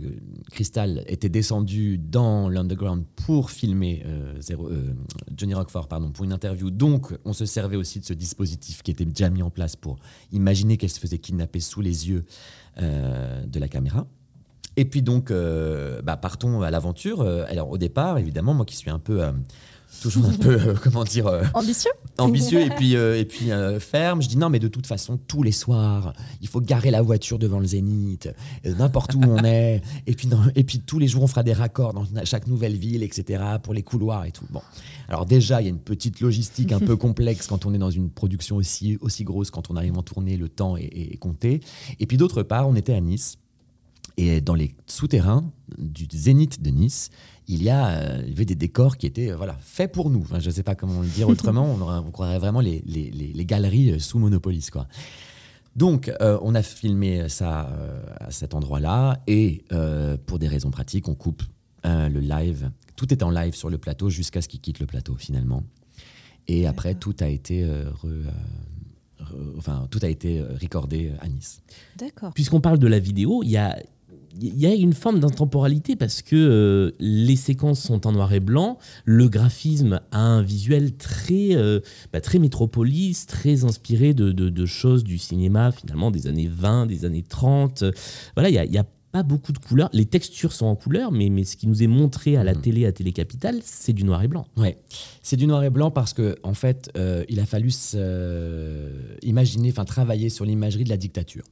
[0.50, 4.04] Crystal était descendu dans l'underground pour filmer
[5.34, 6.70] Johnny Rockford pardon, pour une interview.
[6.70, 9.98] Donc, on se servait aussi de ce dispositif qui était déjà mis en place pour
[10.32, 12.24] imaginer qu'elle se faisait kidnapper sous les yeux
[12.76, 14.06] de la caméra.
[14.76, 15.32] Et puis donc,
[16.02, 17.22] bah, partons à l'aventure.
[17.22, 19.22] Alors, au départ, évidemment, moi qui suis un peu,
[20.00, 24.20] toujours un peu, euh, comment dire, euh, Ambitieux ambitieux et puis, euh, et puis ferme.
[24.22, 27.38] Je dis non, mais de toute façon, tous les soirs, il faut garer la voiture
[27.38, 28.28] devant le Zénith,
[28.64, 29.80] n'importe où on est.
[30.06, 32.76] Et puis, dans- et puis tous les jours, on fera des raccords dans chaque nouvelle
[32.76, 34.44] ville, etc., pour les couloirs et tout.
[34.50, 34.60] Bon.
[35.08, 37.90] Alors, déjà, il y a une petite logistique un peu complexe quand on est dans
[37.90, 41.60] une production aussi, aussi grosse, quand on arrive en tournée, le temps est compté.
[41.98, 43.36] Et puis, d'autre part, on était à Nice.
[44.22, 47.08] Et dans les souterrains du Zénith de Nice,
[47.48, 50.10] il y, a, euh, il y avait des décors qui étaient euh, voilà, faits pour
[50.10, 50.20] nous.
[50.20, 51.72] Enfin, je ne sais pas comment le dire autrement.
[51.72, 54.70] on, croirait vraiment les, les- les- les galeries euh, sous Monopolis.
[54.70, 54.86] Quoi.
[55.74, 59.22] Donc, euh, on a filmé ça euh, à cet endroit-là.
[59.26, 61.42] Et euh, pour des raisons pratiques, on coupe
[61.86, 62.70] euh, le live.
[62.96, 65.62] Tout est en live sur le plateau jusqu'à ce qu'il quitte le plateau, finalement.
[66.46, 68.24] Et après, tout a été, euh, re- euh,
[69.20, 71.62] re- enfin, tout a été recordé à Nice.
[71.96, 72.32] D'accord.
[72.34, 73.78] Puisqu'on parle de la vidéo, il y a,
[74.40, 78.40] il y a une forme d'intemporalité parce que euh, les séquences sont en noir et
[78.40, 81.80] blanc, le graphisme a un visuel très, euh,
[82.12, 86.86] bah, très métropolis, très inspiré de, de- de choses du cinéma finalement des années 20,
[86.86, 87.84] des années 30.
[88.36, 89.90] Voilà, il y a, il y a pas beaucoup de couleurs.
[89.92, 92.60] Les textures sont en couleur, mais, mais ce qui nous est montré à la Mhm.
[92.60, 94.46] télé, à Télé Capitale, c'est du noir et blanc.
[94.56, 94.78] Ouais,
[95.20, 99.70] c'est du noir et blanc parce que en fait, euh, il a fallu euh, imaginer,
[99.70, 101.42] enfin travailler sur l'imagerie de la dictature.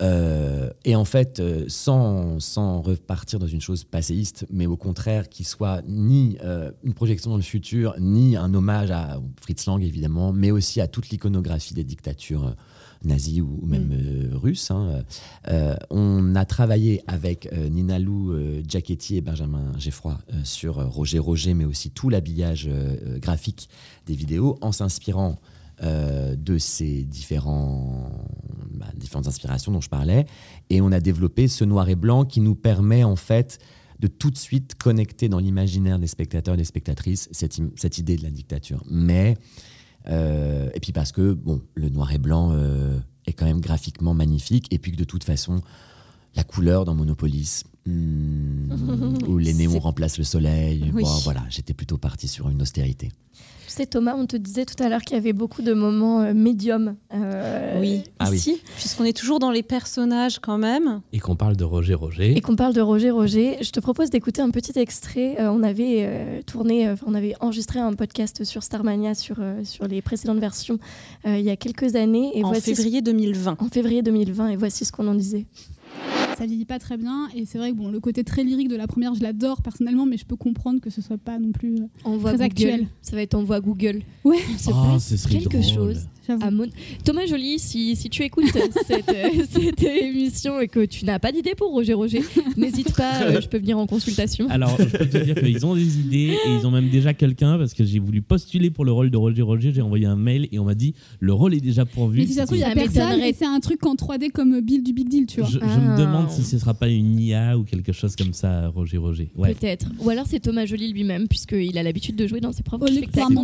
[0.00, 5.28] Euh, et en fait, euh, sans, sans repartir dans une chose passéiste, mais au contraire,
[5.28, 9.82] qui soit ni euh, une projection dans le futur, ni un hommage à Fritz Lang,
[9.82, 12.54] évidemment, mais aussi à toute l'iconographie des dictatures
[13.04, 14.70] nazies ou, ou même euh, russes.
[14.70, 15.02] hein.
[15.48, 18.34] Euh, on a travaillé avec Nina Lou
[18.66, 22.68] Giacchetti et Benjamin Geffroy sur Roger Roger, mais aussi tout l'habillage
[23.20, 23.68] graphique
[24.06, 25.38] des vidéos, en s'inspirant
[25.82, 28.10] euh, de ces différents,
[28.74, 30.26] bah, différentes inspirations dont je parlais.
[30.70, 33.58] Et on a développé ce noir et blanc qui nous permet en fait
[34.00, 38.16] de tout de suite connecter dans l'imaginaire des spectateurs et des spectatrices cette, cette idée
[38.16, 38.82] de la dictature.
[38.90, 39.36] Mais,
[40.08, 44.14] euh, et puis parce que, bon, le noir et blanc euh, est quand même graphiquement
[44.14, 45.60] magnifique, et puis que de toute façon,
[46.34, 51.02] la couleur dans Monopolis, hmm, où les néons remplacent le soleil, Oui.
[51.02, 53.10] bon, voilà, j'étais plutôt parti sur une austérité.
[53.68, 56.22] Tu sais, Thomas, on te disait tout à l'heure qu'il y avait beaucoup de moments
[56.22, 58.02] euh, médiums euh, Oui.
[58.18, 58.38] Ah oui.
[58.38, 58.62] ici.
[58.76, 61.02] Puisqu'on est toujours dans les personnages quand même.
[61.12, 62.34] Et qu'on parle de Roger Roger.
[62.34, 65.36] Et qu'on parle de Roger Roger, je te propose d'écouter un petit extrait.
[65.38, 69.62] Euh, on avait euh, tourné, euh, on avait enregistré un podcast sur Starmania sur, euh,
[69.64, 70.78] sur les précédentes versions
[71.26, 72.30] euh, il y a quelques années.
[72.38, 73.56] Et en voici ce- février 2020.
[73.60, 74.48] en février 2020.
[74.48, 75.44] Et voici ce qu'on en disait.
[76.38, 78.76] Ça vieillit pas très bien et c'est vrai que bon le côté très lyrique de
[78.76, 81.74] la première je l'adore personnellement mais je peux comprendre que ce soit pas non plus
[81.74, 82.68] euh, On voit Très Google.
[82.70, 82.86] actuel.
[83.02, 84.02] Ça va être en voix Google.
[84.24, 84.38] Ouais.
[84.68, 85.94] Oh, ce serait quelque drôle.
[85.94, 86.06] chose.
[86.28, 86.66] À Mon-
[87.04, 88.44] Thomas Joly, si, si tu écoutes
[88.86, 92.22] cette, euh, cette émission et que tu n'as pas d'idée pour Roger Roger,
[92.56, 94.46] n'hésite pas, euh, je peux venir en consultation.
[94.50, 97.58] Alors, je peux te dire qu'ils ont des idées et ils ont même déjà quelqu'un
[97.58, 99.72] parce que j'ai voulu postuler pour le rôle de Roger Roger.
[99.74, 102.18] J'ai envoyé un mail et on m'a dit le rôle est déjà pourvu.
[102.20, 104.30] mais si ça se trouve il y a personne et c'est un truc en 3D
[104.30, 105.78] comme Bill du Big Deal tu vois Je, je Ah.
[105.78, 109.28] me demande si ce sera pas une IA ou quelque chose comme ça, Roger Roger.
[109.36, 109.54] Ouais.
[109.54, 109.86] Peut-être.
[110.00, 113.34] Ou alors c'est Thomas Joly lui-même, puisqu'il a l'habitude de jouer dans ses propres spectacles.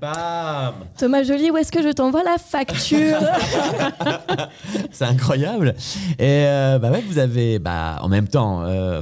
[0.00, 3.18] Bam Thomas Joly, où est-ce que je t'envoie la facture
[4.92, 5.74] C'est incroyable.
[6.18, 9.00] Et euh, bah vous avez, bah, en même temps, euh,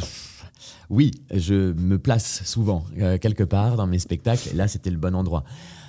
[0.91, 4.51] oui, je me place souvent euh, quelque part dans mes spectacles.
[4.53, 5.45] Et là, c'était le bon endroit.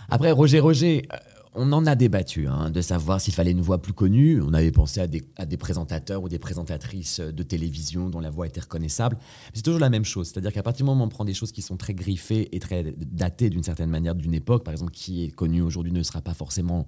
[0.09, 1.07] Après, Roger Roger,
[1.55, 4.41] on en a débattu hein, de savoir s'il fallait une voix plus connue.
[4.41, 8.29] On avait pensé à des, à des présentateurs ou des présentatrices de télévision dont la
[8.29, 9.17] voix était reconnaissable.
[9.53, 10.27] C'est toujours la même chose.
[10.27, 12.59] C'est-à-dire qu'à partir du moment où on prend des choses qui sont très griffées et
[12.59, 16.21] très datées d'une certaine manière d'une époque, par exemple, qui est connue aujourd'hui ne sera
[16.21, 16.85] pas forcément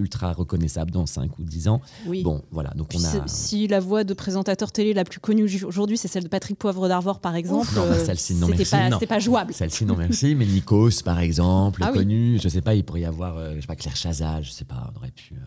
[0.00, 1.80] ultra reconnaissable dans 5 ou 10 ans.
[2.06, 2.22] Oui.
[2.22, 2.70] Bon, voilà.
[2.70, 3.28] Donc on a.
[3.28, 6.88] Si la voix de présentateur télé la plus connue aujourd'hui, c'est celle de Patrick Poivre
[6.88, 8.96] d'Arvor, par exemple, non, euh, celle-ci, non, c'était merci, pas, non.
[8.96, 9.52] c'était pas jouable.
[9.54, 11.98] Celle-ci, non merci, mais Nikos, par exemple, Ah oui.
[11.98, 12.38] connu.
[12.42, 14.64] Je sais pas, il pourrait y avoir, euh, je sais pas, Claire Chazal, je sais
[14.64, 15.34] pas, on aurait pu.
[15.34, 15.38] euh,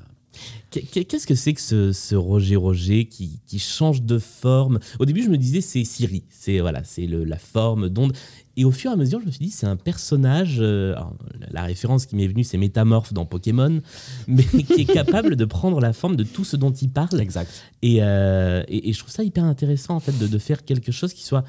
[0.72, 4.80] Qu'est- qu'est- Qu'est-ce que c'est que ce, ce Roger Roger qui, qui change de forme?
[5.00, 8.14] Au début, je me disais c'est Siri, c'est voilà, c'est le- la forme d'onde.
[8.56, 10.58] Et au fur et à mesure, je me suis dit c'est un personnage.
[10.60, 11.14] euh, alors,
[11.52, 13.82] la référence qui m'est venue, c'est Métamorphe dans Pokémon,
[14.28, 17.20] mais qui est capable de prendre la forme de tout ce dont il parle.
[17.20, 17.50] Exact.
[17.82, 20.92] Et, euh, et, et je trouve ça hyper intéressant en fait de, de faire quelque
[20.92, 21.44] chose qui soit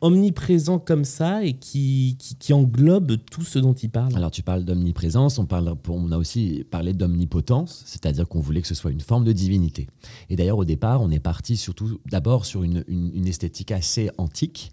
[0.00, 4.14] omniprésent comme ça et qui, qui, qui englobe tout ce dont il parle.
[4.16, 8.68] Alors tu parles d'omniprésence, on, parle, on a aussi parlé d'omnipotence, c'est-à-dire qu'on voulait que
[8.68, 9.88] ce soit une forme de divinité.
[10.30, 14.10] Et d'ailleurs au départ, on est parti surtout d'abord sur une, une- une esthétique assez
[14.18, 14.70] antique.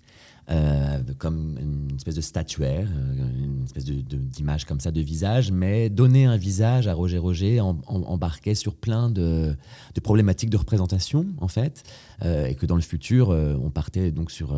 [0.52, 5.90] Euh, comme une espèce de statuaire, euh, une espèce d'image comme ça de visage, mais
[5.90, 9.56] donner un visage à Roger Roger embarquait sur plein de,
[10.04, 11.82] problématiques de représentation en fait,
[12.24, 14.56] euh, et que dans le futur, on partait donc sur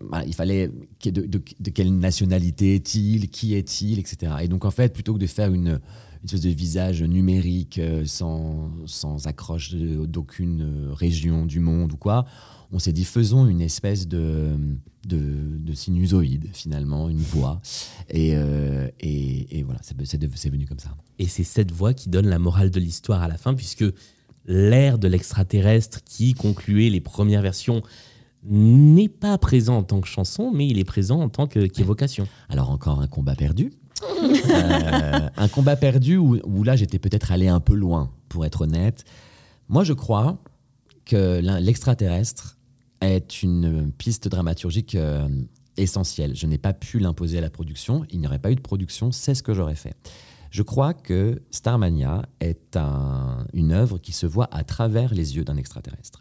[0.00, 0.70] voilà, il fallait
[1.04, 1.38] de,
[1.70, 4.32] quelle nationalité est-il, qui est-il, etc.
[4.40, 5.78] Et donc en fait, plutôt que de faire une,
[6.24, 8.70] espèce de visage numérique sans,
[9.26, 12.24] accroche d'aucune région du monde ou quoi,
[12.72, 14.56] on s'est dit faisons une espèce de,
[15.06, 15.20] de,
[15.58, 17.60] de sinusoïde finalement, une voix.
[18.10, 20.90] Et, euh, et, et voilà, c'est c'est de- c'est venu comme ça.
[21.18, 23.84] Et c'est cette voix qui donne la morale de l'histoire à la fin, puisque
[24.46, 27.82] l'ère de l'extraterrestre qui concluait les premières versions
[28.48, 32.28] n'est pas présent en tant que chanson, mais il est présent en tant que- qu'évocation.
[32.48, 33.72] Alors encore un combat perdu.
[34.22, 38.62] Euh, un combat perdu où, où là j'étais peut-être allé un peu loin, pour être
[38.62, 39.04] honnête.
[39.68, 40.38] Moi je crois
[41.04, 42.55] que l'extraterrestre
[43.00, 45.28] est une piste dramaturgique euh,
[45.76, 46.34] essentiel.
[46.34, 48.04] Je n'ai pas pu l'imposer à la production.
[48.10, 49.94] Il n'y aurait pas eu de production, c'est ce que j'aurais fait.
[50.50, 55.44] Je crois que Starmania est un- une œuvre qui se voit à travers les yeux
[55.44, 56.20] d'un extraterrestre.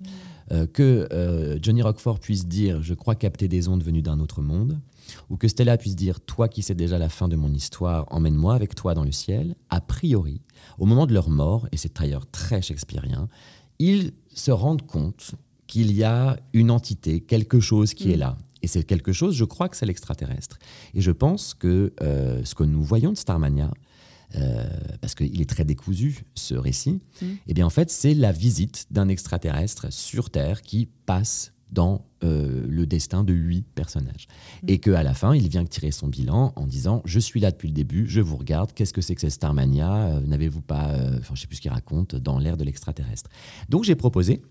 [0.51, 4.41] Euh, que euh, Johnny Rockford puisse dire Je crois capter des ondes venues d'un autre
[4.41, 4.79] monde,
[5.29, 8.53] ou que Stella puisse dire Toi qui sais déjà la fin de mon histoire, emmène-moi
[8.55, 9.55] avec toi dans le ciel.
[9.69, 10.41] A priori,
[10.79, 13.29] au moment de leur mort, et c'est d'ailleurs très shakespearien,
[13.79, 15.35] ils se rendent compte
[15.67, 18.37] qu'il y a une entité, quelque chose qui est là.
[18.61, 20.57] Et c'est quelque chose, je crois que c'est l'extraterrestre.
[20.95, 23.71] Et je pense que euh, ce que nous voyons de Starmania,
[24.35, 24.67] euh,
[25.01, 26.99] parce qu'il est très décousu, ce récit,
[27.47, 32.65] eh bien en fait, c'est la visite d'un extraterrestre sur Terre qui passe dans euh,
[32.67, 34.27] le destin de huit personnages.
[34.67, 37.67] Et qu'à la fin, il vient tirer son bilan en disant «Je suis là depuis
[37.67, 40.21] le début, je vous regarde, qu'est-ce que c'est que cette Starmania?
[40.25, 40.95] N'avez-vous pas...
[41.19, 43.29] Enfin, je sais plus ce qu'il raconte, dans l'ère de l'extraterrestre.»
[43.69, 44.41] Donc j'ai proposé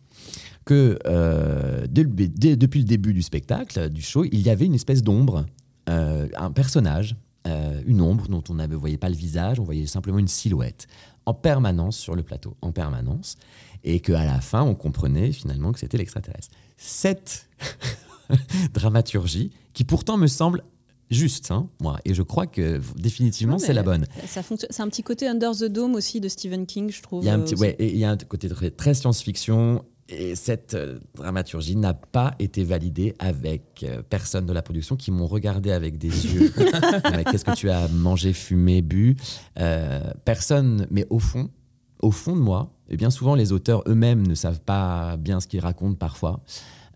[0.64, 4.66] que euh, dès le- dès- depuis le début du spectacle, du show, il y avait
[4.66, 5.46] une espèce d'ombre,
[5.88, 9.86] euh, un personnage, euh, une ombre dont on ne voyait pas le visage, on voyait
[9.86, 10.86] simplement une silhouette
[11.26, 13.36] en permanence sur le plateau, en permanence,
[13.82, 16.54] et qu'à la fin, on comprenait finalement que c'était l'extraterrestre.
[16.78, 17.48] Cette
[18.72, 20.62] dramaturgie, qui pourtant me semble
[21.10, 24.06] juste, hein, moi, et je crois que définitivement c'est la bonne.
[24.26, 24.70] Ça fonctionne.
[24.72, 27.22] C'est un petit côté Under the Dome aussi de Stephen King, je trouve.
[27.22, 29.84] Il y a un petit, ouais, et il y a un côté très, très science-fiction.
[30.11, 35.11] Et cette euh, dramaturgie n'a pas été validée avec euh, personne de la production qui
[35.11, 36.52] m'ont regardé avec des yeux.
[37.12, 39.16] Mais Qu'est-ce que tu as mangé, fumé, bu
[39.59, 41.48] Euh, Personne, mais au fond,
[42.02, 45.46] au fond de moi, et bien souvent les auteurs eux-mêmes ne savent pas bien ce
[45.46, 46.40] qu'ils racontent parfois.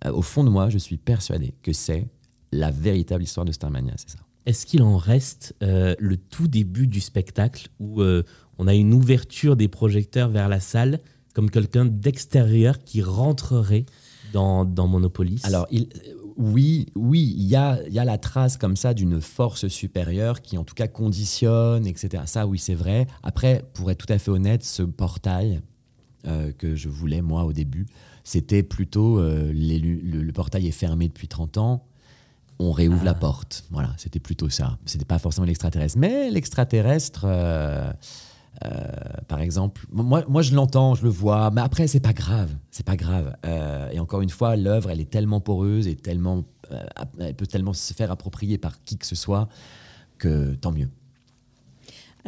[0.04, 2.06] euh, au fond de moi, je suis persuadé que c'est
[2.52, 4.18] la véritable histoire de Starmania, c'est ça.
[4.46, 8.22] Est-ce qu'il en reste euh, le tout début du spectacle où euh,
[8.58, 11.00] on a une ouverture des projecteurs vers la salle
[11.38, 13.86] comme quelqu'un d'extérieur qui rentrerait
[14.32, 15.88] dans, dans Monopolis Alors, il,
[16.36, 20.58] oui, oui, il y a, y a la trace comme ça d'une force supérieure qui,
[20.58, 22.24] en tout cas, conditionne, etc.
[22.26, 23.06] Ça, oui, c'est vrai.
[23.22, 25.60] Après, pour être tout à fait honnête, ce portail
[26.26, 27.86] euh, que je voulais, moi, au début,
[28.24, 31.84] c'était plutôt euh, les le, le portail est fermé depuis 30 ans.
[32.58, 33.64] On réouvre la porte.
[33.70, 34.76] Voilà, c'était plutôt ça.
[34.86, 35.98] C'était pas forcément l'extraterrestre.
[35.98, 37.92] Mais l'extraterrestre, euh,
[38.64, 38.86] euh,
[39.28, 42.50] par exemple, moi, moi je l'entends, je le vois, mais après, c'est pas grave.
[42.70, 43.36] C'est pas grave.
[43.46, 46.82] Euh, et encore une fois, l'œuvre, elle est tellement poreuse et tellement, euh,
[47.20, 49.48] elle peut tellement se faire approprier par qui que ce soit
[50.18, 50.88] que tant mieux.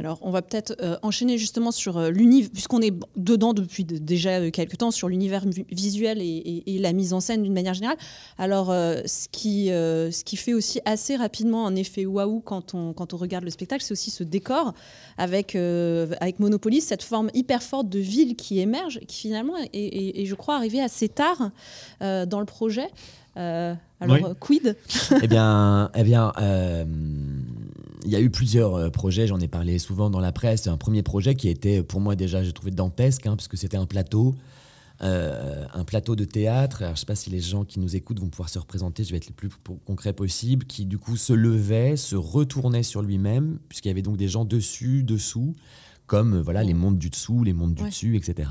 [0.01, 3.99] Alors, on va peut-être euh, enchaîner justement sur euh, l'univers, puisqu'on est dedans depuis de-
[3.99, 7.43] déjà euh, quelques temps, sur l'univers vi- visuel et, et- et la mise en scène
[7.43, 7.99] d'une manière générale.
[8.39, 12.95] Alors, euh, ce, qui, ce qui fait aussi assez rapidement un effet waouh quand on,
[12.95, 14.73] quand on regarde le spectacle, c'est aussi ce décor
[15.19, 20.23] avec, avec Monopoly, cette forme hyper forte de ville qui émerge, qui finalement est, est-
[20.23, 21.51] est, je crois, arrivée assez tard
[22.01, 22.89] dans le projet.
[23.37, 24.35] Euh, alors, Oui.
[24.41, 24.77] quid?
[25.23, 26.85] Eh bien, eh bien, euh,
[28.05, 29.27] il y a eu plusieurs euh, projets.
[29.27, 30.67] J'en ai parlé souvent dans la presse.
[30.67, 33.77] Un premier projet qui était, pour moi déjà, j'ai trouvé dantesque, hein, parce que c'était
[33.77, 34.35] un plateau,
[35.03, 36.83] euh, un plateau de théâtre.
[36.83, 39.05] Alors, je ne sais pas si les gens qui nous écoutent vont pouvoir se représenter.
[39.05, 39.49] Je vais être le plus
[39.87, 40.67] concret possible.
[40.67, 44.45] Qui du coup se levait, se retournait sur lui-même, puisqu'il y avait donc des gens
[44.45, 45.55] dessus, dessous,
[46.07, 47.89] comme euh, voilà les mondes du dessous, les mondes du Ouais.
[47.91, 48.49] dessus, etc.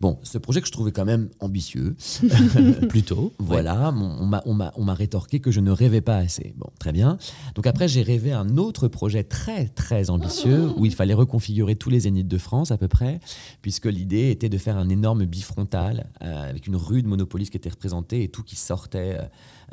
[0.00, 1.96] Bon, ce projet que je trouvais quand même ambitieux.
[2.88, 3.32] Plutôt.
[3.38, 6.54] Voilà, on m'a- rétorqué que je ne rêvais pas assez.
[6.56, 7.18] Bon, très bien.
[7.54, 11.90] Donc après, j'ai rêvé un autre projet très, très ambitieux où il fallait reconfigurer tous
[11.90, 13.20] les zéniths de France à peu près,
[13.62, 17.56] puisque l'idée était de faire un énorme bifrontal euh, avec une rue de Monopolis qui
[17.56, 19.22] était représentée et tout qui sortait euh,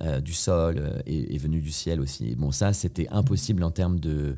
[0.02, 2.36] euh, du sol euh, et, et venu du ciel aussi.
[2.36, 4.36] Bon, ça, c'était impossible en termes de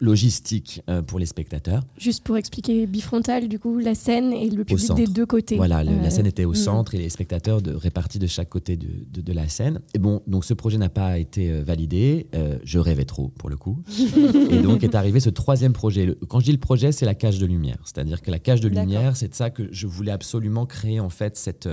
[0.00, 1.82] logistique euh, pour les spectateurs.
[1.98, 5.56] Juste pour expliquer, bifrontal, du coup, la scène et le public des deux côtés.
[5.56, 6.56] Voilà, le- Euh, la scène était au mm.
[6.56, 9.80] centre et les spectateurs de, répartis de chaque côté de, de- de la scène.
[9.94, 12.26] Et bon, donc ce projet n'a pas été euh, validé.
[12.64, 13.78] Je rêvais trop pour le coup.
[14.50, 16.06] et donc est arrivé ce troisième projet.
[16.06, 17.78] Le- quand je dis le projet, c'est la cage de lumière.
[17.84, 21.10] C'est-à-dire que la cage de lumière, c'est de ça que je voulais absolument créer en
[21.10, 21.68] fait cette.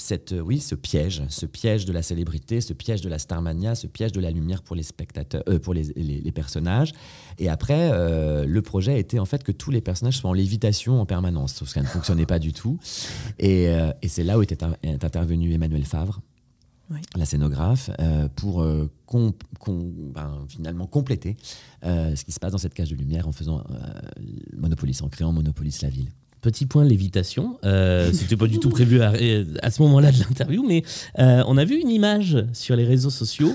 [0.00, 3.74] Cette, euh, oui, ce piège, ce piège de la célébrité, ce piège de la starmania,
[3.74, 6.92] ce piège de la lumière pour les spectateurs, euh, pour les, les- les personnages.
[7.38, 11.00] Et après, euh, le projet était en fait que tous les personnages soient en lévitation
[11.00, 12.78] en permanence, sauf que ça ne fonctionnait pas du tout.
[13.38, 16.20] Et, euh, et c'est là où est, in- est intervenu Emmanuel Favre,
[16.90, 16.98] Oui.
[17.16, 17.90] la scénographe,
[18.36, 18.66] pour
[19.06, 21.36] com- com- ben, finalement compléter
[21.84, 23.62] ce qui se passe dans cette cage de lumière en faisant
[24.56, 26.08] Monopolis, en créant Monopolis la ville.
[26.40, 27.58] Petit point lévitation.
[27.64, 29.12] Euh, C'était pas du tout prévu à,
[29.62, 30.82] à ce moment-là de l'interview, mais
[31.18, 33.52] euh, on a vu une image sur les réseaux sociaux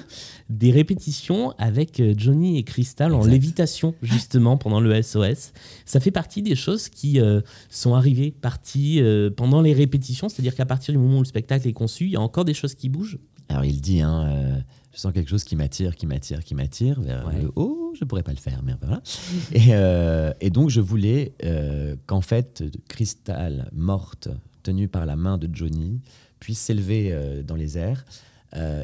[0.50, 5.52] des répétitions avec euh, Johnny et Crystal en lévitation justement pendant le SOS.
[5.86, 9.02] Ça fait partie des choses qui euh, sont arrivées parties
[9.36, 12.16] pendant les répétitions, c'est-à-dire qu'à partir du moment où le spectacle est conçu, il y
[12.18, 13.18] a encore des choses qui bougent.
[13.50, 14.64] Alors il dit, hein,
[14.96, 17.41] Je sens quelque chose qui m'attire, qui m'attire, qui m'attire vers Ouais.
[17.41, 17.91] le haut.
[18.00, 19.02] Je pourrais pas le faire, mais voilà.
[19.52, 24.30] et, euh, et donc, je voulais euh, qu'en fait, Cristal, morte,
[24.64, 26.00] tenue par la main de Johnny,
[26.39, 28.06] puisse s'élever euh, dans les airs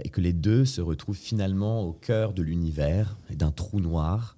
[0.03, 4.35] et que les deux se retrouvent finalement au cœur de l'univers, d'un trou noir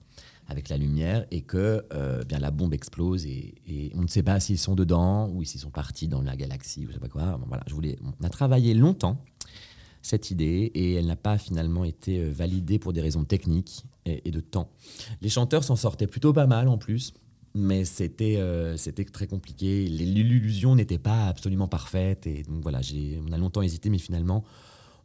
[0.47, 4.21] avec la lumière et que euh, bien la bombe explose et, et on ne sait
[4.21, 7.07] pas s'ils sont dedans ou s'ils sont partis dans la galaxie ou je sais pas
[7.07, 7.38] quoi.
[7.39, 9.24] Bon, voilà, je voulais, on a travaillé longtemps
[10.04, 14.22] cette idée et elle n'a pas finalement été euh, validée pour des raisons techniques et,
[14.28, 14.70] et de temps.
[15.22, 17.14] Les chanteurs s'en sortaient plutôt pas mal en plus.
[17.56, 19.86] Mais c'était euh, c'était très compliqué.
[19.86, 22.26] L'illusion n'était pas absolument parfaite.
[22.26, 22.82] Et donc voilà,
[23.28, 24.43] on a longtemps hésité, mais finalement,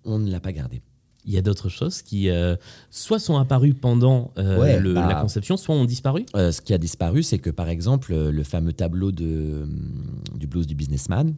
[0.06, 0.80] on ne l'a pas gardé.
[1.26, 2.56] Il y a d'autres choses qui euh,
[2.90, 6.24] soit sont apparues pendant euh, Ouais, le- bah- la conception, soit ont disparu.
[6.34, 10.66] Ce qui a disparu, c'est que par exemple, le fameux tableau de, hum, du blues
[10.66, 11.34] du businessman,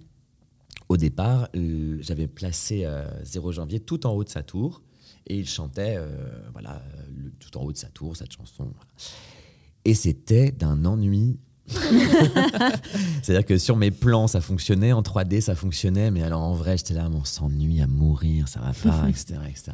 [0.91, 4.83] au départ, euh, j'avais placé euh, 0 janvier tout en haut de sa tour
[5.29, 6.09] et il chantait euh,
[6.53, 6.83] voilà,
[7.17, 8.65] le- tout en haut de sa tour cette chanson.
[8.65, 8.91] voilà.
[9.85, 11.39] Et c'était d'un ennui.
[13.23, 16.77] C'est-à-dire que sur mes plans, ça fonctionnait, en 3D, ça fonctionnait, mais alors en vrai,
[16.77, 19.37] j'étais là, on s'ennuie à mourir, ça va pas, etc.
[19.49, 19.73] etc.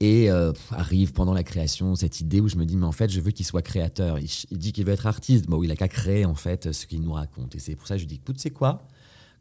[0.00, 3.10] Et euh, arrive pendant la création cette idée où je me dis, mais en fait,
[3.10, 4.18] je veux qu'il soit créateur.
[4.18, 5.46] Il, dit qu'il veut être artiste.
[5.46, 7.54] Bon, il a qu'à créer, en fait, ce qu'il nous raconte.
[7.54, 8.86] Et c'est pour ça que je dis, écoute, c'est quoi?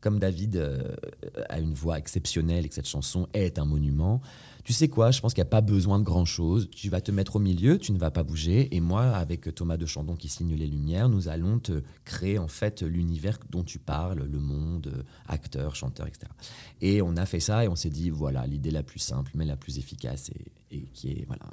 [0.01, 0.95] Comme David euh,
[1.49, 4.21] a une voix exceptionnelle et que cette chanson est un monument,
[4.67, 6.69] tu sais quoi Je pense qu'il n'y a pas besoin de grand-chose.
[6.75, 8.75] Tu vas te mettre au milieu, tu ne vas pas bouger.
[8.75, 12.49] Et moi, avec Thomas de Chandon qui signe les lumières, nous allons te créer, en
[12.49, 16.27] fait, l'univers dont tu parles, le monde, euh, acteur, chanteur, etc.
[16.81, 19.45] Et on a fait ça et on s'est dit, voilà, l'idée la plus simple, mais
[19.45, 21.43] la plus efficace et, et qui est voilà,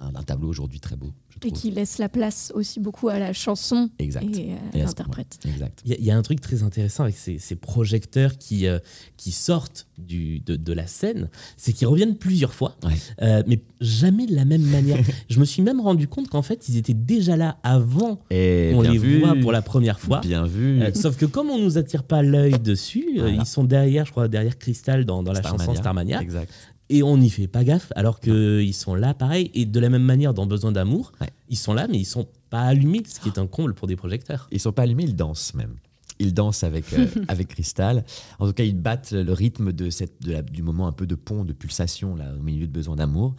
[0.00, 3.20] un, un tableau aujourd'hui très beau, je Et qui laisse la place aussi beaucoup à
[3.20, 4.24] la chanson Exact.
[4.36, 5.38] et à Et à l'interprète.
[5.44, 5.52] ouais.
[5.84, 8.66] Il y, a- il y a un truc très intéressant avec ces, ces projecteurs qui,
[8.66, 8.80] euh,
[9.16, 12.92] qui sortent du, de, de la scène, c'est qu'ils reviennent plusieurs fois, Ouais.
[13.22, 14.98] euh, mais jamais de la même manière.
[15.28, 18.82] Je me suis même rendu compte qu'en fait, ils étaient déjà là avant Et qu'on
[18.82, 20.20] les vu, voit pour la première fois.
[20.20, 20.80] Bien vu.
[20.82, 24.10] Euh, sauf que comme on nous attire pas l'œil dessus, euh, ils sont derrière, je
[24.10, 25.66] crois, derrière Crystal dans, dans la Starmania.
[25.66, 26.52] chanson Starmania, Exact.
[26.90, 29.50] et on n'y fait pas gaffe, alors qu'ils sont là pareil.
[29.54, 31.28] Et de la même manière, dans Besoin d'amour, Ouais.
[31.48, 33.96] ils sont là, mais ils sont pas allumés, ce qui est un comble pour des
[33.96, 34.48] projecteurs.
[34.52, 35.74] Ils sont pas allumés, ils dansent même.
[36.20, 38.04] Ils dansent avec, euh, avec Cristal.
[38.38, 41.06] En tout cas, ils battent le rythme de cette, de la- du moment un peu
[41.06, 43.34] de pont, de pulsation là, au milieu de besoin d'amour.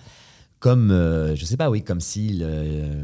[0.65, 2.41] Comme, euh, je sais pas, oui, comme si,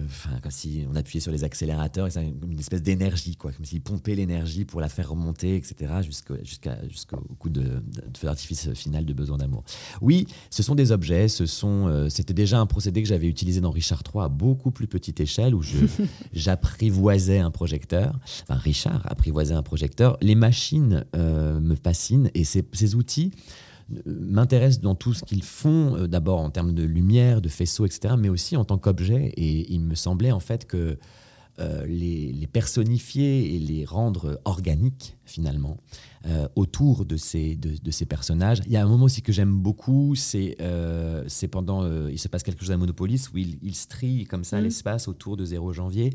[0.07, 3.65] enfin, comme si on appuyait sur les accélérateurs et ça, une espèce d'énergie, quoi, comme
[3.65, 8.25] s'ils pompaient l'énergie pour la faire remonter, etc., jusqu'au jusqu'à, jusqu'au coup de, de feu
[8.25, 9.63] d'artifice final de besoin d'amour.
[10.01, 13.61] Oui, ce sont des objets, ce sont, euh, c'était déjà un procédé que j'avais utilisé
[13.61, 15.61] dans Richard III à beaucoup plus petite échelle, où
[16.33, 18.19] j'apprivoisais un projecteur.
[18.41, 20.17] Enfin, Richard apprivoisait un projecteur.
[20.19, 23.31] Les machines euh, me fascinent et ces, ces outils
[24.05, 28.15] m'intéressent dans tout ce qu'ils font, euh, d'abord en termes de lumière, de faisceau, etc.,
[28.17, 29.33] mais aussi en tant qu'objet.
[29.37, 30.97] Et il me semblait en fait que
[31.59, 35.77] euh, les, les personnifier et les rendre organiques finalement
[36.25, 38.59] euh, autour de ces, de, de ces personnages.
[38.65, 42.43] Il y a un moment aussi que j'aime beaucoup, c'est euh, pendant, il se passe
[42.43, 44.63] quelque chose à Monopolis où il, il strie comme ça Mhm.
[44.63, 46.11] l'espace autour de 0 janvier.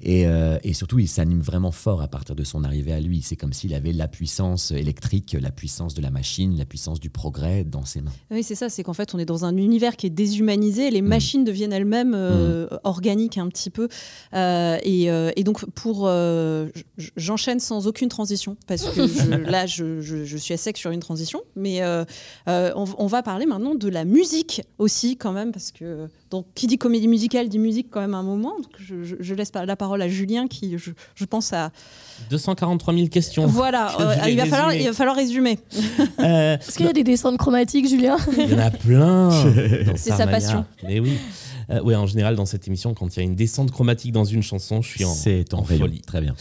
[0.00, 3.22] Et, euh, et surtout, il s'anime vraiment fort à partir de son arrivée à lui.
[3.22, 7.10] C'est comme s'il avait la puissance électrique, la puissance de la machine, la puissance du
[7.10, 8.12] progrès dans ses mains.
[8.30, 10.94] Oui, c'est ça, c'est qu'en fait, on est dans un univers qui est déshumanisé, Mm.
[10.94, 13.88] les machines deviennent elles-mêmes euh, organiques un petit peu.
[14.34, 15.04] Euh, et,
[15.36, 16.08] et donc, pour.
[17.16, 20.90] j'enchaîne sans aucune transition, parce que je- là, je, je- je suis à sec sur
[20.90, 21.80] une transition, mais
[22.46, 26.08] on, on va parler maintenant de la musique aussi, quand même, parce que.
[26.34, 28.56] Donc, qui dit comédie musicale dit musique quand même à un moment.
[28.56, 31.70] Donc, je, je- je laisse la parole à Julien, qui, je, je pense, à.
[32.30, 33.46] 243 000 questions.
[33.46, 34.84] Voilà, euh, il, va falloir, résumer.
[34.84, 35.58] il va falloir résumer.
[36.18, 38.16] Euh, Est-ce qu'il y a des descentes chromatiques, Julien?
[38.36, 39.30] Il y en a plein.
[39.96, 40.64] C'est sa passion.
[40.82, 41.12] Mais oui.
[41.70, 44.24] Euh, ouais, en général, dans cette émission, quand il y a une descente chromatique dans
[44.24, 45.12] une chanson, je suis en,
[45.52, 45.80] en rayon.
[45.86, 46.00] folie.
[46.02, 46.34] Très bien.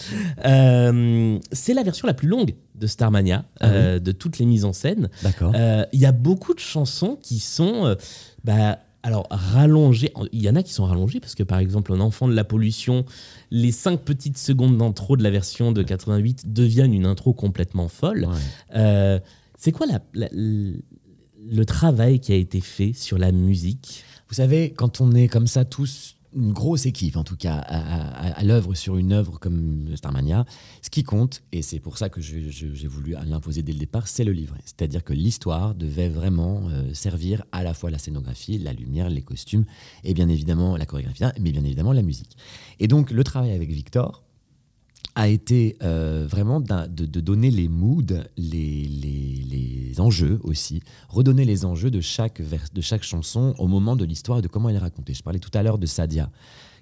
[0.45, 4.01] Euh, c'est la version la plus longue de Starmania, Ah oui.
[4.01, 5.09] de toutes les mises en scène.
[5.21, 5.53] D'accord.
[5.55, 7.95] Euh, Il y a beaucoup de chansons qui sont euh,
[8.43, 10.11] bah, alors rallongées.
[10.31, 12.43] Il y en a qui sont rallongées parce que par exemple, un enfant de la
[12.43, 13.05] pollution,
[13.51, 18.25] les cinq petites secondes d'intro de la version de 88 deviennent une intro complètement folle.
[18.25, 18.35] Ouais.
[18.75, 19.19] Euh,
[19.57, 24.03] c'est quoi la- la- le travail qui a été fait sur la musique?
[24.29, 28.43] Vous savez, quand on est comme ça tous, une grosse équipe en tout cas, à,
[28.43, 30.45] l'œuvre sur une œuvre comme Starmania,
[30.81, 34.23] ce qui compte, et c'est pour ça que j'ai voulu l'imposer dès le départ, c'est
[34.23, 34.59] le livret.
[34.65, 39.21] C'est-à-dire que l'histoire devait vraiment euh, servir à la fois la scénographie, la lumière, les
[39.21, 39.65] costumes,
[40.03, 42.37] et bien évidemment la chorégraphie, mais bien évidemment la musique.
[42.79, 44.23] Et donc le travail avec Victor,
[45.15, 48.01] a été euh, vraiment de donner les moods,
[48.37, 53.67] les, les, les enjeux aussi, redonner les enjeux de chaque, vers- de chaque chanson au
[53.67, 55.13] moment de l'histoire et de comment elle est racontée.
[55.13, 56.31] Je parlais tout à l'heure de Sadia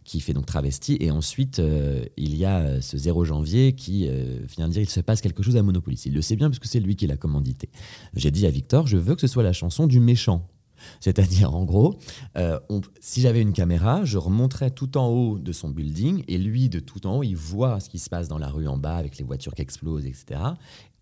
[0.04, 4.08] qui fait donc travesti et ensuite euh, il y a euh, ce 0 janvier qui
[4.08, 6.04] euh, vient dire il se passe quelque chose à Monopolis.
[6.06, 7.70] Il le sait bien parce que c'est lui qui l'a commandité.
[8.16, 10.48] J'ai dit à Victor je veux que ce soit la chanson du méchant.
[11.00, 11.98] C'est-à-dire, en gros,
[12.38, 12.60] euh,
[13.00, 16.80] si j'avais une caméra, je remonterais tout en haut de son building et lui, de
[16.80, 19.18] tout en haut, il voit ce qui se passe dans la rue en bas avec
[19.18, 20.42] les voitures qui explosent, etc.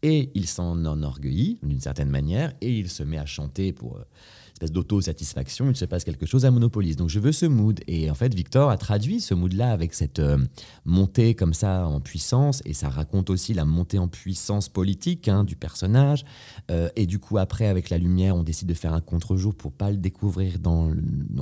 [0.01, 4.05] Et il s'en enorgueillit d'une certaine manière et il se met à chanter pour euh,
[4.59, 5.69] espèce d'auto-satisfaction.
[5.69, 6.97] Il se passe quelque chose à Monopolis.
[6.97, 7.79] Donc je veux ce mood.
[7.87, 10.37] Et en fait, Victor a traduit ce mood-là avec cette euh,
[10.83, 12.61] montée comme ça en puissance.
[12.65, 16.25] Et ça raconte aussi la montée en puissance politique hein, du personnage.
[16.71, 19.71] Euh, et du coup, après, avec la lumière, on décide de faire un contre-jour pour
[19.71, 20.91] pas le découvrir dans,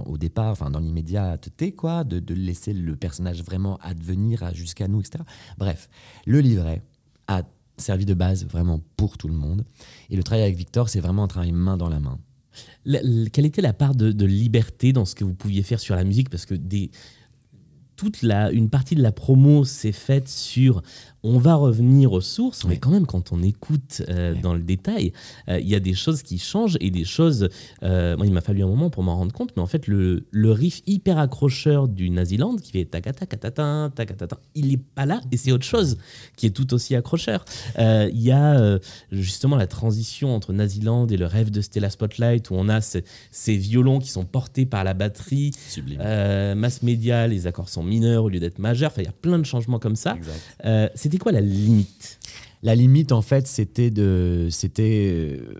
[0.05, 4.99] au départ, enfin dans l'immédiateté, quoi, de, de laisser le personnage vraiment advenir jusqu'à nous,
[4.99, 5.23] etc.
[5.57, 5.89] Bref,
[6.27, 6.83] le livret
[7.27, 7.41] a
[7.77, 9.63] servi de base vraiment pour tout le monde.
[10.09, 12.19] Et le travail avec Victor, c'est vraiment un travail main dans la main.
[13.33, 16.29] Quelle était la part de, liberté dans ce que vous pouviez faire sur la musique?
[16.29, 16.55] Parce que
[17.95, 20.81] toute la, une partie de la promo s'est faite sur
[21.23, 25.13] on va revenir aux sources, mais quand même, quand on écoute euh, dans le détail,
[25.49, 27.49] euh, il y a des choses qui changent et des choses.
[27.83, 30.25] euh, moi, il m'a fallu un moment pour m'en rendre compte, mais en fait, le,
[30.31, 35.19] le riff hyper accrocheur du Naziland qui fait takata katata takatata, il n'est pas là
[35.31, 35.97] et c'est autre chose
[36.35, 37.43] qui est tout aussi accrocheur.
[37.77, 38.79] Il y a
[39.11, 43.03] justement la transition entre Naziland et le rêve de Stella Spotlight où on a ces,
[43.31, 45.51] ces violons qui sont portés par la batterie.
[45.67, 45.99] Sublime.
[46.55, 48.91] Masse média, les accords sont mineurs au lieu d'être majeurs.
[48.91, 50.15] Enfin, il y a plein de changements comme ça.
[51.07, 52.19] C'était quoi la limite?
[52.63, 55.53] La limite, en fait, c'était de, c'était euh,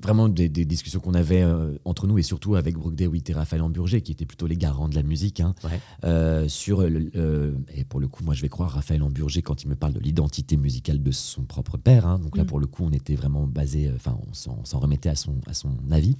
[0.00, 3.34] vraiment des, des discussions qu'on avait euh, entre nous et surtout avec Brooke DeWitt et
[3.34, 5.78] Raphaël Amburger, qui étaient plutôt les garants de la musique, hein, Ouais.
[6.04, 9.62] euh, sur le- euh, et pour le coup, moi, je vais croire Raphaël Amburger quand
[9.62, 12.06] il me parle de l'identité musicale de son propre père.
[12.06, 12.18] hein.
[12.18, 12.46] donc là, Mm.
[12.46, 15.34] pour le coup, on était vraiment basé, enfin, on s'en on s'en remettait à son,
[15.46, 16.16] à son avis.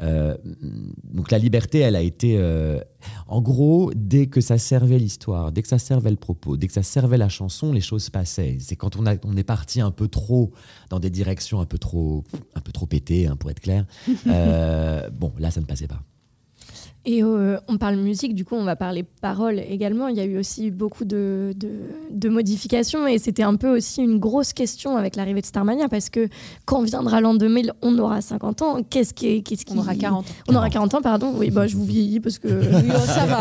[0.00, 0.36] Euh,
[1.04, 2.80] donc la liberté, elle a été, euh,
[3.26, 6.72] en gros, dès que ça servait l'histoire, dès que ça servait le propos, dès que
[6.72, 8.58] ça servait la chanson, les choses passaient.
[8.60, 10.52] C'est quand on, a, on est parti un peu trop
[10.90, 12.24] dans des directions un peu trop,
[12.54, 13.86] un peu trop pétées, hein, pour être clair.
[14.26, 16.02] euh, bon, là, ça ne passait pas.
[17.08, 20.08] Et euh, on parle musique, du coup, on va parler paroles également.
[20.08, 21.68] Il y a eu aussi beaucoup de, de,
[22.10, 26.10] de modifications et c'était un peu aussi une grosse question avec l'arrivée de Starmania parce
[26.10, 26.28] que
[26.64, 28.82] quand viendra l'an 2000, on aura 50 ans.
[28.90, 29.72] Qu'est-ce qui, qu'est-ce qui...
[29.74, 30.32] On aura 40 ans.
[30.48, 31.32] On aura 40 ans, pardon.
[31.36, 32.48] Oui, bah, je vous vieillis parce que.
[32.48, 33.40] Oui, oh, ça va.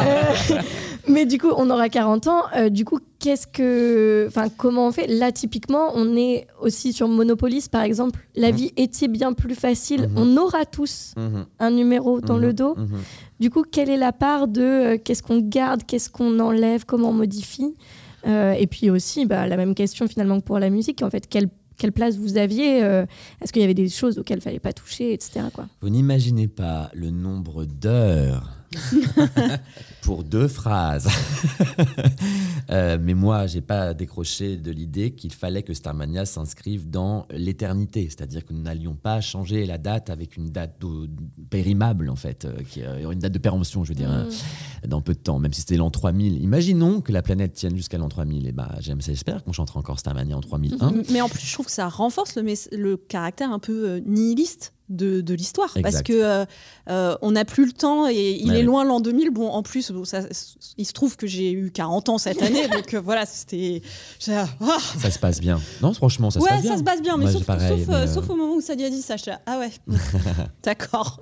[1.07, 2.41] Mais du coup, on aura 40 ans.
[2.55, 4.25] Euh, du coup, qu'est-ce que.
[4.27, 5.07] Enfin, comment on fait?
[5.07, 8.27] Là, typiquement, on est aussi sur Monopolis, par exemple.
[8.35, 8.55] La Mhm.
[8.57, 10.03] vie était bien plus facile.
[10.09, 10.17] Mhm.
[10.17, 11.13] On aura tous
[11.59, 12.75] un numéro dans le dos.
[13.39, 17.09] Du coup, quelle est la part de euh, qu'est-ce qu'on garde, qu'est-ce qu'on enlève, comment
[17.09, 17.75] on modifie
[18.27, 21.01] Euh, Et puis aussi, bah, la même question finalement que pour la musique.
[21.03, 23.05] En fait, quelle, quelle place vous aviez euh,
[23.41, 25.41] Est-ce qu'il y avait des choses auxquelles il fallait pas toucher, etc.
[25.53, 25.67] Quoi.
[25.81, 28.51] Vous n'imaginez pas le nombre d'heures
[30.05, 31.07] pour deux phrases.
[32.71, 38.07] Euh, mais moi, j'ai pas décroché de l'idée qu'il fallait que Starmania s'inscrive dans l'éternité,
[38.09, 40.71] c'est-à-dire que nous n'allions pas changer la date avec une date
[41.51, 44.27] périmable en fait, euh, qui euh, une date de péremption, je veux dire, hein,
[44.87, 46.41] dans peu de temps, même si c'était l'an 3000.
[46.41, 48.47] Imaginons que la planète tienne jusqu'à l'an 3000.
[48.47, 50.93] Et bah, j'aime- j'espère qu'on chantera encore Starmania en 3001.
[51.11, 52.43] Mais en plus, je trouve que ça renforce le,
[52.75, 55.75] le caractère un peu euh, nihiliste de, de l'histoire.
[55.81, 56.45] Parce que euh,
[56.89, 59.31] euh, on n'a plus le temps et il Ouais, est loin l'an 2000.
[59.31, 60.23] Bon, en plus, ça-
[60.77, 62.67] il se trouve que j'ai eu 40 ans cette année.
[62.67, 63.81] donc euh, voilà, c'était.
[64.19, 64.47] j'ai- ah
[64.99, 65.59] Ça se passe bien.
[65.81, 66.71] Non, franchement, ça ouais, se passe bien.
[66.73, 68.55] ça se passe bien, mais Moi, sauf, pareil, sauf, mais, euh, euh, sauf au moment
[68.55, 69.15] où Sadia dit ça.
[69.15, 69.71] Je suis là, ah ouais,
[70.63, 71.19] d'accord.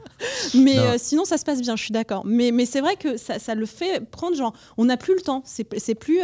[0.56, 0.82] Mais Non.
[0.84, 2.26] euh, sinon, ça se passe bien, je suis d'accord.
[2.26, 5.22] Mais, mais c'est vrai que ça, ça le fait prendre, genre, on n'a plus le
[5.22, 5.42] temps.
[5.46, 5.64] C'est
[5.96, 6.20] plus.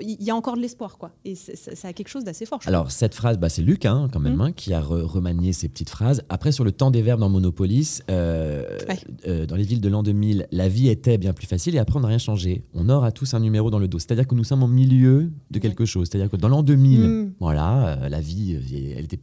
[0.00, 1.10] Il y a encore de l'espoir, quoi.
[1.24, 2.60] Et ça, ça a quelque chose d'assez fort.
[2.62, 4.40] je Alors, cette phrase, bah, c'est Luc, hein, quand même, Mm.
[4.40, 6.22] hein, qui a re- remanié ces petites phrases.
[6.28, 9.46] Après, sur le temps des verbes dans Monopolis, Ouais.
[9.46, 12.00] dans les villes de l'an 2000, la vie était bien plus facile et après, on
[12.02, 12.64] n'a rien changé.
[12.74, 13.98] On aura tous un numéro dans le dos.
[13.98, 16.08] C'est-à-dire que nous sommes au milieu de quelque chose.
[16.10, 17.32] C'est-à-dire que dans l'an 2000, Mm.
[17.40, 19.20] voilà, euh, la vie, euh, elle était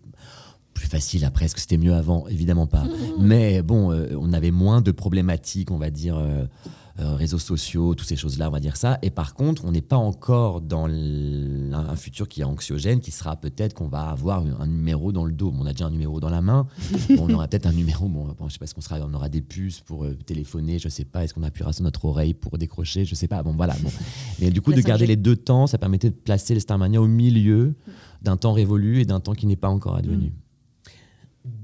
[0.74, 1.46] plus facile après.
[1.46, 2.28] Est-ce que c'était mieux avant?
[2.28, 2.86] Évidemment pas.
[3.20, 6.46] Mais bon, euh, on avait moins de problématiques, on va dire, euh,
[6.98, 9.00] euh, réseaux sociaux, toutes ces choses-là, on va dire ça.
[9.02, 13.36] Et par contre, on n'est pas encore dans un futur qui est anxiogène, qui sera
[13.36, 15.52] peut-être qu'on va avoir un numéro dans le dos.
[15.52, 16.68] Bon, on a déjà un numéro dans la main.
[17.10, 19.14] Bon, on aura peut-être un numéro, bon, bon, je sais pas ce qu'on sera, on
[19.14, 22.34] aura des puces pour euh, téléphoner, je sais pas, est-ce qu'on appuiera sur notre oreille
[22.34, 23.44] pour décrocher, je sais pas.
[23.44, 23.76] Bon, voilà.
[23.84, 23.90] Bon.
[24.40, 25.10] Mais du coup, de garder 5G.
[25.10, 27.76] les deux temps, ça permettait de placer le Starmania au milieu
[28.22, 30.32] d'un temps révolu et d'un temps qui n'est pas encore advenu.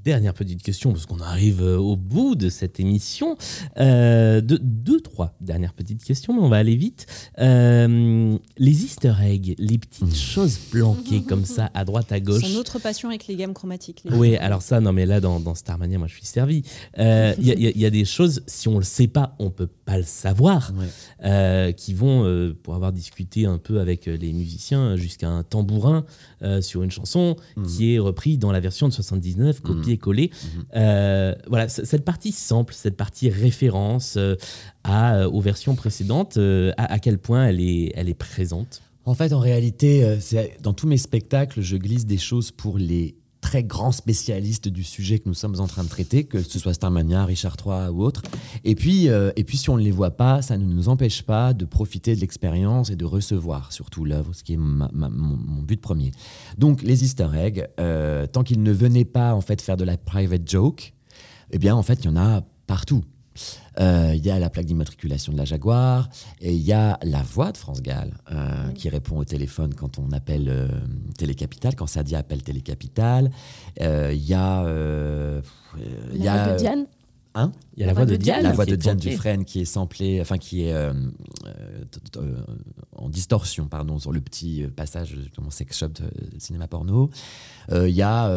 [0.04, 3.38] Dernière petite question, parce qu'on arrive euh, au bout de cette émission.
[3.78, 7.06] Euh, de, deux, trois dernières petites questions, mais on va aller vite.
[7.40, 12.44] Euh, les easter eggs, les petites choses planquées comme ça, à droite, à gauche.
[12.44, 14.02] Son autre passion avec les gammes chromatiques.
[14.06, 16.64] les- Oui, alors ça, non, mais là, dans, dans Starmania, moi, je suis servi.
[16.98, 18.84] Euh, Il y, a- il y a- il y a des choses, si on le
[18.84, 20.86] sait pas, on peut pas le savoir, Ouais.
[21.26, 26.06] euh, qui vont, euh, pour avoir discuté un peu avec les musiciens, jusqu'à un tambourin
[26.44, 27.66] euh, sur une chanson Mhm.
[27.66, 30.32] qui est repris dans la version de 79, copié-collé.
[30.76, 34.36] Euh, voilà, cette partie sample, cette partie référence euh,
[34.84, 38.82] à, euh, aux versions précédentes, à, à quel point elle est, elle est présente?
[39.06, 40.18] En fait, en réalité,
[40.62, 45.20] dans tous mes spectacles, je glisse des choses pour les très grands spécialistes du sujet
[45.20, 48.22] que nous sommes en train de traiter, que ce soit Starmania, Richard III ou autre.
[48.64, 51.24] Et puis, euh, et puis si on ne les voit pas, ça ne nous empêche
[51.24, 55.82] pas de profiter de l'expérience et de recevoir surtout l'œuvre, ce qui est mon but
[55.82, 56.12] premier.
[56.58, 59.98] Donc, les easter eggs, euh, tant qu'ils ne venaient pas en fait faire de la
[59.98, 60.94] private joke,
[61.52, 63.04] eh bien, en fait, il y en a partout.
[63.80, 66.10] Euh, Il y a la plaque d'immatriculation de la Jaguar,
[66.42, 69.98] et il y a la voix de France Gall euh, qui répond au téléphone quand
[69.98, 70.68] on appelle euh,
[71.18, 73.32] Télécapital, quand Sadia appelle Télécapital.
[73.82, 74.64] Euh, Il y a.
[74.66, 75.42] euh,
[75.78, 75.82] euh,
[76.14, 76.86] il y La a voix de Diane.
[77.34, 78.44] Hein Il y a la, voix de Diane.
[78.44, 78.98] la voix de Diane.
[78.98, 80.92] Dufresne qui est samplée, enfin qui est euh,
[82.18, 82.36] euh,
[82.98, 87.10] en distorsion, pardon, sur le petit euh, passage de mon sex shop de cinéma porno.
[87.72, 88.30] Euh, Il y a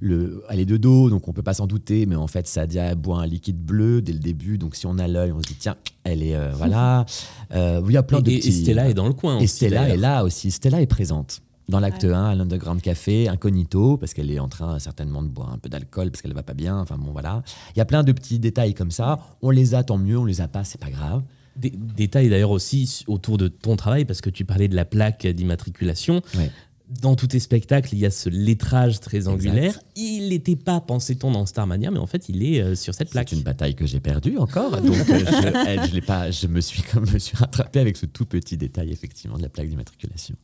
[0.00, 2.94] le, elle est de dos, donc on peut pas s'en douter, mais en fait Sadia
[2.94, 5.56] boit un liquide bleu dès le début, donc si on a l'œil, on se dit
[5.58, 7.04] tiens, elle est voilà.
[7.54, 8.62] Il y a plein de Et, et petits.
[8.62, 9.38] Stella est dans le coin.
[9.38, 10.50] Et Stella est là aussi.
[10.50, 11.42] Stella est présente.
[11.68, 12.12] Dans l'acte Ouais.
[12.12, 15.68] 1, à l'Underground Café, incognito, parce qu'elle est en train certainement de boire un peu
[15.68, 16.78] d'alcool, parce qu'elle va pas bien.
[16.78, 17.42] Enfin bon, voilà.
[17.74, 19.18] Il y a plein de petits détails comme ça.
[19.42, 20.18] On les a, tant mieux.
[20.18, 21.22] On les a pas, c'est pas grave.
[21.56, 25.26] Des détails d'ailleurs aussi autour de ton travail, parce que tu parlais de la plaque
[25.26, 26.20] d'immatriculation.
[26.36, 26.50] Ouais.
[27.00, 29.32] Dans tous tes spectacles, il y a ce lettrage très Exact.
[29.32, 29.78] angulaire.
[29.96, 33.30] Il n'était pas, pensait-on, dans Starmania, mais en fait, il est euh, sur cette plaque.
[33.30, 34.72] C'est une bataille que j'ai perdue encore.
[34.82, 37.96] Donc, euh, je, elle, je l'ai pas, je me suis comme me suis rattrapé avec
[37.96, 40.34] ce tout petit détail, effectivement, de la plaque d'immatriculation.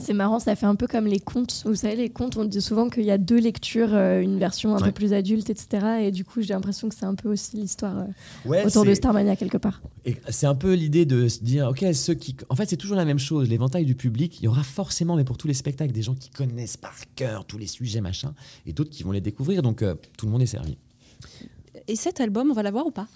[0.00, 1.62] C'est marrant, ça fait un peu comme les contes.
[1.66, 4.74] Vous savez, les contes, on dit souvent qu'il y a deux lectures, euh, une version
[4.74, 4.86] un Ouais.
[4.86, 5.86] peu plus adulte, etc.
[6.02, 8.04] Et du coup, j'ai l'impression que c'est un peu aussi l'histoire euh,
[8.48, 9.82] Ouais, autour de Starmania quelque part.
[10.04, 12.96] Et c'est un peu l'idée de se dire, ok, ceux qui, en fait, c'est toujours
[12.96, 13.48] la même chose.
[13.48, 16.30] L'éventail du public, il y aura forcément, mais pour tous les spectacles, des gens qui
[16.30, 18.34] connaissent par cœur tous les sujets, machin,
[18.66, 19.62] et d'autres qui vont les découvrir.
[19.62, 20.76] Donc, euh, tout le monde est servi.
[21.88, 23.06] Et cet album, on va l'avoir ou pas?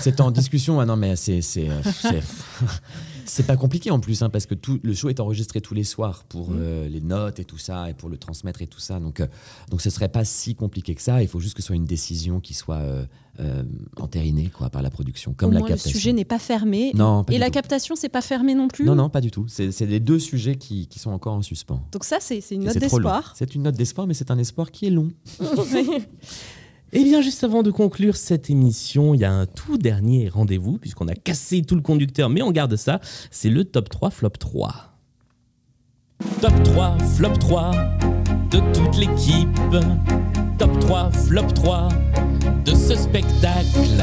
[0.00, 0.80] C'est en discussion.
[0.80, 1.40] Ah non, mais c'est
[3.30, 5.84] c'est pas compliqué en plus, hein, parce que tout le show est enregistré tous les
[5.84, 9.00] soirs pour euh, les notes et tout ça, et pour le transmettre et tout ça.
[9.00, 9.26] Donc, euh,
[9.70, 11.22] donc ce serait pas si compliqué que ça.
[11.22, 13.04] Il faut juste que ce soit une décision qui soit euh,
[13.40, 13.62] euh,
[13.98, 15.98] entérinée quoi par la production, comme Au la moins, le captation.
[15.98, 16.92] sujet n'est pas fermé.
[16.94, 17.52] Non, pas Et la tout.
[17.52, 19.46] captation, c'est pas fermé non plus Non, non, pas du tout.
[19.48, 21.82] C'est les deux sujets qui, qui sont encore en suspens.
[21.92, 23.34] Donc ça, c'est une note d'espoir.
[23.36, 25.10] C'est une note d'espoir, mais c'est un espoir qui est long.
[26.94, 30.78] Eh bien, juste avant de conclure cette émission, il y a un tout dernier rendez-vous,
[30.78, 33.00] puisqu'on a cassé tout le conducteur, mais on garde ça.
[33.30, 34.74] C'est le top 3, flop 3.
[36.40, 37.72] Top 3, flop 3
[38.50, 39.48] de toute l'équipe.
[40.58, 41.88] Top 3, flop 3
[42.64, 44.02] de ce spectacle.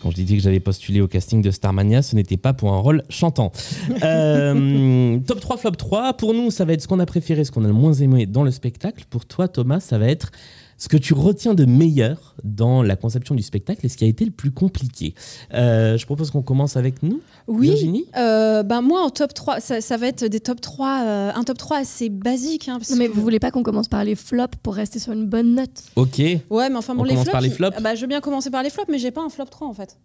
[0.00, 2.78] Quand je disais que j'allais postuler au casting de Starmania, ce n'était pas pour un
[2.78, 3.50] rôle chantant.
[4.04, 6.12] Euh, top 3, flop 3.
[6.14, 8.26] Pour nous, ça va être ce qu'on a préféré, ce qu'on a le moins aimé
[8.26, 9.04] dans le spectacle.
[9.10, 10.30] Pour toi, Thomas, ça va être
[10.78, 14.06] ce que tu retiens de meilleur dans la conception du spectacle et ce qui a
[14.06, 15.14] été le plus compliqué.
[15.52, 17.20] Euh, je propose qu'on commence avec nous.
[17.48, 17.68] Oui.
[17.68, 21.30] Virginie Euh, ben moi, en top 3, ça, ça va être des top 3, euh,
[21.34, 22.68] un top 3 assez basique.
[22.68, 24.98] hein, parce Non, mais que- vous voulez pas qu'on commence par les flops pour rester
[24.98, 25.82] sur une bonne note?
[25.96, 26.18] Ok.
[26.18, 27.32] Ouais, mais enfin, bon, On les commence flops.
[27.32, 27.74] par les flops?
[27.76, 29.66] Ah bah, Je veux bien commencer par les flops, mais j'ai pas un flop 3
[29.68, 29.96] en fait.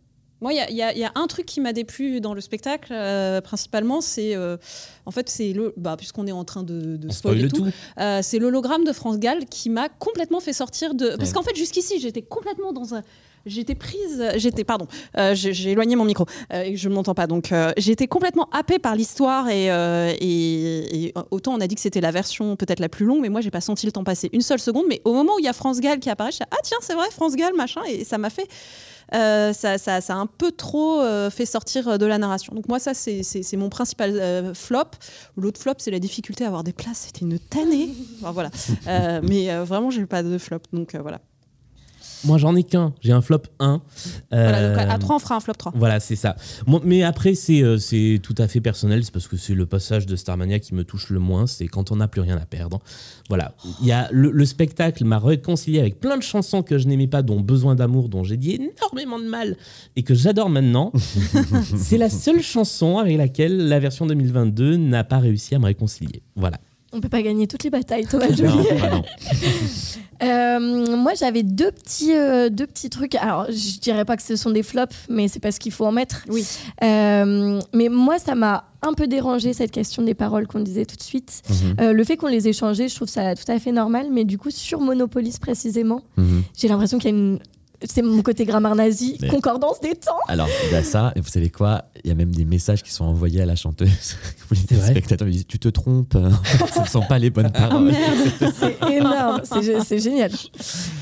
[0.44, 3.42] Moi, il y a, y y un truc qui m'a déplu dans le spectacle, euh,
[3.42, 4.36] principalement, c'est.
[4.36, 4.58] euh,
[5.06, 5.74] en fait, c'est le.
[5.78, 8.02] Bah, Puisqu'on est en train de, de spoiler spoil tout, tout.
[8.02, 11.16] euh, c'est l'hologramme de France Gall qui m'a complètement fait sortir de.
[11.18, 11.34] Parce Ouais.
[11.36, 13.02] qu'en fait, jusqu'ici, j'étais complètement dans un.
[13.46, 14.88] J'étais prise, j'étais, pardon,
[15.18, 17.28] euh, j'ai éloigné mon micro euh, et je ne m'entends pas.
[17.28, 19.66] Donc, euh, j'étais complètement happée par l'histoire et,
[20.22, 23.28] et, et autant on a dit que c'était la version peut-être la plus longue, mais
[23.28, 24.86] moi, j'ai pas senti le temps passer une seule seconde.
[24.88, 26.78] Mais au moment où il y a France Gall qui apparaît, je suis ah tiens,
[26.82, 28.48] c'est vrai, France Gall, machin, et ça m'a fait.
[29.14, 32.54] Euh, ça, ça, ça a un peu trop euh, fait sortir de la narration.
[32.56, 33.24] Donc moi, ça, c'est-
[33.58, 34.84] mon principal euh, flop.
[35.38, 37.06] L'autre flop, c'est la difficulté à avoir des places.
[37.08, 37.94] C'était une tannée.
[38.22, 38.50] Voilà.
[38.88, 40.60] Euh, mais euh, vraiment, j'ai eu pas de flop.
[40.72, 41.20] Donc euh, voilà.
[42.26, 42.94] Moi, j'en ai qu'un.
[43.02, 43.82] J'ai un flop 1.
[44.32, 45.74] Voilà, donc à Euh, 3, on fera un flop 3.
[45.76, 46.36] Voilà, c'est ça.
[46.84, 49.04] Mais après, c'est euh, c'est tout à fait personnel.
[49.04, 51.48] C'est parce que c'est le passage de Starmania qui me touche le moins.
[51.48, 52.80] C'est quand on n'a plus rien à perdre.
[53.30, 53.54] Voilà.
[53.82, 57.08] Il y a le, le spectacle m'a réconcilié avec plein de chansons que je n'aimais
[57.08, 58.52] pas, dont Besoin d'amour, dont j'ai dit
[58.82, 59.58] énormément de mal
[59.96, 60.92] et que j'adore maintenant.
[61.78, 66.22] c'est la seule chanson avec laquelle la version 2022 n'a pas réussi à me réconcilier.
[66.36, 66.58] Voilà.
[66.94, 68.54] On peut pas gagner toutes les batailles, Thomas Non, Joly.
[68.54, 69.02] non.
[70.22, 73.16] Euh, moi, j'avais deux petits, euh, deux petits trucs.
[73.16, 75.92] Alors, je dirais pas que ce sont des flops, mais c'est parce qu'il faut en
[75.92, 76.24] mettre.
[76.30, 76.46] Oui.
[76.82, 80.96] Euh, mais moi, ça m'a un peu dérangé cette question des paroles qu'on disait tout
[80.96, 81.42] de suite.
[81.50, 84.08] Mhm, Euh, le fait qu'on les ait changées, je trouve ça tout à fait normal.
[84.12, 86.44] Mais du coup, sur Monopolis précisément, mhm.
[86.58, 87.40] j'ai l'impression qu'il y a une.
[87.86, 90.12] C'est mon côté grammaire nazi, Mais- concordance des temps.
[90.28, 91.86] Alors, il y a ça, et vous savez quoi?
[92.04, 93.90] Il y a même des messages qui sont envoyés à la chanteuse.
[94.50, 96.18] Vous les spectateurs ils disent Tu te trompes,
[96.74, 97.84] ce ne sont pas les bonnes Oh paroles.
[97.86, 100.32] merde C'est énorme, c'est gé- c'est génial.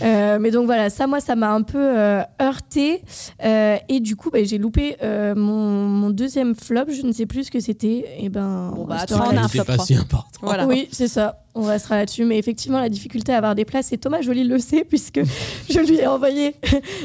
[0.02, 3.02] Euh, mais donc voilà, ça, moi, ça m'a un peu euh, heurté.
[3.44, 6.86] Euh, et du coup, bah, j'ai loupé euh, mon, mon deuxième flop.
[6.90, 8.06] Je ne sais plus ce que c'était.
[8.20, 10.30] Et ben, Bon, on bah, as un flop pas si important.
[10.42, 10.66] Voilà.
[10.68, 11.38] Oui, c'est ça.
[11.54, 12.24] On restera là-dessus.
[12.26, 15.22] Mais effectivement, la difficulté à avoir des places, et Thomas Joly le sait, puisque
[15.70, 16.56] je lui ai envoyé,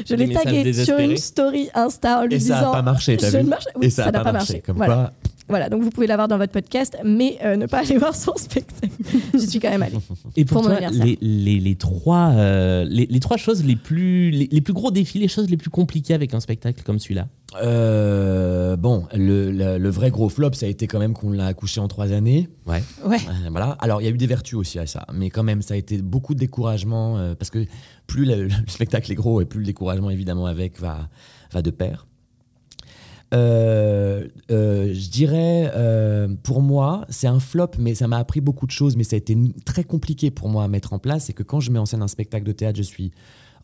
[0.07, 2.65] je l'ai tagué sur une story Insta en lui Et ça disant.
[2.67, 4.61] n'a pas marché, t'as vu marche- oui, Et ça n'a pas, marché.
[4.65, 4.93] Comme voilà.
[4.95, 5.13] quoi,
[5.49, 8.35] Voilà, donc vous pouvez l'avoir dans votre podcast, mais euh, ne pas aller voir son
[8.35, 8.91] spectacle.
[9.33, 9.95] J'y suis quand même allée.
[10.35, 11.05] Et pour, Pour mon toi, anniversaire.
[11.05, 14.91] les, les, les trois, euh, les, les trois choses les plus, les, les plus gros
[14.91, 17.27] défis, les choses les plus compliquées avec un spectacle comme celui-là?
[17.61, 21.45] Euh, bon, le, le- le vrai gros flop, ça a été quand même qu'on l'a
[21.47, 22.49] accouché en trois années.
[22.65, 22.83] Ouais.
[23.05, 23.17] Ouais.
[23.17, 23.77] Euh, voilà.
[23.79, 25.77] Alors, il y a eu des vertus aussi à ça, mais quand même, ça a
[25.77, 27.65] été beaucoup de découragement euh, parce que
[28.05, 31.07] plus le, le spectacle est gros et plus le découragement, évidemment, avec va,
[31.53, 32.05] va de pair.
[33.33, 38.65] Euh, euh, je dirais, euh, pour moi, c'est un flop, mais ça m'a appris beaucoup
[38.65, 41.25] de choses, mais ça a été très compliqué pour moi à mettre en place.
[41.25, 43.11] C'est que quand je mets en scène un spectacle de théâtre, je suis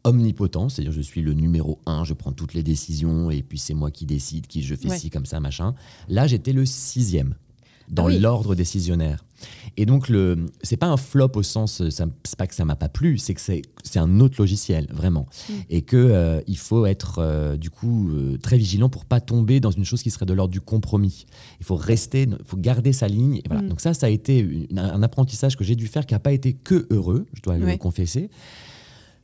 [0.04, 3.74] omnipotent, c'est-à-dire je suis le numéro un, je prends toutes les décisions et puis c'est
[3.74, 4.98] moi qui décide, qui je fais Ouais.
[4.98, 5.76] ci comme ça, machin.
[6.10, 7.36] Là, j'étais le sixième
[7.94, 8.20] dans oui.
[8.20, 9.24] l'ordre décisionnaire.
[9.78, 12.76] Et donc, le, c'est pas un flop au sens, euh, c'est pas que ça m'a
[12.76, 13.62] pas plu, c'est que c'est,
[13.96, 15.28] un autre logiciel, vraiment.
[15.50, 15.54] Mm.
[15.70, 19.60] Et que euh, il faut être, euh, du coup, euh, très vigilant pour pas tomber
[19.60, 21.26] dans une chose qui serait de l'ordre du compromis.
[21.60, 23.38] Il faut rester, il faut garder sa ligne.
[23.38, 23.62] Et voilà.
[23.64, 23.70] Mm.
[23.70, 26.34] Donc ça, ça a été une- un apprentissage que j'ai dû faire qui n'a pas
[26.34, 28.30] été que heureux, je dois le confesser.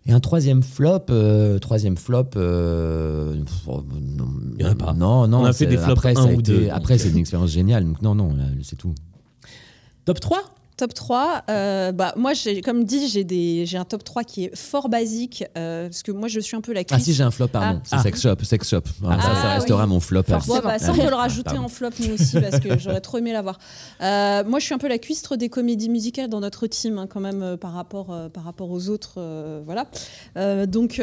[0.10, 4.94] Et un troisième flop, euh, troisième flop, euh, pff, non, Il y en a pas.
[4.94, 5.42] non, non.
[5.42, 6.98] On a fait c'est- des flops après, un ça a ou été- deux, donc, Après,
[6.98, 7.12] c'est euh.
[7.12, 7.86] une expérience géniale.
[7.86, 8.96] Donc non, non, là, c'est tout.
[10.06, 10.42] Top 3
[10.80, 12.32] Top 3, euh, bah, moi,
[12.64, 13.10] comme dit,
[13.66, 16.62] j'ai un top 3 qui est fort basique, euh, parce que moi, je suis un
[16.62, 17.04] peu la Ah cuisse.
[17.04, 17.80] si, j'ai un flop, pardon.
[17.82, 17.84] Ah.
[17.84, 18.04] c'est Ah.
[18.04, 18.80] Sex Shop, Sex Shop.
[19.02, 19.90] Voilà, ça, Ah, ça restera oui.
[19.90, 20.24] mon flop.
[20.24, 20.56] Forcément.
[20.56, 21.04] Ouais, bah, ça, on Ouais.
[21.04, 21.64] peut le rajouter Pardon.
[21.66, 23.60] en flop, nous aussi, parce que j'aurais trop aimé l'avoir.
[24.02, 27.08] Euh, moi, je suis un peu la cuistre des comédies musicales dans notre team, hein,
[27.08, 29.20] quand même, par, rapport, par rapport aux autres.
[29.66, 29.86] voilà.
[30.66, 31.02] Donc,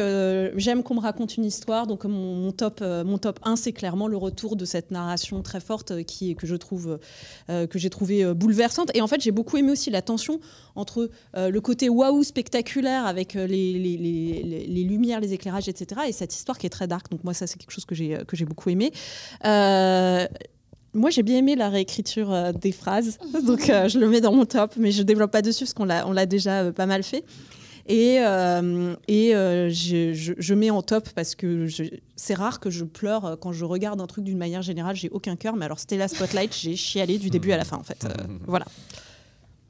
[0.55, 1.85] j'aime qu'on me raconte une histoire.
[1.85, 5.59] Donc, mon, mon top, mon top 1, c'est clairement le retour de cette narration très
[5.59, 6.97] forte qui, que je trouve,
[7.47, 8.89] que j'ai trouvé euh, bouleversante.
[8.95, 10.39] Et en fait, j'ai beaucoup aimé aussi la tension
[10.75, 15.33] entre euh, le côté waouh spectaculaire avec euh, les, les, les- les- les lumières, les
[15.33, 16.01] éclairages, etc.
[16.07, 17.09] Et cette histoire qui est très dark.
[17.11, 18.91] Donc moi, ça, c'est quelque chose que j'ai que j'ai beaucoup aimé.
[19.45, 20.27] Euh,
[20.93, 24.33] moi, j'ai bien aimé la réécriture euh, des phrases, donc euh, je le mets dans
[24.33, 26.85] mon top, mais je développe pas dessus parce qu'on l'a on l'a déjà euh, pas
[26.85, 27.23] mal fait.
[27.89, 31.83] Et, euh, et euh, je, je- je mets en top parce que je-
[32.17, 34.95] c'est rare que je pleure euh, quand je regarde un truc d'une manière générale.
[34.97, 37.83] J'ai aucun cœur, mais alors Stella Spotlight, j'ai chialé du début à la fin en
[37.83, 38.03] fait.
[38.05, 38.09] Euh,
[38.47, 38.65] voilà.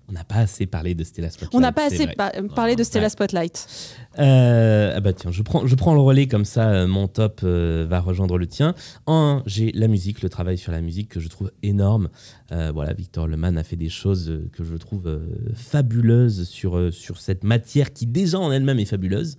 [0.10, 1.53] On n'a pas assez parlé de Stella Spotlight.
[1.53, 3.10] On n'a pas assez pa- parlé de Stella Ouais.
[3.10, 3.68] Spotlight.
[4.20, 7.41] Euh, ah bah tiens, je prends, je prends le relais comme ça, euh, mon top
[7.43, 8.74] euh, va rejoindre le tien.
[9.05, 12.08] En un, j'ai la musique, le travail sur la musique que je trouve énorme.
[12.53, 16.78] Euh, voilà, Victor Leman a fait des choses euh, que je trouve euh, fabuleuses sur,
[16.78, 19.38] euh, sur cette matière qui déjà en elle-même est fabuleuse.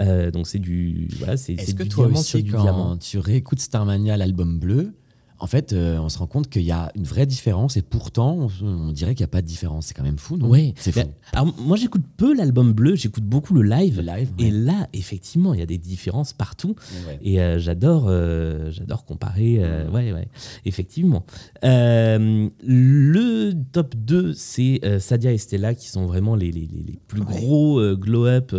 [0.00, 2.52] Euh, donc c'est du, voilà, c'est Est-ce c'est que du toi diamant sur aussi, du
[2.52, 2.96] quand diamant.
[2.96, 4.92] tu réécoutes Starmania, l'album bleu,
[5.40, 8.48] en fait, euh, on se rend compte qu'il y a une vraie différence et pourtant,
[8.62, 9.86] on, on dirait qu'il n'y a pas de différence.
[9.86, 10.48] C'est quand même fou, non?
[10.48, 11.00] Oui, C'est fou.
[11.32, 13.96] Alors, moi, j'écoute peu l'album bleu, j'écoute beaucoup le live.
[13.98, 16.74] Le live, Et là, effectivement, il y a des différences partout.
[17.06, 17.18] Ouais.
[17.22, 19.60] Et euh, j'adore, euh, j'adore comparer.
[19.92, 20.28] ouais, ouais,
[20.64, 21.24] effectivement.
[22.62, 27.20] Le top 2, c'est Sadia et Stella qui sont vraiment les, les, les- les plus
[27.22, 28.54] gros glow-up.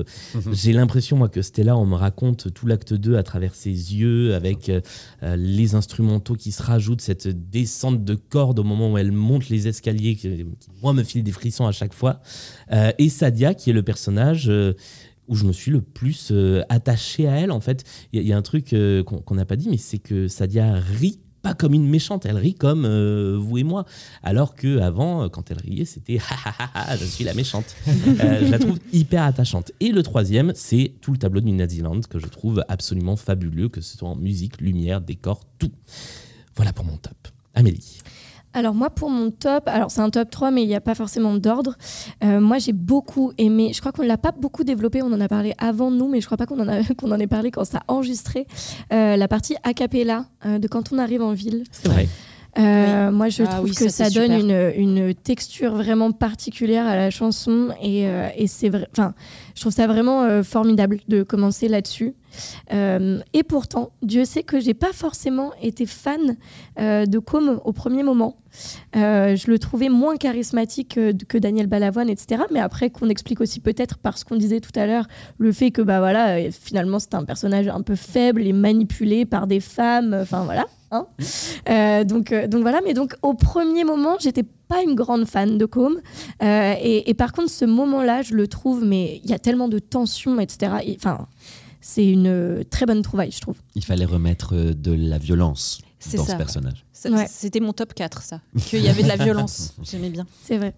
[0.51, 4.34] J'ai l'impression, moi, que Stella, on me raconte tout l'acte 2 à travers ses yeux,
[4.36, 4.71] avec
[5.21, 9.67] les instrumentaux qui se rajoutent, cette descente de corde au moment où elle monte les
[9.67, 10.45] escaliers, qui, qui,
[10.82, 12.22] moi, me file des frissons à chaque fois.
[12.72, 14.47] Euh, et Sadia, qui est le personnage.
[14.49, 14.74] euh,
[15.28, 17.84] où je me suis le plus euh, attaché à elle, en fait.
[18.11, 18.74] Il y, a- il y a un truc
[19.05, 22.55] qu'on n'a pas dit, mais c'est que Sadia rit pas comme une méchante, elle rit
[22.55, 23.86] comme euh, vous et moi.
[24.24, 26.17] Alors que avant, quand elle riait, c'était
[26.99, 27.76] je suis la méchante.
[27.88, 29.72] Euh, je la trouve hyper attachante.
[29.80, 33.69] Et le troisième, c'est tout le tableau de New Zealand que je trouve absolument fabuleux,
[33.69, 35.72] que ce soit en musique, lumière, décor, tout.
[36.60, 37.15] Voilà pour mon top.
[37.56, 37.99] Amélie.
[38.52, 40.94] Alors moi pour mon top, alors c'est un top 3 mais il n'y a pas
[40.94, 41.77] forcément d'ordre.
[42.22, 45.22] Euh, moi j'ai beaucoup aimé, je crois qu'on ne l'a pas beaucoup développé, on en
[45.22, 47.49] a parlé avant nous mais je crois pas qu'on en, a, qu'on en ait parlé
[47.49, 48.45] quand ça a enregistré,
[48.91, 51.64] euh, la partie a cappella euh, de quand on arrive en ville.
[51.72, 52.10] C'est vrai.
[52.57, 56.95] Euh, Moi, je Ah trouve oui, que ça, donne une, une texture vraiment particulière à
[56.95, 58.88] la chanson et, euh, et c'est vrai.
[58.91, 59.13] Enfin,
[59.55, 62.15] je trouve ça vraiment euh, formidable de commencer là-dessus.
[62.71, 66.38] Et pourtant, Dieu sait que j'ai pas forcément été fan
[66.77, 68.38] de Com au premier moment.
[68.93, 72.43] Je le trouvais moins charismatique que, Daniel Balavoine, etc.
[72.51, 75.07] Mais après, qu'on explique aussi peut-être par ce qu'on disait tout à l'heure,
[75.39, 79.47] le fait que bah voilà, finalement, c'est un personnage un peu faible et manipulé par
[79.47, 80.15] des femmes.
[80.21, 80.67] Enfin voilà.
[80.91, 81.07] Hein.
[81.70, 82.82] Euh, donc, euh, donc voilà.
[82.86, 85.99] Mais donc au premier moment, j'étais pas une grande fan de Com.
[86.41, 89.68] Euh, et, et par contre, ce moment-là, je le trouve, mais il y a tellement
[89.68, 90.74] de tension, etc.
[90.86, 91.28] Et, Enfin,
[91.82, 93.56] c'est une très bonne trouvaille, je trouve.
[93.76, 95.82] Il fallait remettre de la violence
[96.14, 96.34] dans ça.
[96.34, 96.86] ce personnage.
[97.07, 97.26] Ouais.
[97.30, 98.41] C'était mon top 4, ça.
[98.65, 99.73] Qu'il y avait de la violence.
[99.84, 100.26] J'aimais bien.
[100.43, 100.73] C'est vrai.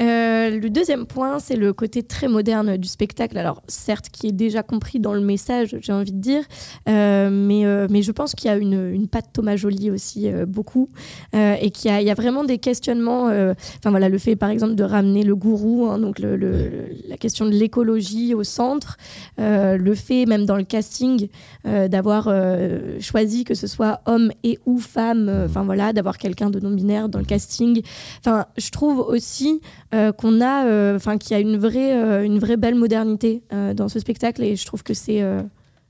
[0.00, 3.36] Euh, le deuxième point, c'est le côté très moderne du spectacle.
[3.36, 6.42] Alors, certes, qui est déjà compris dans le message, j'ai envie de dire,
[6.88, 10.28] euh, mais, euh, mais je pense qu'il y a une, une patte Thomas Joly aussi,
[10.28, 10.88] euh, beaucoup,
[11.34, 13.28] euh, et qu'il y a, il y a vraiment des questionnements.
[13.28, 16.52] euh, Enfin, voilà, le fait, par exemple, de ramener le gourou, hein, donc le, le-
[16.52, 18.96] le- la question de l'écologie au centre,
[19.40, 21.26] euh, le fait, même dans le casting,
[21.66, 26.18] euh, d'avoir euh, choisi que ce soit homme et ou femme, euh, enfin voilà, d'avoir
[26.18, 27.82] quelqu'un de non-binaire dans le casting.
[28.20, 29.60] Enfin, je trouve aussi
[29.94, 33.42] euh, qu'on a, euh, enfin, qu'il y a une vraie, euh, une vraie belle modernité
[33.74, 35.24] dans ce spectacle et je trouve que c'est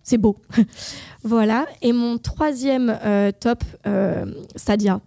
[0.03, 0.37] c'est beau.
[1.25, 1.67] voilà.
[1.83, 2.97] Et mon troisième
[3.41, 3.65] top,
[4.55, 5.01] Sadia.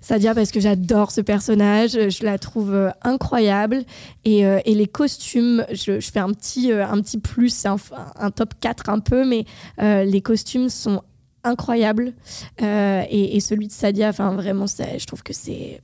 [0.00, 3.84] Sadia parce que j'adore ce personnage, je la trouve incroyable
[4.24, 7.76] et, les costumes, je, fais un petit, un petit plus, un,
[8.18, 9.44] un top 4 un peu, mais
[9.78, 11.02] les costumes sont
[11.44, 12.12] incroyables
[12.62, 15.80] Euh, et, et celui de Sadia, enfin vraiment, je trouve que c'est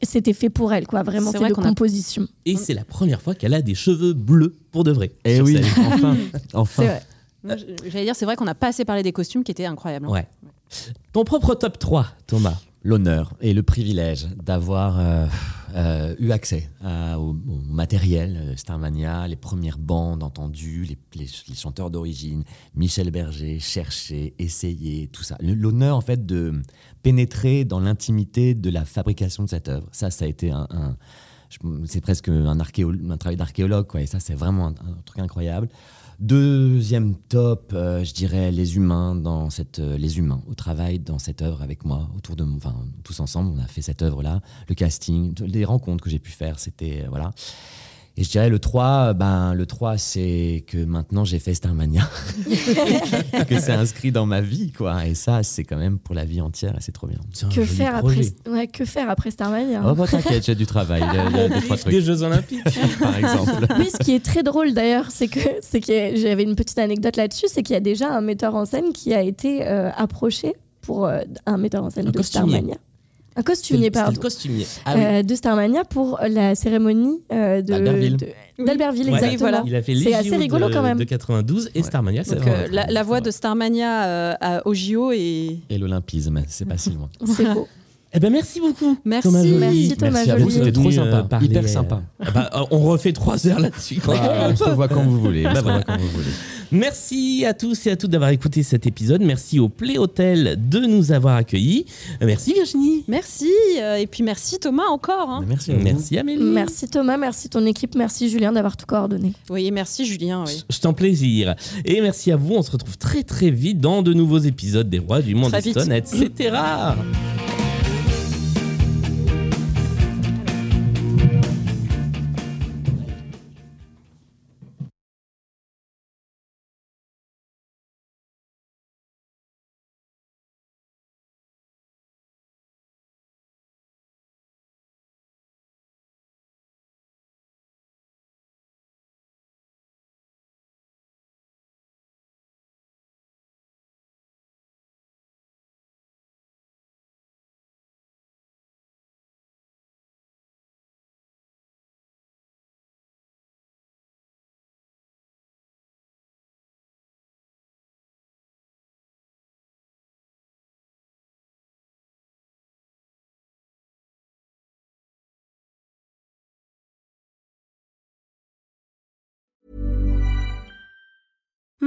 [0.00, 1.02] c'était fait pour elle, quoi.
[1.02, 2.28] Vraiment, C'est vrai de a- composition.
[2.46, 5.10] Et c'est la première fois qu'elle a des cheveux bleus pour de vrai.
[5.24, 5.58] Eh sur oui,
[5.92, 6.84] enfin, C'est enfin.
[7.44, 10.06] J'allais dire, c'est vrai qu'on n'a pas assez parlé des costumes qui étaient incroyables.
[10.06, 10.26] Ouais.
[11.12, 12.54] Ton propre top 3, Thomas.
[12.84, 15.26] L'honneur et le privilège d'avoir euh,
[15.76, 22.42] euh, eu accès au, au matériel euh, Starmania, les premières bandes entendues, les, chanteurs d'origine,
[22.74, 25.36] Michel Berger, chercher, essayer, tout ça.
[25.40, 26.60] L'honneur, en fait, de
[27.04, 29.88] pénétrer dans l'intimité de la fabrication de cette œuvre.
[29.92, 30.96] Ça, ça a été un.
[31.84, 32.56] c'est presque un,
[33.16, 34.02] travail d'archéologue, quoi.
[34.02, 35.68] Et ça, c'est vraiment un truc incroyable.
[36.22, 41.18] Deuxième top, euh, je dirais les humains dans cette, euh, les humains au travail dans
[41.18, 44.40] cette œuvre avec moi, autour de, mon- enfin tous ensemble, on a fait cette œuvre-là,
[44.68, 47.32] le casting, les rencontres que j'ai pu faire, c'était euh, voilà.
[48.18, 52.02] Et je dirais le 3, ben le 3 c'est que maintenant j'ai fait Starmania,
[53.48, 55.06] que c'est inscrit dans ma vie quoi.
[55.06, 57.18] Et ça c'est quand même pour la vie entière et c'est trop bien.
[57.54, 58.32] Que faire, projet.
[58.44, 61.30] après, ouais, que faire après Starmania Oh bah t'inquiète, j'ai du travail, il y a,
[61.30, 62.62] il y a deux trois Des Jeux Olympiques.
[63.00, 63.66] par exemple.
[63.78, 67.16] Oui, ce qui est très drôle d'ailleurs, c'est que, c'est que j'avais une petite anecdote
[67.16, 70.54] là-dessus, c'est qu'il y a déjà un metteur en scène qui a été euh, approché
[70.82, 72.50] pour euh, un metteur en scène Un de costumier.
[72.58, 72.76] Starmania.
[73.36, 74.20] Un costumier, pardon.
[74.20, 74.66] costumier.
[74.84, 75.02] Ah oui.
[75.04, 78.16] euh, de Starmania pour la cérémonie euh, de D'Albertville.
[78.18, 79.14] de- d'Albertville, Ouais.
[79.14, 79.38] exactement.
[79.38, 79.62] voilà.
[79.66, 80.98] Il a fait C'est les assez rigolo de, quand même.
[80.98, 84.74] de 92 et Starmania, c'est Donc, euh, la, la voix de Starmania euh, à- au
[84.74, 87.08] JO et Et l'olympisme, c'est pas si loin.
[87.24, 87.66] C'est beau.
[88.14, 88.98] Eh ben merci beaucoup.
[89.04, 89.28] Merci.
[89.28, 89.58] Thomas Joly.
[89.58, 90.50] Merci, Thomas Joly.
[90.52, 92.02] c'était trop euh, sympa, parler, hyper euh, sympa.
[92.20, 94.00] Ah bah, euh, on refait trois heures là-dessus.
[94.06, 95.46] on se revoit quand vous voulez.
[95.46, 95.84] On Bah, se revoit voilà.
[95.84, 96.26] quand vous voulez.
[96.74, 99.20] Merci à tous et à toutes d'avoir écouté cet épisode.
[99.22, 101.84] Merci au Play Hotel de nous avoir accueillis.
[102.22, 103.04] Euh, Merci Virginie.
[103.08, 103.50] merci.
[103.78, 105.28] euh, et puis merci Thomas encore.
[105.30, 105.44] hein.
[105.46, 105.74] Merci à.
[105.76, 106.42] Merci Amélie.
[106.42, 109.32] Merci Thomas, merci ton équipe, merci Julien d'avoir tout coordonné.
[109.50, 110.44] Oui, merci Julien.
[110.46, 110.64] oui.
[110.70, 111.54] Je t'en plaisir.
[111.84, 112.54] Et merci à vous.
[112.54, 115.60] On se retrouve très très vite dans de nouveaux épisodes des Rois du Monde Très
[115.60, 115.78] vite.
[115.78, 116.52] Stone, etc.